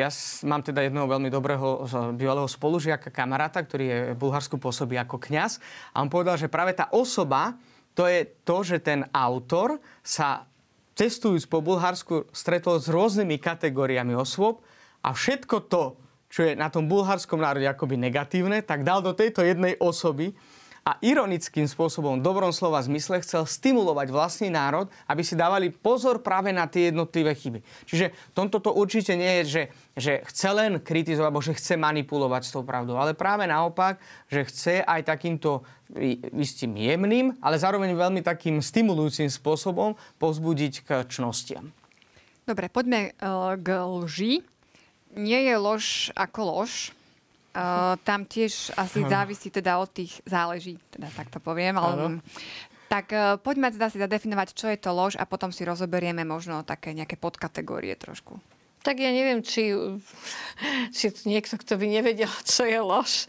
ja 0.00 0.08
mám 0.48 0.64
teda 0.64 0.80
jedného 0.80 1.04
veľmi 1.04 1.28
dobrého 1.28 1.84
bývalého 2.16 2.48
spolužiaka, 2.48 3.12
kamaráta, 3.12 3.60
ktorý 3.60 3.84
je 3.84 3.98
v 4.16 4.20
Bulharsku 4.20 4.56
pôsobí 4.56 4.96
ako 4.96 5.20
kňaz. 5.20 5.60
A 5.92 6.00
on 6.00 6.08
povedal, 6.08 6.40
že 6.40 6.48
práve 6.48 6.72
tá 6.72 6.88
osoba, 6.88 7.56
to 7.92 8.08
je 8.08 8.24
to, 8.42 8.56
že 8.64 8.80
ten 8.80 9.04
autor 9.12 9.78
sa 10.00 10.48
cestujúc 10.94 11.44
po 11.50 11.60
Bulharsku 11.60 12.30
stretol 12.30 12.78
s 12.80 12.88
rôznymi 12.88 13.36
kategóriami 13.38 14.14
osôb 14.14 14.62
a 15.02 15.12
všetko 15.12 15.56
to, 15.68 15.98
čo 16.30 16.50
je 16.50 16.52
na 16.58 16.66
tom 16.66 16.90
bulharskom 16.90 17.38
národe 17.38 17.66
akoby 17.66 17.94
negatívne, 17.94 18.62
tak 18.66 18.82
dal 18.82 18.98
do 19.04 19.14
tejto 19.14 19.46
jednej 19.46 19.78
osoby 19.78 20.34
a 20.84 21.00
ironickým 21.00 21.64
spôsobom, 21.64 22.20
dobrom 22.20 22.52
slova 22.52 22.84
zmysle, 22.84 23.24
chcel 23.24 23.48
stimulovať 23.48 24.12
vlastný 24.12 24.52
národ, 24.52 24.92
aby 25.08 25.24
si 25.24 25.32
dávali 25.32 25.72
pozor 25.72 26.20
práve 26.20 26.52
na 26.52 26.68
tie 26.68 26.92
jednotlivé 26.92 27.32
chyby. 27.32 27.64
Čiže 27.88 28.12
tomto 28.36 28.60
to 28.60 28.76
určite 28.76 29.16
nie 29.16 29.40
je, 29.40 29.44
že, 29.48 29.62
že 29.96 30.12
chce 30.28 30.48
len 30.52 30.72
kritizovať, 30.84 31.28
alebo 31.32 31.40
že 31.40 31.56
chce 31.56 31.80
manipulovať 31.80 32.42
s 32.44 32.52
tou 32.52 32.60
pravdou, 32.68 33.00
ale 33.00 33.16
práve 33.16 33.48
naopak, 33.48 33.96
že 34.28 34.44
chce 34.44 34.74
aj 34.84 35.08
takýmto 35.08 35.64
istým 36.36 36.76
jemným, 36.76 37.32
ale 37.40 37.56
zároveň 37.56 37.96
veľmi 37.96 38.20
takým 38.20 38.60
stimulujúcim 38.60 39.32
spôsobom 39.32 39.96
povzbudiť 40.20 40.74
k 40.84 40.88
čnostiam. 41.08 41.72
Dobre, 42.44 42.68
poďme 42.68 43.16
uh, 43.24 43.56
k 43.56 43.68
lži. 43.88 44.32
Nie 45.16 45.48
je 45.48 45.56
lož 45.56 46.12
ako 46.12 46.40
lož, 46.44 46.92
Uh, 47.54 47.94
tam 48.02 48.26
tiež 48.26 48.74
asi 48.74 49.06
závisí 49.06 49.46
teda 49.46 49.78
od 49.78 49.86
tých, 49.86 50.18
záleží, 50.26 50.74
teda 50.90 51.06
tak 51.14 51.30
to 51.30 51.38
poviem, 51.38 51.78
ale 51.78 52.18
tak 52.90 53.14
uh, 53.14 53.38
poďme 53.38 53.70
teda 53.70 53.94
si 53.94 54.02
zadefinovať, 54.02 54.58
čo 54.58 54.66
je 54.74 54.78
to 54.78 54.90
lož 54.90 55.14
a 55.14 55.22
potom 55.22 55.54
si 55.54 55.62
rozoberieme 55.62 56.26
možno 56.26 56.66
také 56.66 56.90
nejaké 56.90 57.14
podkategórie 57.14 57.94
trošku. 57.94 58.42
Tak 58.84 59.00
ja 59.00 59.08
neviem, 59.08 59.40
či, 59.40 59.72
či 60.92 61.08
niekto, 61.24 61.56
kto 61.56 61.80
by 61.80 61.88
nevedel, 61.88 62.28
čo 62.44 62.68
je 62.68 62.76
lož. 62.76 63.24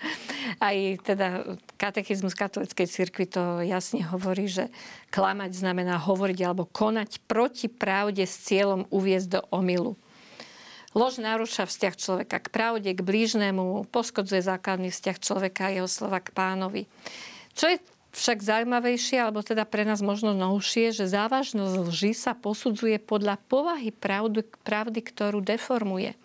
Aj 0.59 0.75
teda 0.99 1.55
katechizmus 1.79 2.35
katolíckej 2.35 2.91
cirkvi 2.91 3.23
to 3.23 3.63
jasne 3.63 4.03
hovorí, 4.03 4.51
že 4.51 4.67
klamať 5.15 5.55
znamená 5.55 5.95
hovoriť 5.95 6.39
alebo 6.43 6.67
konať 6.67 7.23
proti 7.23 7.71
pravde 7.71 8.27
s 8.27 8.35
cieľom 8.51 8.83
uviezť 8.91 9.39
do 9.39 9.41
omilu. 9.55 9.95
Lož 10.95 11.19
narúša 11.19 11.67
vzťah 11.67 11.95
človeka 11.99 12.39
k 12.39 12.47
pravde, 12.47 12.95
k 12.95 13.03
blížnemu, 13.03 13.83
poškodzuje 13.91 14.39
základný 14.39 14.95
vzťah 14.95 15.17
človeka 15.19 15.67
a 15.67 15.75
jeho 15.75 15.89
slova 15.91 16.23
k 16.23 16.31
pánovi. 16.31 16.87
Čo 17.51 17.75
je 17.75 17.83
však 18.15 18.39
zaujímavejšie, 18.39 19.19
alebo 19.19 19.43
teda 19.43 19.67
pre 19.67 19.83
nás 19.83 19.99
možno 19.99 20.31
novšie, 20.31 20.95
že 20.95 21.11
závažnosť 21.11 21.75
lži 21.91 22.15
sa 22.15 22.31
posudzuje 22.31 22.95
podľa 23.03 23.35
povahy 23.51 23.91
pravdy, 23.91 24.47
pravdy 24.63 25.03
ktorú 25.03 25.43
deformuje. 25.43 26.15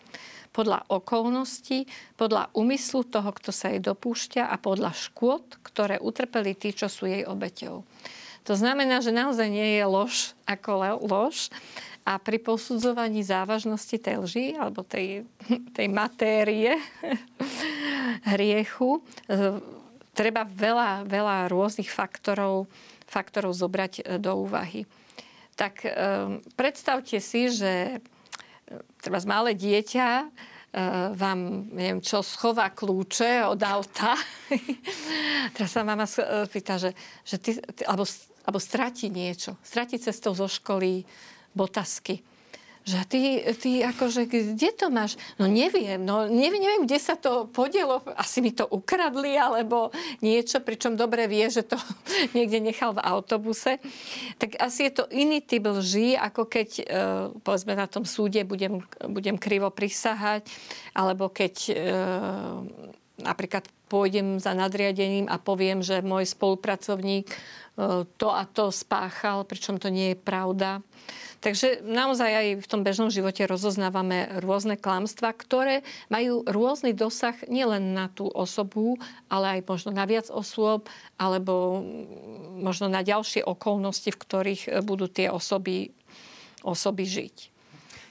Podľa 0.55 0.87
okolností, 0.87 1.91
podľa 2.15 2.55
úmyslu 2.55 3.07
toho, 3.07 3.31
kto 3.35 3.51
sa 3.51 3.75
jej 3.75 3.83
dopúšťa 3.83 4.51
a 4.51 4.55
podľa 4.55 4.95
škôd, 4.95 5.63
ktoré 5.67 5.99
utrpeli 5.99 6.55
tí, 6.55 6.71
čo 6.71 6.87
sú 6.87 7.11
jej 7.11 7.27
obeťou. 7.27 7.83
To 8.49 8.55
znamená, 8.57 9.03
že 9.03 9.15
naozaj 9.15 9.47
nie 9.51 9.79
je 9.79 9.85
lož 9.85 10.33
ako 10.49 11.03
lož, 11.07 11.53
a 12.05 12.17
pri 12.17 12.41
posudzovaní 12.41 13.21
závažnosti 13.21 13.97
tej 14.01 14.17
lži 14.25 14.47
alebo 14.57 14.81
tej, 14.83 15.29
tej 15.77 15.87
matérie 15.93 16.81
hriechu 18.33 19.01
e, 19.29 19.61
treba 20.17 20.45
veľa, 20.49 21.05
veľa 21.07 21.37
rôznych 21.53 21.89
faktorov, 21.89 22.67
faktorov 23.05 23.53
zobrať 23.53 23.93
e, 24.01 24.03
do 24.17 24.33
úvahy. 24.41 24.89
Tak 25.55 25.75
e, 25.85 25.91
predstavte 26.57 27.21
si, 27.21 27.53
že 27.53 28.01
treba 29.03 29.19
malé 29.27 29.53
dieťa 29.59 30.31
vám, 31.19 31.67
neviem 31.75 31.99
čo, 31.99 32.23
schová 32.23 32.71
kľúče 32.71 33.43
od 33.43 33.59
auta. 33.59 34.15
Teraz 35.59 35.75
sa 35.75 35.83
mama 35.83 36.07
pýta, 36.47 36.79
že, 36.79 36.95
že 37.27 37.43
ty, 37.43 37.59
ty, 37.59 37.83
alebo, 37.91 38.07
alebo 38.47 38.59
stratí 38.63 39.11
niečo. 39.11 39.59
Stratí 39.67 39.99
cestou 39.99 40.31
zo 40.31 40.47
školy, 40.47 41.03
botasky. 41.55 42.23
Že 42.81 42.99
ty, 43.13 43.21
ty 43.61 43.71
akože, 43.85 44.25
kde 44.25 44.73
to 44.73 44.89
máš? 44.89 45.21
No 45.37 45.45
neviem, 45.45 46.01
no 46.01 46.25
neviem, 46.25 46.65
neviem, 46.65 46.89
kde 46.89 46.97
sa 46.97 47.13
to 47.13 47.45
podielo. 47.53 48.01
Asi 48.17 48.41
mi 48.41 48.57
to 48.57 48.65
ukradli, 48.65 49.37
alebo 49.37 49.93
niečo, 50.25 50.65
pričom 50.65 50.97
dobre 50.97 51.29
vie, 51.29 51.45
že 51.53 51.61
to 51.61 51.77
niekde 52.37 52.57
nechal 52.57 52.97
v 52.97 53.05
autobuse. 53.05 53.77
Tak 54.41 54.57
asi 54.57 54.89
je 54.89 54.93
to 54.97 55.05
iný 55.13 55.45
typ 55.45 55.69
lží, 55.69 56.17
ako 56.17 56.49
keď, 56.49 56.69
e, 56.81 56.85
povedzme, 57.45 57.77
na 57.77 57.85
tom 57.85 58.09
súde 58.09 58.41
budem, 58.49 58.81
budem 59.13 59.37
krivo 59.37 59.69
prisahať, 59.69 60.49
alebo 60.97 61.29
keď 61.29 61.55
e, 61.69 61.75
napríklad 63.23 63.69
pôjdem 63.91 64.39
za 64.39 64.55
nadriadením 64.55 65.27
a 65.27 65.37
poviem, 65.37 65.83
že 65.83 66.05
môj 66.05 66.29
spolupracovník 66.31 67.27
e, 67.29 67.37
to 68.07 68.29
a 68.31 68.47
to 68.47 68.71
spáchal, 68.71 69.43
pričom 69.43 69.77
to 69.77 69.91
nie 69.91 70.15
je 70.15 70.19
pravda. 70.19 70.81
Takže 71.41 71.81
naozaj 71.81 72.31
aj 72.31 72.49
v 72.61 72.67
tom 72.69 72.85
bežnom 72.85 73.09
živote 73.09 73.49
rozoznávame 73.49 74.45
rôzne 74.45 74.77
klamstvá, 74.77 75.33
ktoré 75.33 75.81
majú 76.13 76.45
rôzny 76.45 76.93
dosah 76.93 77.33
nielen 77.49 77.97
na 77.97 78.13
tú 78.13 78.29
osobu, 78.29 79.01
ale 79.33 79.59
aj 79.59 79.61
možno 79.65 79.91
na 79.97 80.05
viac 80.05 80.29
osôb, 80.29 80.93
alebo 81.17 81.81
možno 82.61 82.93
na 82.93 83.01
ďalšie 83.01 83.41
okolnosti, 83.41 84.13
v 84.13 84.21
ktorých 84.21 84.85
budú 84.85 85.09
tie 85.09 85.33
osoby, 85.33 85.97
osoby 86.61 87.09
žiť. 87.09 87.37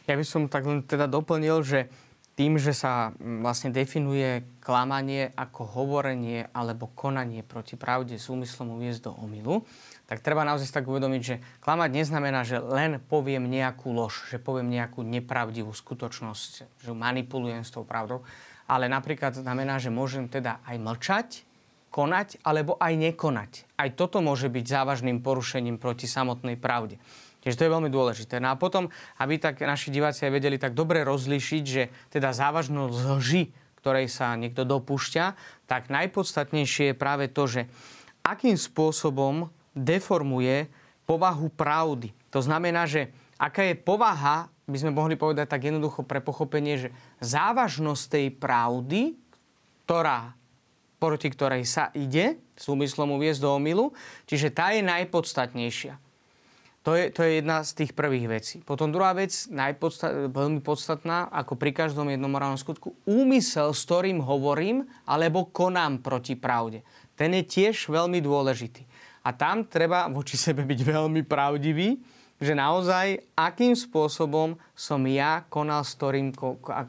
Ja 0.09 0.17
by 0.17 0.25
som 0.25 0.49
tak 0.49 0.65
len 0.65 0.81
teda 0.81 1.05
doplnil, 1.05 1.61
že 1.61 1.85
tým, 2.39 2.55
že 2.55 2.71
sa 2.71 3.11
vlastne 3.19 3.67
definuje 3.67 4.47
klamanie 4.63 5.35
ako 5.35 5.75
hovorenie 5.75 6.47
alebo 6.55 6.87
konanie 6.87 7.43
proti 7.43 7.75
pravde 7.75 8.15
s 8.15 8.31
úmyslom 8.31 8.79
uviezť 8.79 9.11
do 9.11 9.11
omilu, 9.11 9.67
tak 10.07 10.23
treba 10.23 10.47
naozaj 10.47 10.71
tak 10.71 10.87
uvedomiť, 10.87 11.21
že 11.21 11.43
klamať 11.59 11.89
neznamená, 11.91 12.47
že 12.47 12.63
len 12.63 13.03
poviem 13.11 13.43
nejakú 13.43 13.91
lož, 13.91 14.31
že 14.31 14.39
poviem 14.39 14.71
nejakú 14.71 15.03
nepravdivú 15.03 15.75
skutočnosť, 15.75 16.79
že 16.79 16.91
manipulujem 16.95 17.67
s 17.67 17.75
tou 17.75 17.83
pravdou, 17.83 18.23
ale 18.71 18.87
napríklad 18.87 19.35
znamená, 19.35 19.75
že 19.75 19.91
môžem 19.91 20.31
teda 20.31 20.63
aj 20.63 20.77
mlčať, 20.79 21.29
konať 21.91 22.39
alebo 22.47 22.79
aj 22.79 22.93
nekonať. 22.95 23.51
Aj 23.75 23.89
toto 23.91 24.23
môže 24.23 24.47
byť 24.47 24.63
závažným 24.63 25.19
porušením 25.19 25.75
proti 25.75 26.07
samotnej 26.07 26.55
pravde. 26.55 27.03
Čiže 27.39 27.55
to 27.55 27.65
je 27.65 27.73
veľmi 27.75 27.87
dôležité. 27.87 28.43
No 28.43 28.51
a 28.51 28.59
potom, 28.59 28.91
aby 29.19 29.39
tak 29.39 29.63
naši 29.63 29.95
diváci 29.95 30.27
aj 30.27 30.35
vedeli 30.35 30.59
tak 30.59 30.75
dobre 30.75 31.07
rozlíšiť, 31.07 31.63
že 31.63 31.87
teda 32.11 32.35
závažnosť 32.35 32.99
lži, 33.15 33.43
ktorej 33.79 34.11
sa 34.11 34.35
niekto 34.35 34.67
dopúšťa, 34.67 35.25
tak 35.63 35.87
najpodstatnejšie 35.87 36.91
je 36.91 36.95
práve 36.99 37.31
to, 37.31 37.47
že 37.47 37.61
akým 38.27 38.59
spôsobom 38.59 39.47
deformuje 39.71 40.67
povahu 41.07 41.47
pravdy. 41.55 42.11
To 42.35 42.43
znamená, 42.43 42.83
že 42.85 43.09
aká 43.39 43.71
je 43.71 43.79
povaha, 43.79 44.51
by 44.67 44.77
sme 44.77 44.91
mohli 44.93 45.15
povedať 45.15 45.47
tak 45.49 45.65
jednoducho 45.65 46.03
pre 46.03 46.19
pochopenie, 46.19 46.77
že 46.77 46.89
závažnosť 47.23 48.03
tej 48.05 48.25
pravdy, 48.35 49.17
ktorá, 49.87 50.35
proti 50.99 51.31
ktorej 51.31 51.63
sa 51.63 51.89
ide, 51.95 52.37
s 52.59 52.67
úmyslom 52.67 53.15
uviezť 53.15 53.41
do 53.41 53.55
omilu, 53.55 53.95
čiže 54.27 54.51
tá 54.51 54.75
je 54.75 54.83
najpodstatnejšia. 54.83 56.08
To 56.87 56.95
je, 56.95 57.11
to 57.11 57.27
je 57.27 57.43
jedna 57.43 57.59
z 57.67 57.71
tých 57.75 57.91
prvých 57.91 58.27
vecí. 58.31 58.55
Potom 58.63 58.87
druhá 58.87 59.11
vec, 59.11 59.35
najpodstat, 59.51 60.31
veľmi 60.31 60.63
podstatná, 60.63 61.27
ako 61.27 61.59
pri 61.59 61.75
každom 61.75 62.07
jednom 62.07 62.31
morálnom 62.31 62.55
skutku, 62.55 62.95
úmysel, 63.03 63.75
s 63.75 63.83
ktorým 63.83 64.23
hovorím 64.23 64.87
alebo 65.03 65.51
konám 65.51 65.99
proti 65.99 66.39
pravde. 66.39 66.87
Ten 67.19 67.35
je 67.35 67.43
tiež 67.43 67.91
veľmi 67.91 68.23
dôležitý. 68.23 68.87
A 69.27 69.35
tam 69.35 69.67
treba 69.67 70.07
voči 70.07 70.39
sebe 70.45 70.63
byť 70.63 70.79
veľmi 70.79 71.27
pravdivý, 71.27 71.99
že 72.39 72.55
naozaj 72.55 73.35
akým 73.35 73.75
spôsobom 73.75 74.55
som 74.71 75.03
ja 75.03 75.43
konal 75.51 75.83
s 75.83 75.99
ktorým 75.99 76.31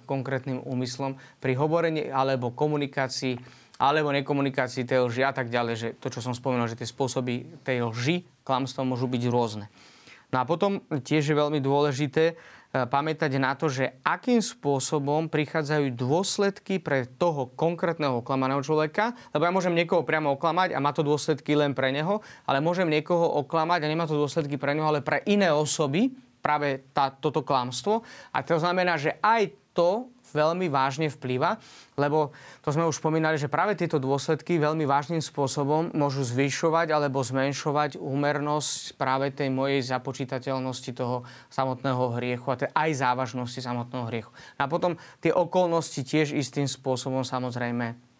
konkrétnym 0.07 0.63
úmyslom 0.63 1.19
pri 1.43 1.59
hovorení 1.59 2.07
alebo 2.07 2.55
komunikácii 2.55 3.43
alebo 3.81 4.13
nekomunikácii 4.13 4.85
tej 4.85 5.09
lži 5.09 5.25
a 5.25 5.33
tak 5.33 5.49
ďalej, 5.49 5.75
že 5.75 5.89
to, 5.97 6.13
čo 6.13 6.21
som 6.21 6.37
spomenul, 6.37 6.69
že 6.69 6.77
tie 6.77 6.85
spôsoby 6.85 7.65
tej 7.65 7.89
lži, 7.89 8.29
klamstva 8.45 8.85
môžu 8.85 9.09
byť 9.09 9.23
rôzne. 9.33 9.73
No 10.31 10.37
a 10.39 10.45
potom 10.47 10.85
tiež 10.87 11.33
je 11.33 11.35
veľmi 11.35 11.59
dôležité 11.59 12.25
e, 12.31 12.35
pamätať 12.71 13.35
na 13.43 13.59
to, 13.59 13.67
že 13.67 13.99
akým 14.07 14.39
spôsobom 14.39 15.27
prichádzajú 15.27 15.91
dôsledky 15.99 16.79
pre 16.79 17.11
toho 17.19 17.51
konkrétneho 17.59 18.23
oklamaného 18.23 18.63
človeka, 18.63 19.17
lebo 19.35 19.43
ja 19.49 19.51
môžem 19.51 19.75
niekoho 19.75 20.07
priamo 20.07 20.39
oklamať 20.39 20.77
a 20.77 20.79
má 20.79 20.95
to 20.95 21.03
dôsledky 21.03 21.59
len 21.59 21.75
pre 21.75 21.91
neho, 21.91 22.23
ale 22.47 22.63
môžem 22.63 22.87
niekoho 22.87 23.43
oklamať 23.43 23.83
a 23.83 23.91
nemá 23.91 24.07
to 24.07 24.15
dôsledky 24.15 24.55
pre 24.55 24.77
neho, 24.79 24.87
ale 24.87 25.03
pre 25.03 25.27
iné 25.27 25.51
osoby, 25.51 26.15
práve 26.39 26.87
tá, 26.95 27.11
toto 27.11 27.43
klamstvo. 27.43 28.07
A 28.31 28.47
to 28.47 28.57
znamená, 28.57 28.97
že 28.97 29.19
aj 29.19 29.51
to 29.75 30.15
veľmi 30.33 30.67
vážne 30.73 31.11
vplýva, 31.11 31.61
lebo 31.99 32.33
to 32.65 32.73
sme 32.73 32.89
už 32.89 32.99
spomínali, 32.99 33.37
že 33.37 33.51
práve 33.53 33.77
tieto 33.77 34.01
dôsledky 34.01 34.57
veľmi 34.57 34.89
vážnym 34.89 35.21
spôsobom 35.21 35.93
môžu 35.93 36.25
zvyšovať 36.25 36.95
alebo 36.95 37.21
zmenšovať 37.21 38.01
úmernosť 38.01 38.97
práve 38.97 39.31
tej 39.35 39.53
mojej 39.53 39.85
započítateľnosti 39.85 40.91
toho 40.95 41.27
samotného 41.53 42.17
hriechu 42.17 42.47
a 42.55 42.57
aj 42.73 42.91
závažnosti 42.97 43.61
samotného 43.61 44.05
hriechu. 44.09 44.31
A 44.57 44.71
potom 44.71 44.97
tie 45.21 45.35
okolnosti 45.35 46.01
tiež 46.01 46.33
istým 46.33 46.71
spôsobom 46.71 47.27
samozrejme 47.27 48.11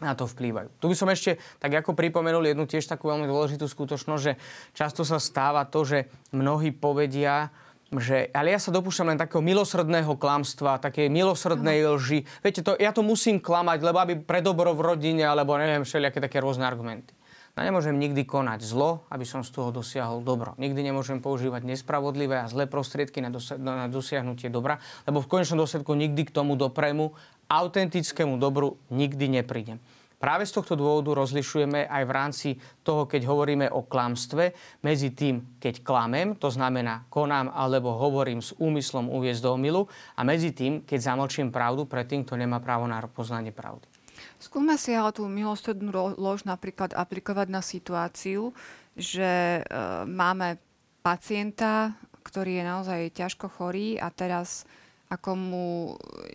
na 0.00 0.16
to 0.16 0.24
vplývajú. 0.24 0.68
Tu 0.80 0.88
by 0.88 0.96
som 0.96 1.12
ešte 1.12 1.36
tak 1.60 1.76
ako 1.76 1.92
pripomenul 1.92 2.48
jednu 2.48 2.64
tiež 2.64 2.88
takú 2.88 3.12
veľmi 3.12 3.28
dôležitú 3.28 3.68
skutočnosť, 3.68 4.22
že 4.24 4.32
často 4.72 5.04
sa 5.04 5.20
stáva 5.20 5.68
to, 5.68 5.84
že 5.84 6.08
mnohí 6.32 6.72
povedia, 6.72 7.52
že, 7.98 8.30
ale 8.30 8.54
ja 8.54 8.60
sa 8.62 8.70
dopúšťam 8.70 9.10
len 9.10 9.18
takého 9.18 9.42
milosrdného 9.42 10.14
klamstva, 10.14 10.78
také 10.78 11.10
milosrdnej 11.10 11.82
uh-huh. 11.82 11.98
lži. 11.98 12.22
Viete, 12.38 12.62
to, 12.62 12.78
ja 12.78 12.94
to 12.94 13.02
musím 13.02 13.42
klamať, 13.42 13.78
lebo 13.82 13.98
aby 13.98 14.14
pre 14.22 14.38
dobro 14.38 14.70
v 14.78 14.94
rodine, 14.94 15.26
alebo 15.26 15.58
neviem, 15.58 15.82
všelijaké 15.82 16.22
také 16.22 16.38
rôzne 16.38 16.62
argumenty. 16.62 17.10
No 17.58 17.66
nemôžem 17.66 17.98
nikdy 17.98 18.22
konať 18.22 18.62
zlo, 18.62 19.02
aby 19.10 19.26
som 19.26 19.42
z 19.42 19.50
toho 19.50 19.74
dosiahol 19.74 20.22
dobro. 20.22 20.54
Nikdy 20.54 20.86
nemôžem 20.86 21.18
používať 21.18 21.66
nespravodlivé 21.66 22.38
a 22.38 22.46
zlé 22.46 22.70
prostriedky 22.70 23.18
na, 23.18 23.34
dosi- 23.34 23.58
na 23.58 23.90
dosiahnutie 23.90 24.54
dobra, 24.54 24.78
lebo 25.02 25.18
v 25.18 25.26
konečnom 25.26 25.66
dôsledku 25.66 25.90
nikdy 25.98 26.30
k 26.30 26.34
tomu 26.34 26.54
dopremu, 26.54 27.10
autentickému 27.50 28.38
dobru 28.38 28.78
nikdy 28.94 29.42
neprídem. 29.42 29.82
Práve 30.20 30.44
z 30.44 30.52
tohto 30.52 30.76
dôvodu 30.76 31.16
rozlišujeme 31.16 31.88
aj 31.88 32.02
v 32.04 32.12
rámci 32.12 32.48
toho, 32.84 33.08
keď 33.08 33.24
hovoríme 33.24 33.72
o 33.72 33.88
klamstve, 33.88 34.52
medzi 34.84 35.16
tým, 35.16 35.56
keď 35.56 35.80
klamem, 35.80 36.36
to 36.36 36.52
znamená 36.52 37.08
konám 37.08 37.48
alebo 37.48 37.96
hovorím 37.96 38.44
s 38.44 38.52
úmyslom 38.60 39.08
uviezť 39.08 39.40
do 39.40 39.56
omilu, 39.56 39.88
a 39.88 40.20
medzi 40.20 40.52
tým, 40.52 40.84
keď 40.84 41.16
zamlčím 41.16 41.48
pravdu 41.48 41.88
pred 41.88 42.04
tým, 42.04 42.28
kto 42.28 42.36
nemá 42.36 42.60
právo 42.60 42.84
na 42.84 43.00
poznanie 43.08 43.48
pravdy. 43.48 43.88
Skúsme 44.36 44.76
si 44.76 44.92
ale 44.92 45.16
tú 45.16 45.24
milostrednú 45.24 45.88
lož 46.20 46.44
napríklad 46.44 46.92
aplikovať 46.92 47.48
na 47.48 47.64
situáciu, 47.64 48.52
že 48.92 49.60
e, 49.60 49.62
máme 50.04 50.60
pacienta, 51.00 51.96
ktorý 52.20 52.60
je 52.60 52.64
naozaj 52.64 53.00
ťažko 53.16 53.48
chorý 53.48 53.96
a 53.96 54.12
teraz 54.12 54.68
ako 55.10 55.30
mu, 55.34 55.66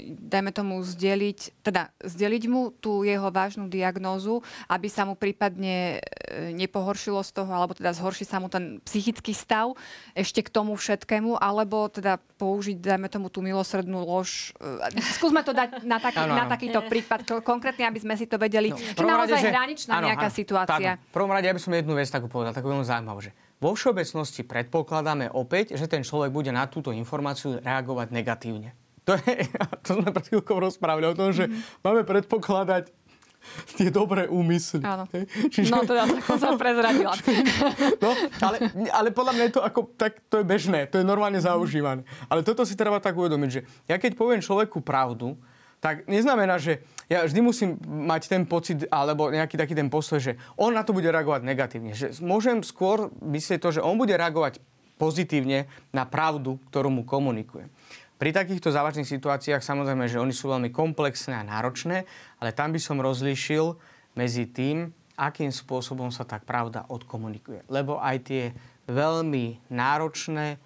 dajme 0.04 0.52
tomu, 0.52 0.84
zdeliť, 0.84 1.64
teda 1.64 1.96
zdeliť 2.04 2.44
mu 2.52 2.76
tú 2.76 3.08
jeho 3.08 3.32
vážnu 3.32 3.72
diagnózu, 3.72 4.44
aby 4.68 4.92
sa 4.92 5.08
mu 5.08 5.16
prípadne 5.16 6.04
e, 6.04 6.52
nepohoršilo 6.52 7.24
z 7.24 7.32
toho, 7.32 7.48
alebo 7.56 7.72
teda 7.72 7.96
zhorší 7.96 8.28
sa 8.28 8.44
mu 8.44 8.52
ten 8.52 8.84
psychický 8.84 9.32
stav 9.32 9.80
ešte 10.12 10.44
k 10.44 10.52
tomu 10.52 10.76
všetkému, 10.76 11.40
alebo 11.40 11.88
teda 11.88 12.20
použiť, 12.36 12.84
dajme 12.84 13.08
tomu, 13.08 13.32
tú 13.32 13.40
milosrdnú 13.40 14.04
lož. 14.04 14.52
E, 14.60 14.92
skúsme 15.16 15.40
to 15.48 15.56
dať 15.56 15.88
na, 15.88 15.96
taký, 15.96 16.28
ano, 16.28 16.36
na 16.36 16.46
takýto 16.52 16.84
prípad, 16.84 17.48
konkrétne, 17.48 17.88
aby 17.88 18.04
sme 18.04 18.20
si 18.20 18.28
to 18.28 18.36
vedeli, 18.36 18.76
no, 18.76 18.78
že 18.78 19.08
naozaj 19.08 19.40
rade, 19.40 19.56
hraničná 19.56 20.04
ano, 20.04 20.12
nejaká 20.12 20.28
ano, 20.28 20.36
situácia. 20.36 21.00
Tak, 21.00 21.08
v 21.10 21.14
prvom 21.16 21.32
rade, 21.32 21.48
ja 21.48 21.56
by 21.56 21.62
som 21.64 21.72
jednu 21.72 21.96
vec 21.96 22.12
takú 22.12 22.28
povedal, 22.28 22.52
takú 22.52 22.76
veľmi 22.76 22.84
zaujímavú, 22.84 23.24
že 23.24 23.32
vo 23.64 23.72
všeobecnosti 23.74 24.44
predpokladáme 24.44 25.32
opäť, 25.32 25.80
že 25.80 25.88
ten 25.88 26.04
človek 26.04 26.32
bude 26.32 26.52
na 26.52 26.68
túto 26.68 26.92
informáciu 26.92 27.60
reagovať 27.64 28.08
negatívne. 28.12 28.76
To, 29.06 29.16
je, 29.16 29.48
to 29.86 30.02
sme 30.02 30.10
pred 30.12 30.26
chvíľkou 30.28 30.58
rozprávali 30.60 31.06
o 31.08 31.18
tom, 31.18 31.32
že 31.32 31.48
mm. 31.48 31.86
máme 31.86 32.02
predpokladať 32.04 32.92
tie 33.78 33.94
dobré 33.94 34.26
úmysly. 34.26 34.82
Áno. 34.82 35.06
Čiže... 35.54 35.70
No 35.70 35.86
teda 35.86 36.10
tak 36.10 36.24
som 36.26 36.58
prezradila. 36.62 37.14
no, 38.02 38.10
ale, 38.42 38.58
ale 38.90 39.10
podľa 39.14 39.34
mňa 39.38 39.44
je 39.46 39.54
to 39.54 39.62
ako, 39.62 39.80
tak 39.94 40.18
to 40.28 40.42
je 40.42 40.46
bežné, 40.46 40.90
to 40.90 40.98
je 40.98 41.06
normálne 41.06 41.38
zaužívané. 41.38 42.02
Ale 42.26 42.42
toto 42.42 42.66
si 42.66 42.74
treba 42.74 42.98
tak 42.98 43.14
uvedomiť, 43.14 43.50
že 43.50 43.62
ja 43.86 44.02
keď 44.02 44.18
poviem 44.18 44.42
človeku 44.42 44.82
pravdu, 44.82 45.38
tak 45.84 46.10
neznamená, 46.10 46.58
že 46.58 46.82
ja 47.06 47.22
vždy 47.26 47.40
musím 47.46 47.70
mať 47.86 48.32
ten 48.32 48.44
pocit 48.50 48.90
alebo 48.90 49.30
nejaký 49.30 49.56
taký 49.60 49.78
ten 49.78 49.92
postoj, 49.92 50.18
že 50.18 50.34
on 50.58 50.74
na 50.74 50.82
to 50.82 50.96
bude 50.96 51.06
reagovať 51.06 51.42
negatívne. 51.46 51.94
Že 51.94 52.20
môžem 52.26 52.66
skôr 52.66 53.14
myslieť 53.22 53.60
to, 53.62 53.70
že 53.78 53.86
on 53.86 54.00
bude 54.00 54.14
reagovať 54.14 54.58
pozitívne 54.98 55.70
na 55.94 56.08
pravdu, 56.08 56.58
ktorú 56.72 56.90
mu 56.90 57.04
komunikujem. 57.06 57.70
Pri 58.16 58.32
takýchto 58.32 58.72
závažných 58.72 59.06
situáciách 59.06 59.60
samozrejme, 59.60 60.08
že 60.08 60.24
oni 60.24 60.32
sú 60.32 60.48
veľmi 60.48 60.72
komplexné 60.72 61.36
a 61.36 61.44
náročné, 61.44 62.08
ale 62.40 62.56
tam 62.56 62.72
by 62.72 62.80
som 62.80 63.04
rozlíšil 63.04 63.76
medzi 64.16 64.48
tým, 64.48 64.96
akým 65.20 65.52
spôsobom 65.52 66.12
sa 66.16 66.24
tak 66.24 66.48
pravda 66.48 66.88
odkomunikuje. 66.88 67.68
Lebo 67.68 68.00
aj 68.00 68.18
tie 68.24 68.44
veľmi 68.88 69.68
náročné, 69.68 70.60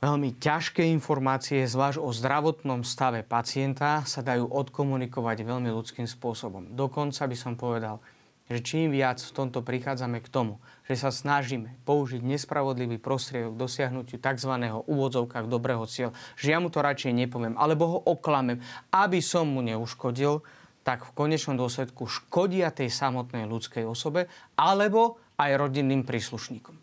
Veľmi 0.00 0.32
ťažké 0.40 0.80
informácie, 0.96 1.68
zvlášť 1.68 2.00
o 2.00 2.08
zdravotnom 2.08 2.88
stave 2.88 3.20
pacienta, 3.20 4.00
sa 4.08 4.24
dajú 4.24 4.48
odkomunikovať 4.48 5.44
veľmi 5.44 5.68
ľudským 5.68 6.08
spôsobom. 6.08 6.72
Dokonca 6.72 7.28
by 7.28 7.36
som 7.36 7.52
povedal, 7.52 8.00
že 8.48 8.64
čím 8.64 8.96
viac 8.96 9.20
v 9.20 9.36
tomto 9.36 9.60
prichádzame 9.60 10.24
k 10.24 10.32
tomu, 10.32 10.56
že 10.88 10.96
sa 10.96 11.12
snažíme 11.12 11.76
použiť 11.84 12.24
nespravodlivý 12.24 12.96
prostriedok 12.96 13.52
k 13.52 13.60
dosiahnutiu 13.60 14.16
tzv. 14.16 14.52
úvodzovkách 14.88 15.46
dobrého 15.52 15.84
cieľa, 15.84 16.16
že 16.32 16.56
ja 16.56 16.58
mu 16.64 16.72
to 16.72 16.80
radšej 16.80 17.12
nepoviem, 17.20 17.60
alebo 17.60 17.84
ho 17.84 17.98
oklamem, 18.00 18.56
aby 18.96 19.20
som 19.20 19.52
mu 19.52 19.60
neuškodil, 19.60 20.40
tak 20.80 21.04
v 21.04 21.12
konečnom 21.12 21.60
dôsledku 21.60 22.08
škodia 22.08 22.72
tej 22.72 22.88
samotnej 22.88 23.44
ľudskej 23.44 23.84
osobe 23.84 24.32
alebo 24.56 25.20
aj 25.36 25.60
rodinným 25.60 26.08
príslušníkom. 26.08 26.79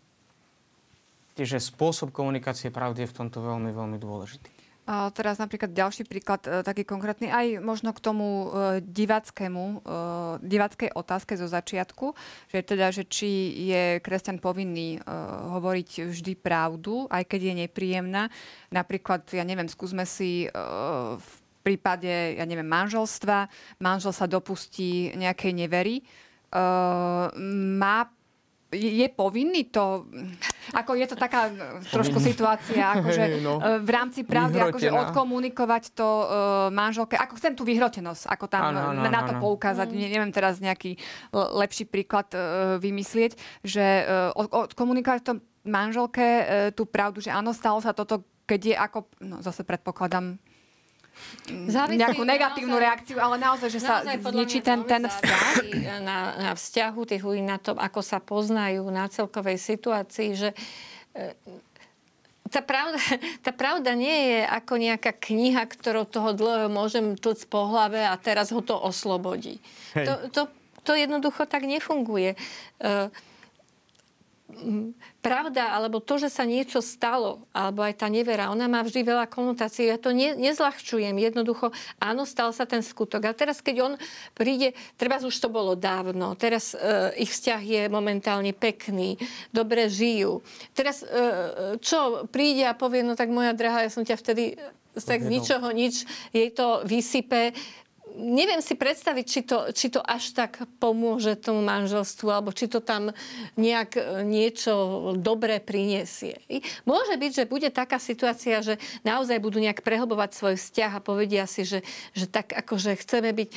Čiže 1.38 1.62
spôsob 1.62 2.10
komunikácie 2.10 2.74
pravdy 2.74 3.06
je 3.06 3.10
v 3.14 3.16
tomto 3.22 3.38
veľmi, 3.38 3.70
veľmi 3.70 3.98
dôležitý. 4.02 4.58
A 4.88 5.12
teraz 5.12 5.36
napríklad 5.36 5.76
ďalší 5.76 6.08
príklad, 6.08 6.48
e, 6.48 6.64
taký 6.64 6.80
konkrétny, 6.88 7.28
aj 7.28 7.60
možno 7.60 7.92
k 7.92 8.00
tomu 8.00 8.48
e, 8.48 8.80
divackému, 8.80 9.64
e, 9.68 9.76
divackej 10.40 10.96
otázke 10.96 11.36
zo 11.36 11.44
začiatku, 11.44 12.16
že 12.48 12.64
teda, 12.64 12.88
že 12.88 13.04
či 13.04 13.52
je 13.68 13.82
kresťan 14.00 14.40
povinný 14.40 14.96
hovoriť 15.52 16.08
vždy 16.08 16.32
pravdu, 16.40 17.04
aj 17.12 17.22
keď 17.28 17.40
je 17.52 17.54
nepríjemná. 17.68 18.32
Napríklad, 18.72 19.28
ja 19.28 19.44
neviem, 19.44 19.68
skúsme 19.68 20.08
si 20.08 20.48
v 21.20 21.32
prípade, 21.60 22.40
ja 22.40 22.44
neviem, 22.48 22.64
manželstva, 22.64 23.46
manžel 23.84 24.16
sa 24.16 24.24
dopustí 24.24 25.12
nejakej 25.12 25.52
nevery, 25.52 26.00
má 27.76 28.08
je 28.68 29.08
povinný 29.08 29.72
to, 29.72 30.04
ako 30.76 30.92
je 30.92 31.06
to 31.08 31.16
taká 31.16 31.48
trošku 31.88 32.20
situácia, 32.20 33.00
akože 33.00 33.24
no. 33.46 33.56
E, 33.64 33.80
v 33.80 33.90
rámci 33.90 34.28
pravdy, 34.28 34.60
akože 34.60 34.92
odkomunikovať 34.92 35.96
to 35.96 36.04
uh, 36.04 36.26
manželke, 36.68 37.16
ako 37.16 37.40
chcem 37.40 37.56
tú 37.56 37.64
vyhrotenosť, 37.64 38.28
ako 38.28 38.44
tam 38.44 38.76
ano, 38.76 38.92
ano, 38.92 39.00
na 39.08 39.22
to 39.24 39.32
ano. 39.36 39.40
poukázať, 39.40 39.88
mm. 39.88 39.96
neviem 40.12 40.32
teraz 40.32 40.60
nejaký 40.60 41.00
lepší 41.32 41.88
príklad 41.88 42.28
uh, 42.36 42.76
vymyslieť, 42.76 43.40
že 43.64 44.04
uh, 44.04 44.36
odkomunikovať 44.36 45.20
to 45.24 45.32
manželke 45.64 46.20
uh, 46.20 46.44
tú 46.76 46.84
pravdu, 46.84 47.24
že 47.24 47.32
áno, 47.32 47.56
stalo 47.56 47.80
sa 47.80 47.96
toto, 47.96 48.20
keď 48.44 48.60
je 48.60 48.74
ako, 48.76 48.98
no 49.24 49.40
zase 49.40 49.64
predpokladám, 49.64 50.36
Závisí, 51.48 51.96
nejakú 51.96 52.22
negatívnu 52.28 52.76
naozaj, 52.76 52.86
reakciu, 52.86 53.16
ale 53.16 53.36
naozaj, 53.40 53.68
že 53.72 53.80
sa 53.80 54.04
zničí 54.04 54.60
ten, 54.60 54.84
ten 54.84 55.08
vzťah. 55.08 55.44
Na, 56.04 56.18
na 56.36 56.50
vzťahu 56.52 57.00
tých 57.08 57.22
ľudí, 57.24 57.40
na 57.40 57.56
tom, 57.56 57.80
ako 57.80 58.00
sa 58.04 58.20
poznajú, 58.20 58.84
na 58.92 59.08
celkovej 59.08 59.56
situácii, 59.56 60.36
že 60.36 60.52
e, 61.16 61.32
tá 62.48 62.60
pravda, 62.64 63.00
tá 63.44 63.52
pravda 63.52 63.92
nie 63.96 64.36
je 64.36 64.40
ako 64.44 64.74
nejaká 64.76 65.12
kniha, 65.16 65.64
ktorou 65.68 66.04
toho 66.08 66.32
dlhého 66.36 66.68
môžem 66.72 67.16
tlc 67.16 67.44
po 67.48 67.68
hlave 67.68 68.00
a 68.04 68.16
teraz 68.16 68.52
ho 68.52 68.60
to 68.64 68.76
oslobodí. 68.76 69.60
To, 69.96 70.28
to, 70.32 70.42
to 70.84 70.92
jednoducho 70.96 71.44
tak 71.44 71.68
nefunguje. 71.68 72.36
Uh, 72.80 73.12
pravda, 75.20 75.76
alebo 75.76 76.00
to, 76.00 76.16
že 76.16 76.32
sa 76.32 76.48
niečo 76.48 76.80
stalo, 76.80 77.44
alebo 77.52 77.84
aj 77.84 78.00
tá 78.00 78.08
nevera, 78.08 78.48
ona 78.48 78.64
má 78.64 78.80
vždy 78.80 79.04
veľa 79.04 79.28
konotácií. 79.28 79.92
Ja 79.92 80.00
to 80.00 80.16
ne, 80.16 80.32
nezľahčujem. 80.40 81.12
Jednoducho, 81.20 81.68
áno, 82.00 82.24
stal 82.24 82.56
sa 82.56 82.64
ten 82.64 82.80
skutok. 82.80 83.28
A 83.28 83.36
teraz, 83.36 83.60
keď 83.60 83.76
on 83.84 83.92
príde, 84.32 84.72
treba 84.96 85.20
už 85.20 85.36
to 85.36 85.52
bolo 85.52 85.76
dávno, 85.76 86.32
teraz 86.38 86.72
uh, 86.72 87.12
ich 87.18 87.28
vzťah 87.28 87.60
je 87.60 87.82
momentálne 87.92 88.56
pekný, 88.56 89.20
dobre 89.52 89.92
žijú. 89.92 90.40
Teraz, 90.72 91.04
uh, 91.04 91.76
čo 91.82 92.24
príde 92.32 92.64
a 92.64 92.72
povie, 92.72 93.04
no 93.04 93.18
tak 93.18 93.28
moja 93.28 93.52
drahá, 93.52 93.84
ja 93.84 93.92
som 93.92 94.06
ťa 94.06 94.16
vtedy 94.16 94.56
tak 94.98 95.22
z 95.22 95.30
ničoho 95.30 95.70
nič 95.70 96.02
jej 96.34 96.50
to 96.50 96.82
vysype 96.82 97.54
neviem 98.18 98.58
si 98.58 98.74
predstaviť, 98.74 99.24
či 99.24 99.40
to, 99.46 99.58
či 99.70 99.86
to 99.94 100.02
až 100.02 100.34
tak 100.34 100.66
pomôže 100.82 101.38
tomu 101.38 101.62
manželstvu, 101.62 102.26
alebo 102.28 102.50
či 102.50 102.66
to 102.66 102.82
tam 102.82 103.14
nejak 103.54 103.94
e, 103.94 104.02
niečo 104.26 104.74
dobré 105.16 105.62
prinesie. 105.62 106.42
Môže 106.82 107.14
byť, 107.14 107.32
že 107.32 107.50
bude 107.50 107.70
taká 107.70 108.02
situácia, 108.02 108.58
že 108.60 108.76
naozaj 109.06 109.38
budú 109.38 109.62
nejak 109.62 109.86
prehlbovať 109.86 110.30
svoj 110.34 110.54
vzťah 110.58 110.92
a 110.98 111.04
povedia 111.04 111.46
si, 111.46 111.62
že, 111.62 111.86
že 112.12 112.26
tak 112.26 112.50
akože 112.50 112.98
chceme 112.98 113.30
byť, 113.30 113.50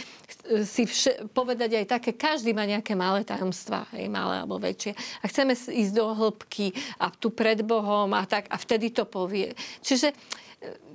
si 0.64 0.84
vše, 0.86 1.34
povedať 1.34 1.82
aj 1.82 1.86
také, 1.98 2.14
každý 2.14 2.54
má 2.54 2.64
nejaké 2.70 2.94
malé 2.94 3.26
tajomstvá, 3.26 3.90
hej, 3.98 4.08
malé 4.08 4.46
alebo 4.46 4.62
väčšie. 4.62 4.94
A 5.22 5.26
chceme 5.26 5.58
ísť 5.58 5.94
do 5.98 6.14
hĺbky 6.14 6.72
a 7.02 7.10
tu 7.10 7.34
pred 7.34 7.66
Bohom 7.66 8.14
a 8.14 8.24
tak 8.30 8.46
a 8.54 8.56
vtedy 8.62 8.94
to 8.94 9.10
povie. 9.10 9.54
Čiže 9.82 10.14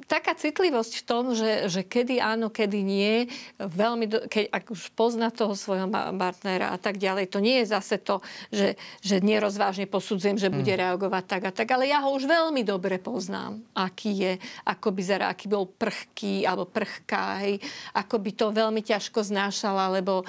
taká 0.06 0.38
citlivosť 0.38 1.02
v 1.02 1.06
tom, 1.06 1.24
že, 1.34 1.66
že 1.66 1.82
kedy 1.82 2.22
áno, 2.22 2.46
kedy 2.48 2.80
nie, 2.82 3.26
veľmi, 3.58 4.06
do, 4.06 4.18
keď, 4.30 4.50
ak 4.54 4.64
už 4.70 4.94
pozná 4.94 5.34
toho 5.34 5.58
svojho 5.58 5.90
partnera 5.90 6.70
a 6.70 6.78
tak 6.78 6.96
ďalej, 6.96 7.26
to 7.30 7.42
nie 7.42 7.62
je 7.62 7.74
zase 7.74 7.98
to, 8.00 8.22
že, 8.54 8.78
že 9.02 9.18
nerozvážne 9.18 9.90
posudzujem, 9.90 10.38
že 10.38 10.48
bude 10.48 10.70
mm. 10.70 10.80
reagovať 10.80 11.24
tak 11.26 11.42
a 11.46 11.52
tak, 11.52 11.68
ale 11.74 11.90
ja 11.90 12.00
ho 12.06 12.14
už 12.14 12.30
veľmi 12.30 12.62
dobre 12.62 13.02
poznám, 13.02 13.58
aký 13.74 14.10
je, 14.14 14.32
ako 14.64 14.88
by 14.94 15.02
zara, 15.02 15.26
aký 15.28 15.50
bol 15.50 15.66
prchký 15.66 16.46
alebo 16.46 16.70
prchká, 16.70 17.42
hej, 17.42 17.58
ako 17.92 18.16
by 18.22 18.30
to 18.32 18.46
veľmi 18.54 18.80
ťažko 18.86 19.26
znášala, 19.26 19.90
alebo 19.90 20.22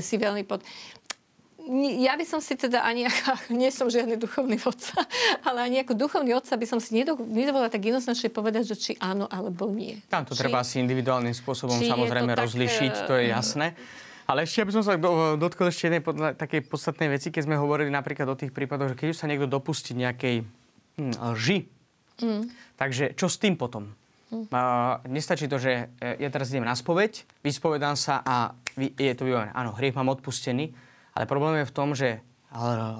si 0.00 0.16
veľmi 0.16 0.44
pod 0.48 0.64
ja 2.00 2.16
by 2.16 2.24
som 2.24 2.40
si 2.40 2.56
teda 2.56 2.80
ani, 2.80 3.04
nie 3.60 3.68
som 3.68 3.92
žiadny 3.92 4.16
duchovný 4.16 4.56
vodca, 4.56 5.04
ale 5.44 5.68
ani 5.68 5.84
ako 5.84 5.92
duchovný 5.94 6.32
otca 6.32 6.56
by 6.56 6.66
som 6.66 6.80
si 6.80 6.96
nedovolila 6.96 7.68
tak 7.68 7.84
jednoznačne 7.84 8.32
povedať, 8.32 8.72
že 8.72 8.76
či 8.76 8.92
áno 8.96 9.28
alebo 9.28 9.68
nie. 9.68 10.00
Tam 10.08 10.24
to 10.24 10.32
či, 10.32 10.48
treba 10.48 10.64
asi 10.64 10.80
individuálnym 10.80 11.36
spôsobom 11.36 11.76
samozrejme 11.76 12.32
to 12.32 12.40
rozlišiť, 12.40 12.92
tak, 12.92 13.06
to 13.06 13.12
je 13.20 13.24
jasné. 13.28 13.76
Ale 14.28 14.44
ešte, 14.44 14.60
aby 14.60 14.72
som 14.76 14.84
sa 14.84 15.00
dotkol 15.40 15.72
ešte 15.72 15.88
jednej 15.88 16.04
takej 16.36 16.68
podstatnej 16.68 17.08
veci, 17.08 17.32
keď 17.32 17.48
sme 17.48 17.56
hovorili 17.56 17.88
napríklad 17.88 18.28
o 18.28 18.36
tých 18.36 18.52
prípadoch, 18.52 18.92
že 18.92 18.96
keď 19.00 19.06
už 19.16 19.20
sa 19.24 19.28
niekto 19.28 19.48
dopustí 19.48 19.96
nejakej 19.96 20.44
hm, 21.00 21.16
lži, 21.32 21.64
mm. 22.20 22.42
takže 22.76 23.16
čo 23.16 23.28
s 23.28 23.40
tým 23.40 23.56
potom? 23.56 23.88
Mm. 24.28 24.52
Uh, 24.52 25.00
nestačí 25.08 25.48
to, 25.48 25.56
že 25.56 25.88
e, 26.04 26.20
ja 26.20 26.28
teraz 26.28 26.52
idem 26.52 26.68
na 26.68 26.76
spoveď, 26.76 27.24
vyspovedám 27.40 27.96
sa 27.96 28.20
a 28.20 28.52
je 28.76 29.16
to 29.16 29.24
vybavené. 29.24 29.56
Áno, 29.56 29.72
hriech 29.72 29.96
mám 29.96 30.12
odpustený, 30.12 30.76
ale 31.18 31.26
problém 31.26 31.58
je 31.58 31.66
v 31.66 31.74
tom, 31.74 31.98
že 31.98 32.22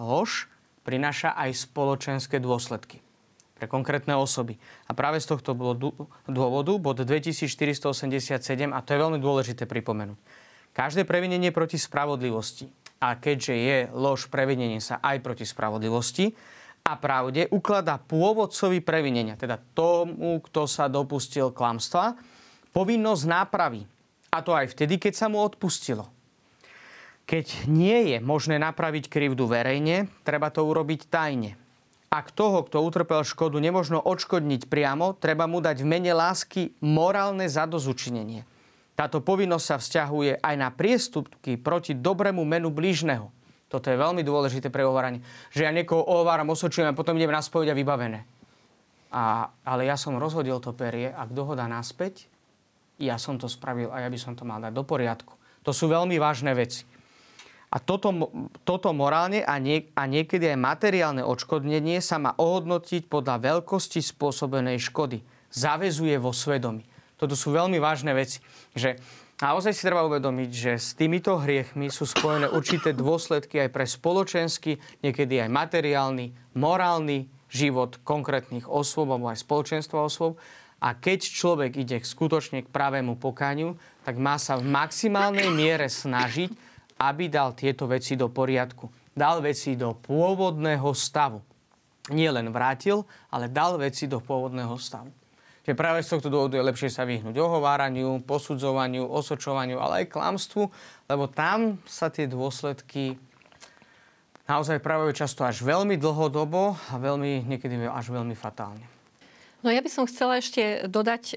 lož 0.03 0.51
prináša 0.83 1.39
aj 1.39 1.71
spoločenské 1.71 2.43
dôsledky 2.43 2.99
pre 3.55 3.71
konkrétne 3.71 4.19
osoby. 4.19 4.59
A 4.91 4.95
práve 4.99 5.23
z 5.23 5.31
tohto 5.31 5.55
dôvodu, 6.27 6.73
bod 6.83 6.99
2487, 6.99 8.75
a 8.75 8.79
to 8.83 8.91
je 8.91 8.99
veľmi 8.99 9.23
dôležité 9.23 9.71
pripomenúť, 9.71 10.19
každé 10.75 11.07
previnenie 11.07 11.55
proti 11.55 11.79
spravodlivosti, 11.79 12.67
a 12.99 13.15
keďže 13.15 13.55
je 13.55 13.79
lož 13.95 14.27
previnenie 14.27 14.83
sa 14.83 14.99
aj 14.99 15.23
proti 15.23 15.47
spravodlivosti 15.47 16.35
a 16.83 16.99
pravde, 16.99 17.47
ukladá 17.55 18.03
pôvodcovi 18.03 18.83
previnenia, 18.83 19.39
teda 19.39 19.63
tomu, 19.79 20.43
kto 20.43 20.67
sa 20.67 20.91
dopustil 20.91 21.55
klamstva, 21.55 22.19
povinnosť 22.75 23.23
nápravy. 23.31 23.87
A 24.35 24.43
to 24.43 24.51
aj 24.51 24.75
vtedy, 24.75 24.99
keď 24.99 25.15
sa 25.15 25.27
mu 25.31 25.39
odpustilo. 25.39 26.18
Keď 27.29 27.69
nie 27.69 28.17
je 28.17 28.25
možné 28.25 28.57
napraviť 28.57 29.13
krivdu 29.13 29.45
verejne, 29.45 30.09
treba 30.25 30.49
to 30.49 30.65
urobiť 30.65 31.13
tajne. 31.13 31.61
Ak 32.09 32.33
toho, 32.33 32.65
kto 32.65 32.81
utrpel 32.81 33.21
škodu, 33.21 33.61
nemožno 33.61 34.01
odškodniť 34.01 34.65
priamo, 34.73 35.13
treba 35.13 35.45
mu 35.45 35.61
dať 35.61 35.85
v 35.85 35.91
mene 35.93 36.17
lásky 36.17 36.73
morálne 36.81 37.45
zadozučinenie. 37.45 38.49
Táto 38.97 39.21
povinnosť 39.21 39.67
sa 39.69 39.77
vzťahuje 39.77 40.41
aj 40.41 40.55
na 40.57 40.73
priestupky 40.73 41.61
proti 41.61 41.93
dobrému 41.93 42.49
menu 42.49 42.73
blížneho. 42.73 43.29
Toto 43.69 43.93
je 43.93 44.01
veľmi 44.01 44.25
dôležité 44.25 44.73
pre 44.73 44.89
ohováranie. 44.89 45.21
Že 45.53 45.69
ja 45.69 45.73
niekoho 45.77 46.01
ohováram, 46.01 46.49
osočujem 46.49 46.89
a 46.89 46.97
potom 46.97 47.13
idem 47.21 47.29
na 47.29 47.45
spoveď 47.45 47.77
a 47.77 47.79
vybavené. 47.79 48.25
A, 49.13 49.53
ale 49.69 49.85
ja 49.85 50.01
som 50.01 50.17
rozhodil 50.17 50.57
to 50.65 50.73
perie, 50.73 51.13
ak 51.13 51.37
dohoda 51.37 51.69
naspäť, 51.69 52.25
ja 52.97 53.21
som 53.21 53.37
to 53.37 53.53
spravil 53.53 53.93
a 53.93 54.01
ja 54.01 54.09
by 54.09 54.17
som 54.17 54.33
to 54.33 54.49
mal 54.49 54.65
dať 54.65 54.73
do 54.73 54.81
poriadku. 54.81 55.37
To 55.69 55.77
sú 55.77 55.93
veľmi 55.93 56.17
vážne 56.17 56.57
veci. 56.57 56.89
A 57.69 57.77
toto, 57.85 58.33
toto 58.65 58.97
morálne 58.97 59.45
a, 59.45 59.61
nie, 59.61 59.93
a 59.93 60.09
niekedy 60.09 60.57
aj 60.57 60.59
materiálne 60.59 61.21
odškodnenie 61.21 62.01
sa 62.01 62.17
má 62.17 62.33
ohodnotiť 62.33 63.13
podľa 63.13 63.45
veľkosti 63.45 64.01
spôsobenej 64.01 64.81
škody. 64.81 65.21
Zavezuje 65.53 66.17
vo 66.17 66.33
svedomí. 66.33 66.89
Toto 67.21 67.37
sú 67.37 67.53
veľmi 67.53 67.77
vážne 67.77 68.17
veci. 68.17 68.41
Že 68.73 68.97
naozaj 69.45 69.77
si 69.77 69.85
treba 69.85 70.07
uvedomiť, 70.09 70.51
že 70.55 70.73
s 70.81 70.97
týmito 70.97 71.37
hriechmi 71.37 71.93
sú 71.93 72.09
spojené 72.09 72.49
určité 72.49 72.97
dôsledky 72.97 73.61
aj 73.61 73.71
pre 73.75 73.85
spoločenský, 73.85 74.81
niekedy 75.05 75.45
aj 75.45 75.53
materiálny, 75.53 76.57
morálny 76.57 77.29
život 77.53 78.01
konkrétnych 78.01 78.65
osôb 78.65 79.13
alebo 79.13 79.29
aj 79.29 79.45
spoločenstva 79.45 80.09
osôb. 80.09 80.41
A 80.79 80.95
keď 80.95 81.27
človek 81.27 81.75
ide 81.75 82.01
skutočne 82.01 82.63
k 82.65 82.71
pravému 82.71 83.19
pokaniu, 83.19 83.77
tak 84.07 84.17
má 84.17 84.39
sa 84.39 84.57
v 84.57 84.71
maximálnej 84.71 85.51
miere 85.51 85.91
snažiť 85.91 86.68
aby 86.99 87.31
dal 87.31 87.55
tieto 87.55 87.87
veci 87.87 88.19
do 88.19 88.27
poriadku. 88.27 88.91
Dal 89.15 89.39
veci 89.43 89.79
do 89.79 89.95
pôvodného 89.95 90.91
stavu. 90.95 91.43
Nie 92.11 92.35
len 92.35 92.51
vrátil, 92.51 93.07
ale 93.31 93.51
dal 93.51 93.79
veci 93.79 94.11
do 94.11 94.19
pôvodného 94.19 94.75
stavu. 94.77 95.11
Čiže 95.69 95.77
práve 95.77 96.01
z 96.01 96.17
tohto 96.17 96.33
dôvodu 96.33 96.57
je 96.57 96.65
lepšie 96.65 96.89
sa 96.89 97.05
vyhnúť 97.05 97.37
ohováraniu, 97.37 98.25
posudzovaniu, 98.25 99.05
osočovaniu, 99.05 99.77
ale 99.77 100.01
aj 100.01 100.17
klamstvu, 100.17 100.65
lebo 101.13 101.29
tam 101.29 101.77
sa 101.85 102.09
tie 102.09 102.25
dôsledky 102.25 103.21
naozaj 104.49 104.81
práve 104.81 105.13
často 105.13 105.45
až 105.45 105.61
veľmi 105.61 106.01
dlhodobo 106.01 106.73
a 106.73 106.95
veľmi, 106.97 107.45
niekedy 107.45 107.85
až 107.85 108.17
veľmi 108.17 108.33
fatálne. 108.33 108.81
No 109.61 109.69
ja 109.69 109.85
by 109.85 109.91
som 109.93 110.09
chcela 110.09 110.41
ešte 110.41 110.89
dodať 110.89 111.37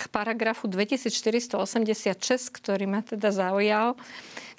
k 0.00 0.08
paragrafu 0.08 0.64
2486, 0.64 1.60
ktorý 2.48 2.88
ma 2.88 3.04
teda 3.04 3.28
zaujal 3.28 4.00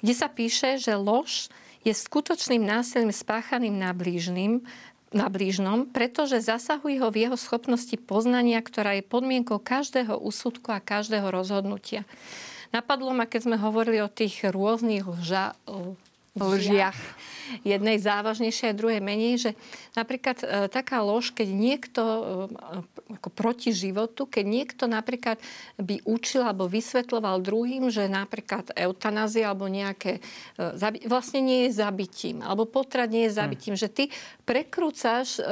kde 0.02 0.14
sa 0.18 0.26
píše, 0.26 0.82
že 0.82 0.98
lož 0.98 1.46
je 1.86 1.94
skutočným 1.94 2.58
násilím 2.58 3.14
spáchaným 3.14 3.78
na 3.78 3.94
blížnym, 3.94 4.66
na 5.14 5.30
blížnom, 5.30 5.86
pretože 5.86 6.42
zasahuje 6.42 6.98
ho 6.98 7.08
v 7.08 7.26
jeho 7.26 7.38
schopnosti 7.38 7.94
poznania, 8.02 8.58
ktorá 8.58 8.98
je 8.98 9.06
podmienkou 9.06 9.62
každého 9.62 10.18
úsudku 10.18 10.74
a 10.74 10.82
každého 10.82 11.30
rozhodnutia. 11.30 12.02
Napadlo 12.74 13.14
ma, 13.14 13.30
keď 13.30 13.46
sme 13.46 13.56
hovorili 13.62 14.02
o 14.02 14.10
tých 14.10 14.42
rôznych 14.42 15.06
lža, 15.06 15.54
lžiach 16.36 16.96
jednej 17.60 18.00
závažnejšej 18.00 18.72
a 18.72 18.78
druhej 18.78 19.02
menej, 19.04 19.34
že 19.36 19.50
napríklad 19.92 20.40
e, 20.40 20.46
taká 20.72 21.04
lož, 21.04 21.36
keď 21.36 21.48
niekto 21.52 22.00
e, 22.00 22.22
ako 23.20 23.28
proti 23.28 23.76
životu, 23.76 24.24
keď 24.24 24.44
niekto 24.48 24.84
napríklad 24.88 25.36
by 25.76 26.00
učil 26.08 26.40
alebo 26.40 26.64
vysvetloval 26.64 27.44
druhým, 27.44 27.92
že 27.92 28.08
napríklad 28.08 28.72
eutanázia 28.72 29.52
alebo 29.52 29.68
nejaké 29.68 30.24
e, 30.56 31.04
vlastne 31.04 31.44
nie 31.44 31.68
je 31.68 31.76
zabitím, 31.76 32.40
alebo 32.40 32.64
potrat 32.64 33.12
nie 33.12 33.28
je 33.28 33.36
hm. 33.36 33.38
zabitím, 33.44 33.74
hmm. 33.76 33.82
že 33.84 33.88
ty 33.92 34.04
prekrúcaš 34.48 35.36
e, 35.36 35.42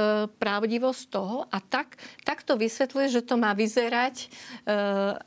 pravdivosť 0.41 1.03
toho 1.12 1.45
a 1.53 1.59
tak, 1.61 2.01
tak 2.24 2.41
to 2.41 2.57
vysvetľuje, 2.57 3.20
že 3.20 3.22
to 3.28 3.37
má 3.37 3.53
vyzerať 3.53 4.16
e, 4.24 4.26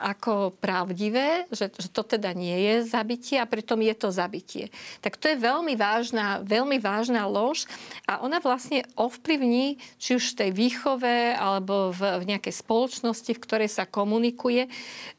ako 0.01 0.57
pravdivé, 0.57 1.45
že, 1.53 1.69
že 1.69 1.93
to 1.93 2.01
teda 2.01 2.33
nie 2.33 2.57
je 2.57 2.75
zabitie 2.89 3.37
a 3.37 3.45
pritom 3.45 3.77
je 3.85 3.93
to 3.93 4.09
zabitie. 4.09 4.73
Tak 5.05 5.21
to 5.21 5.29
je 5.29 5.42
veľmi 5.43 5.75
vážna, 5.75 6.39
veľmi 6.39 6.79
vážna 6.79 7.27
lož 7.27 7.67
a 8.07 8.23
ona 8.23 8.39
vlastne 8.39 8.87
ovplyvní, 8.95 9.75
či 9.99 10.15
už 10.15 10.31
v 10.31 10.37
tej 10.39 10.49
výchove 10.55 11.35
alebo 11.35 11.91
v, 11.91 12.23
v 12.23 12.27
nejakej 12.31 12.55
spoločnosti, 12.63 13.31
v 13.35 13.43
ktorej 13.43 13.67
sa 13.67 13.83
komunikuje, 13.83 14.71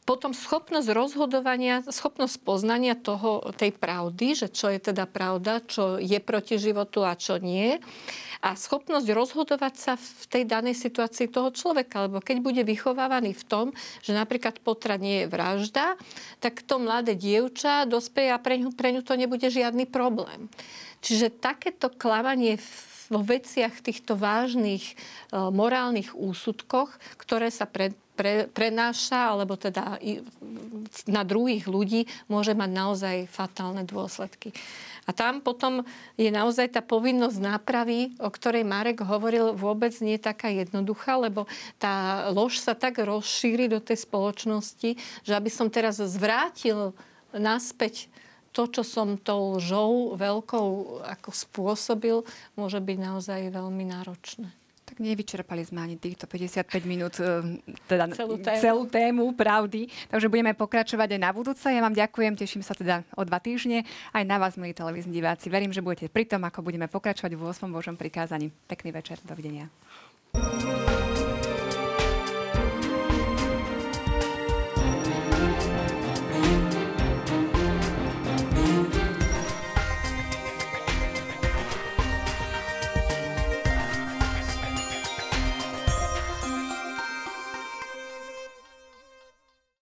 potom 0.09 0.33
schopnosť 0.33 0.89
rozhodovania, 0.97 1.85
schopnosť 1.85 2.41
poznania 2.41 2.97
toho, 2.97 3.45
tej 3.53 3.77
pravdy, 3.77 4.33
že 4.33 4.49
čo 4.49 4.73
je 4.73 4.81
teda 4.81 5.05
pravda, 5.05 5.61
čo 5.65 6.01
je 6.01 6.17
proti 6.25 6.57
životu 6.57 7.05
a 7.05 7.13
čo 7.13 7.37
nie 7.37 7.77
a 8.45 8.53
schopnosť 8.53 9.09
rozhodovať 9.09 9.75
sa 9.81 9.93
v 9.97 10.25
tej 10.29 10.45
danej 10.45 10.77
situácii 10.77 11.33
toho 11.33 11.49
človeka. 11.49 12.05
Lebo 12.05 12.21
keď 12.21 12.45
bude 12.45 12.61
vychovávaný 12.61 13.33
v 13.33 13.45
tom, 13.49 13.67
že 14.05 14.13
napríklad 14.13 14.61
potrat 14.61 15.01
nie 15.01 15.25
je 15.25 15.33
vražda, 15.33 15.97
tak 16.45 16.61
to 16.61 16.77
mladé 16.77 17.17
dievča 17.17 17.89
dospeje 17.89 18.29
a 18.29 18.37
pre 18.37 18.61
ňu, 18.61 18.77
pre 18.77 18.93
ňu 18.93 19.01
to 19.01 19.17
nebude 19.17 19.49
žiadny 19.49 19.89
problém. 19.89 20.14
Čiže 21.03 21.35
takéto 21.43 21.91
klamanie 21.91 22.57
vo 23.13 23.21
veciach 23.21 23.85
týchto 23.85 24.17
vážnych 24.17 24.85
e, 24.85 24.95
morálnych 25.37 26.17
úsudkoch, 26.17 26.89
ktoré 27.21 27.53
sa 27.53 27.69
pred, 27.69 27.93
pre, 28.17 28.49
prenáša, 28.49 29.35
alebo 29.35 29.59
teda 29.61 30.01
na 31.05 31.23
druhých 31.27 31.69
ľudí, 31.69 32.09
môže 32.31 32.57
mať 32.57 32.71
naozaj 32.73 33.17
fatálne 33.29 33.85
dôsledky. 33.85 34.57
A 35.05 35.13
tam 35.13 35.45
potom 35.45 35.85
je 36.17 36.33
naozaj 36.33 36.73
tá 36.73 36.81
povinnosť 36.81 37.37
nápravy, 37.37 38.17
o 38.17 38.33
ktorej 38.33 38.65
Marek 38.65 39.05
hovoril, 39.05 39.53
vôbec 39.53 39.93
nie 40.01 40.17
je 40.17 40.25
taká 40.33 40.49
jednoduchá, 40.49 41.21
lebo 41.21 41.45
tá 41.77 42.27
lož 42.33 42.57
sa 42.57 42.73
tak 42.73 42.97
rozšíri 43.05 43.69
do 43.69 43.85
tej 43.85 44.01
spoločnosti, 44.01 44.97
že 44.97 45.33
aby 45.37 45.51
som 45.53 45.69
teraz 45.69 46.01
zvrátil 46.01 46.97
naspäť 47.37 48.09
to, 48.55 48.71
čo 48.71 48.87
som 48.87 49.19
tou 49.19 49.59
lžou 49.59 50.15
veľkou 50.15 51.03
ako 51.03 51.31
spôsobil, 51.35 52.23
môže 52.55 52.79
byť 52.79 52.99
naozaj 53.03 53.51
veľmi 53.51 53.85
náročné. 53.91 54.47
Tak 54.85 55.01
nevyčerpali 55.01 55.65
sme 55.65 55.81
ani 55.81 55.97
týchto 55.99 56.31
55 56.31 56.71
minút, 56.87 57.19
e, 57.19 57.59
teda 57.91 58.15
celú 58.15 58.37
tému. 58.39 58.61
celú 58.63 58.83
tému 58.87 59.25
pravdy. 59.35 59.91
Takže 60.13 60.31
budeme 60.31 60.53
pokračovať 60.55 61.19
aj 61.19 61.21
na 61.25 61.31
budúce. 61.35 61.67
Ja 61.67 61.83
vám 61.83 61.97
ďakujem, 61.97 62.39
teším 62.39 62.63
sa 62.63 62.77
teda 62.77 63.03
o 63.19 63.25
dva 63.27 63.43
týždne. 63.43 63.89
Aj 64.15 64.23
na 64.23 64.37
vás, 64.39 64.55
milí 64.61 64.77
televízni 64.77 65.11
diváci. 65.11 65.51
Verím, 65.51 65.75
že 65.75 65.83
budete 65.83 66.13
pri 66.13 66.29
tom, 66.29 66.45
ako 66.47 66.63
budeme 66.63 66.87
pokračovať 66.87 67.33
v 67.33 67.43
8. 67.43 67.75
Božom 67.75 67.97
prikázaní. 67.99 68.53
Pekný 68.71 68.95
večer, 68.95 69.19
dovidenia. 69.25 69.73
thank 70.35 70.67
you 70.67 70.84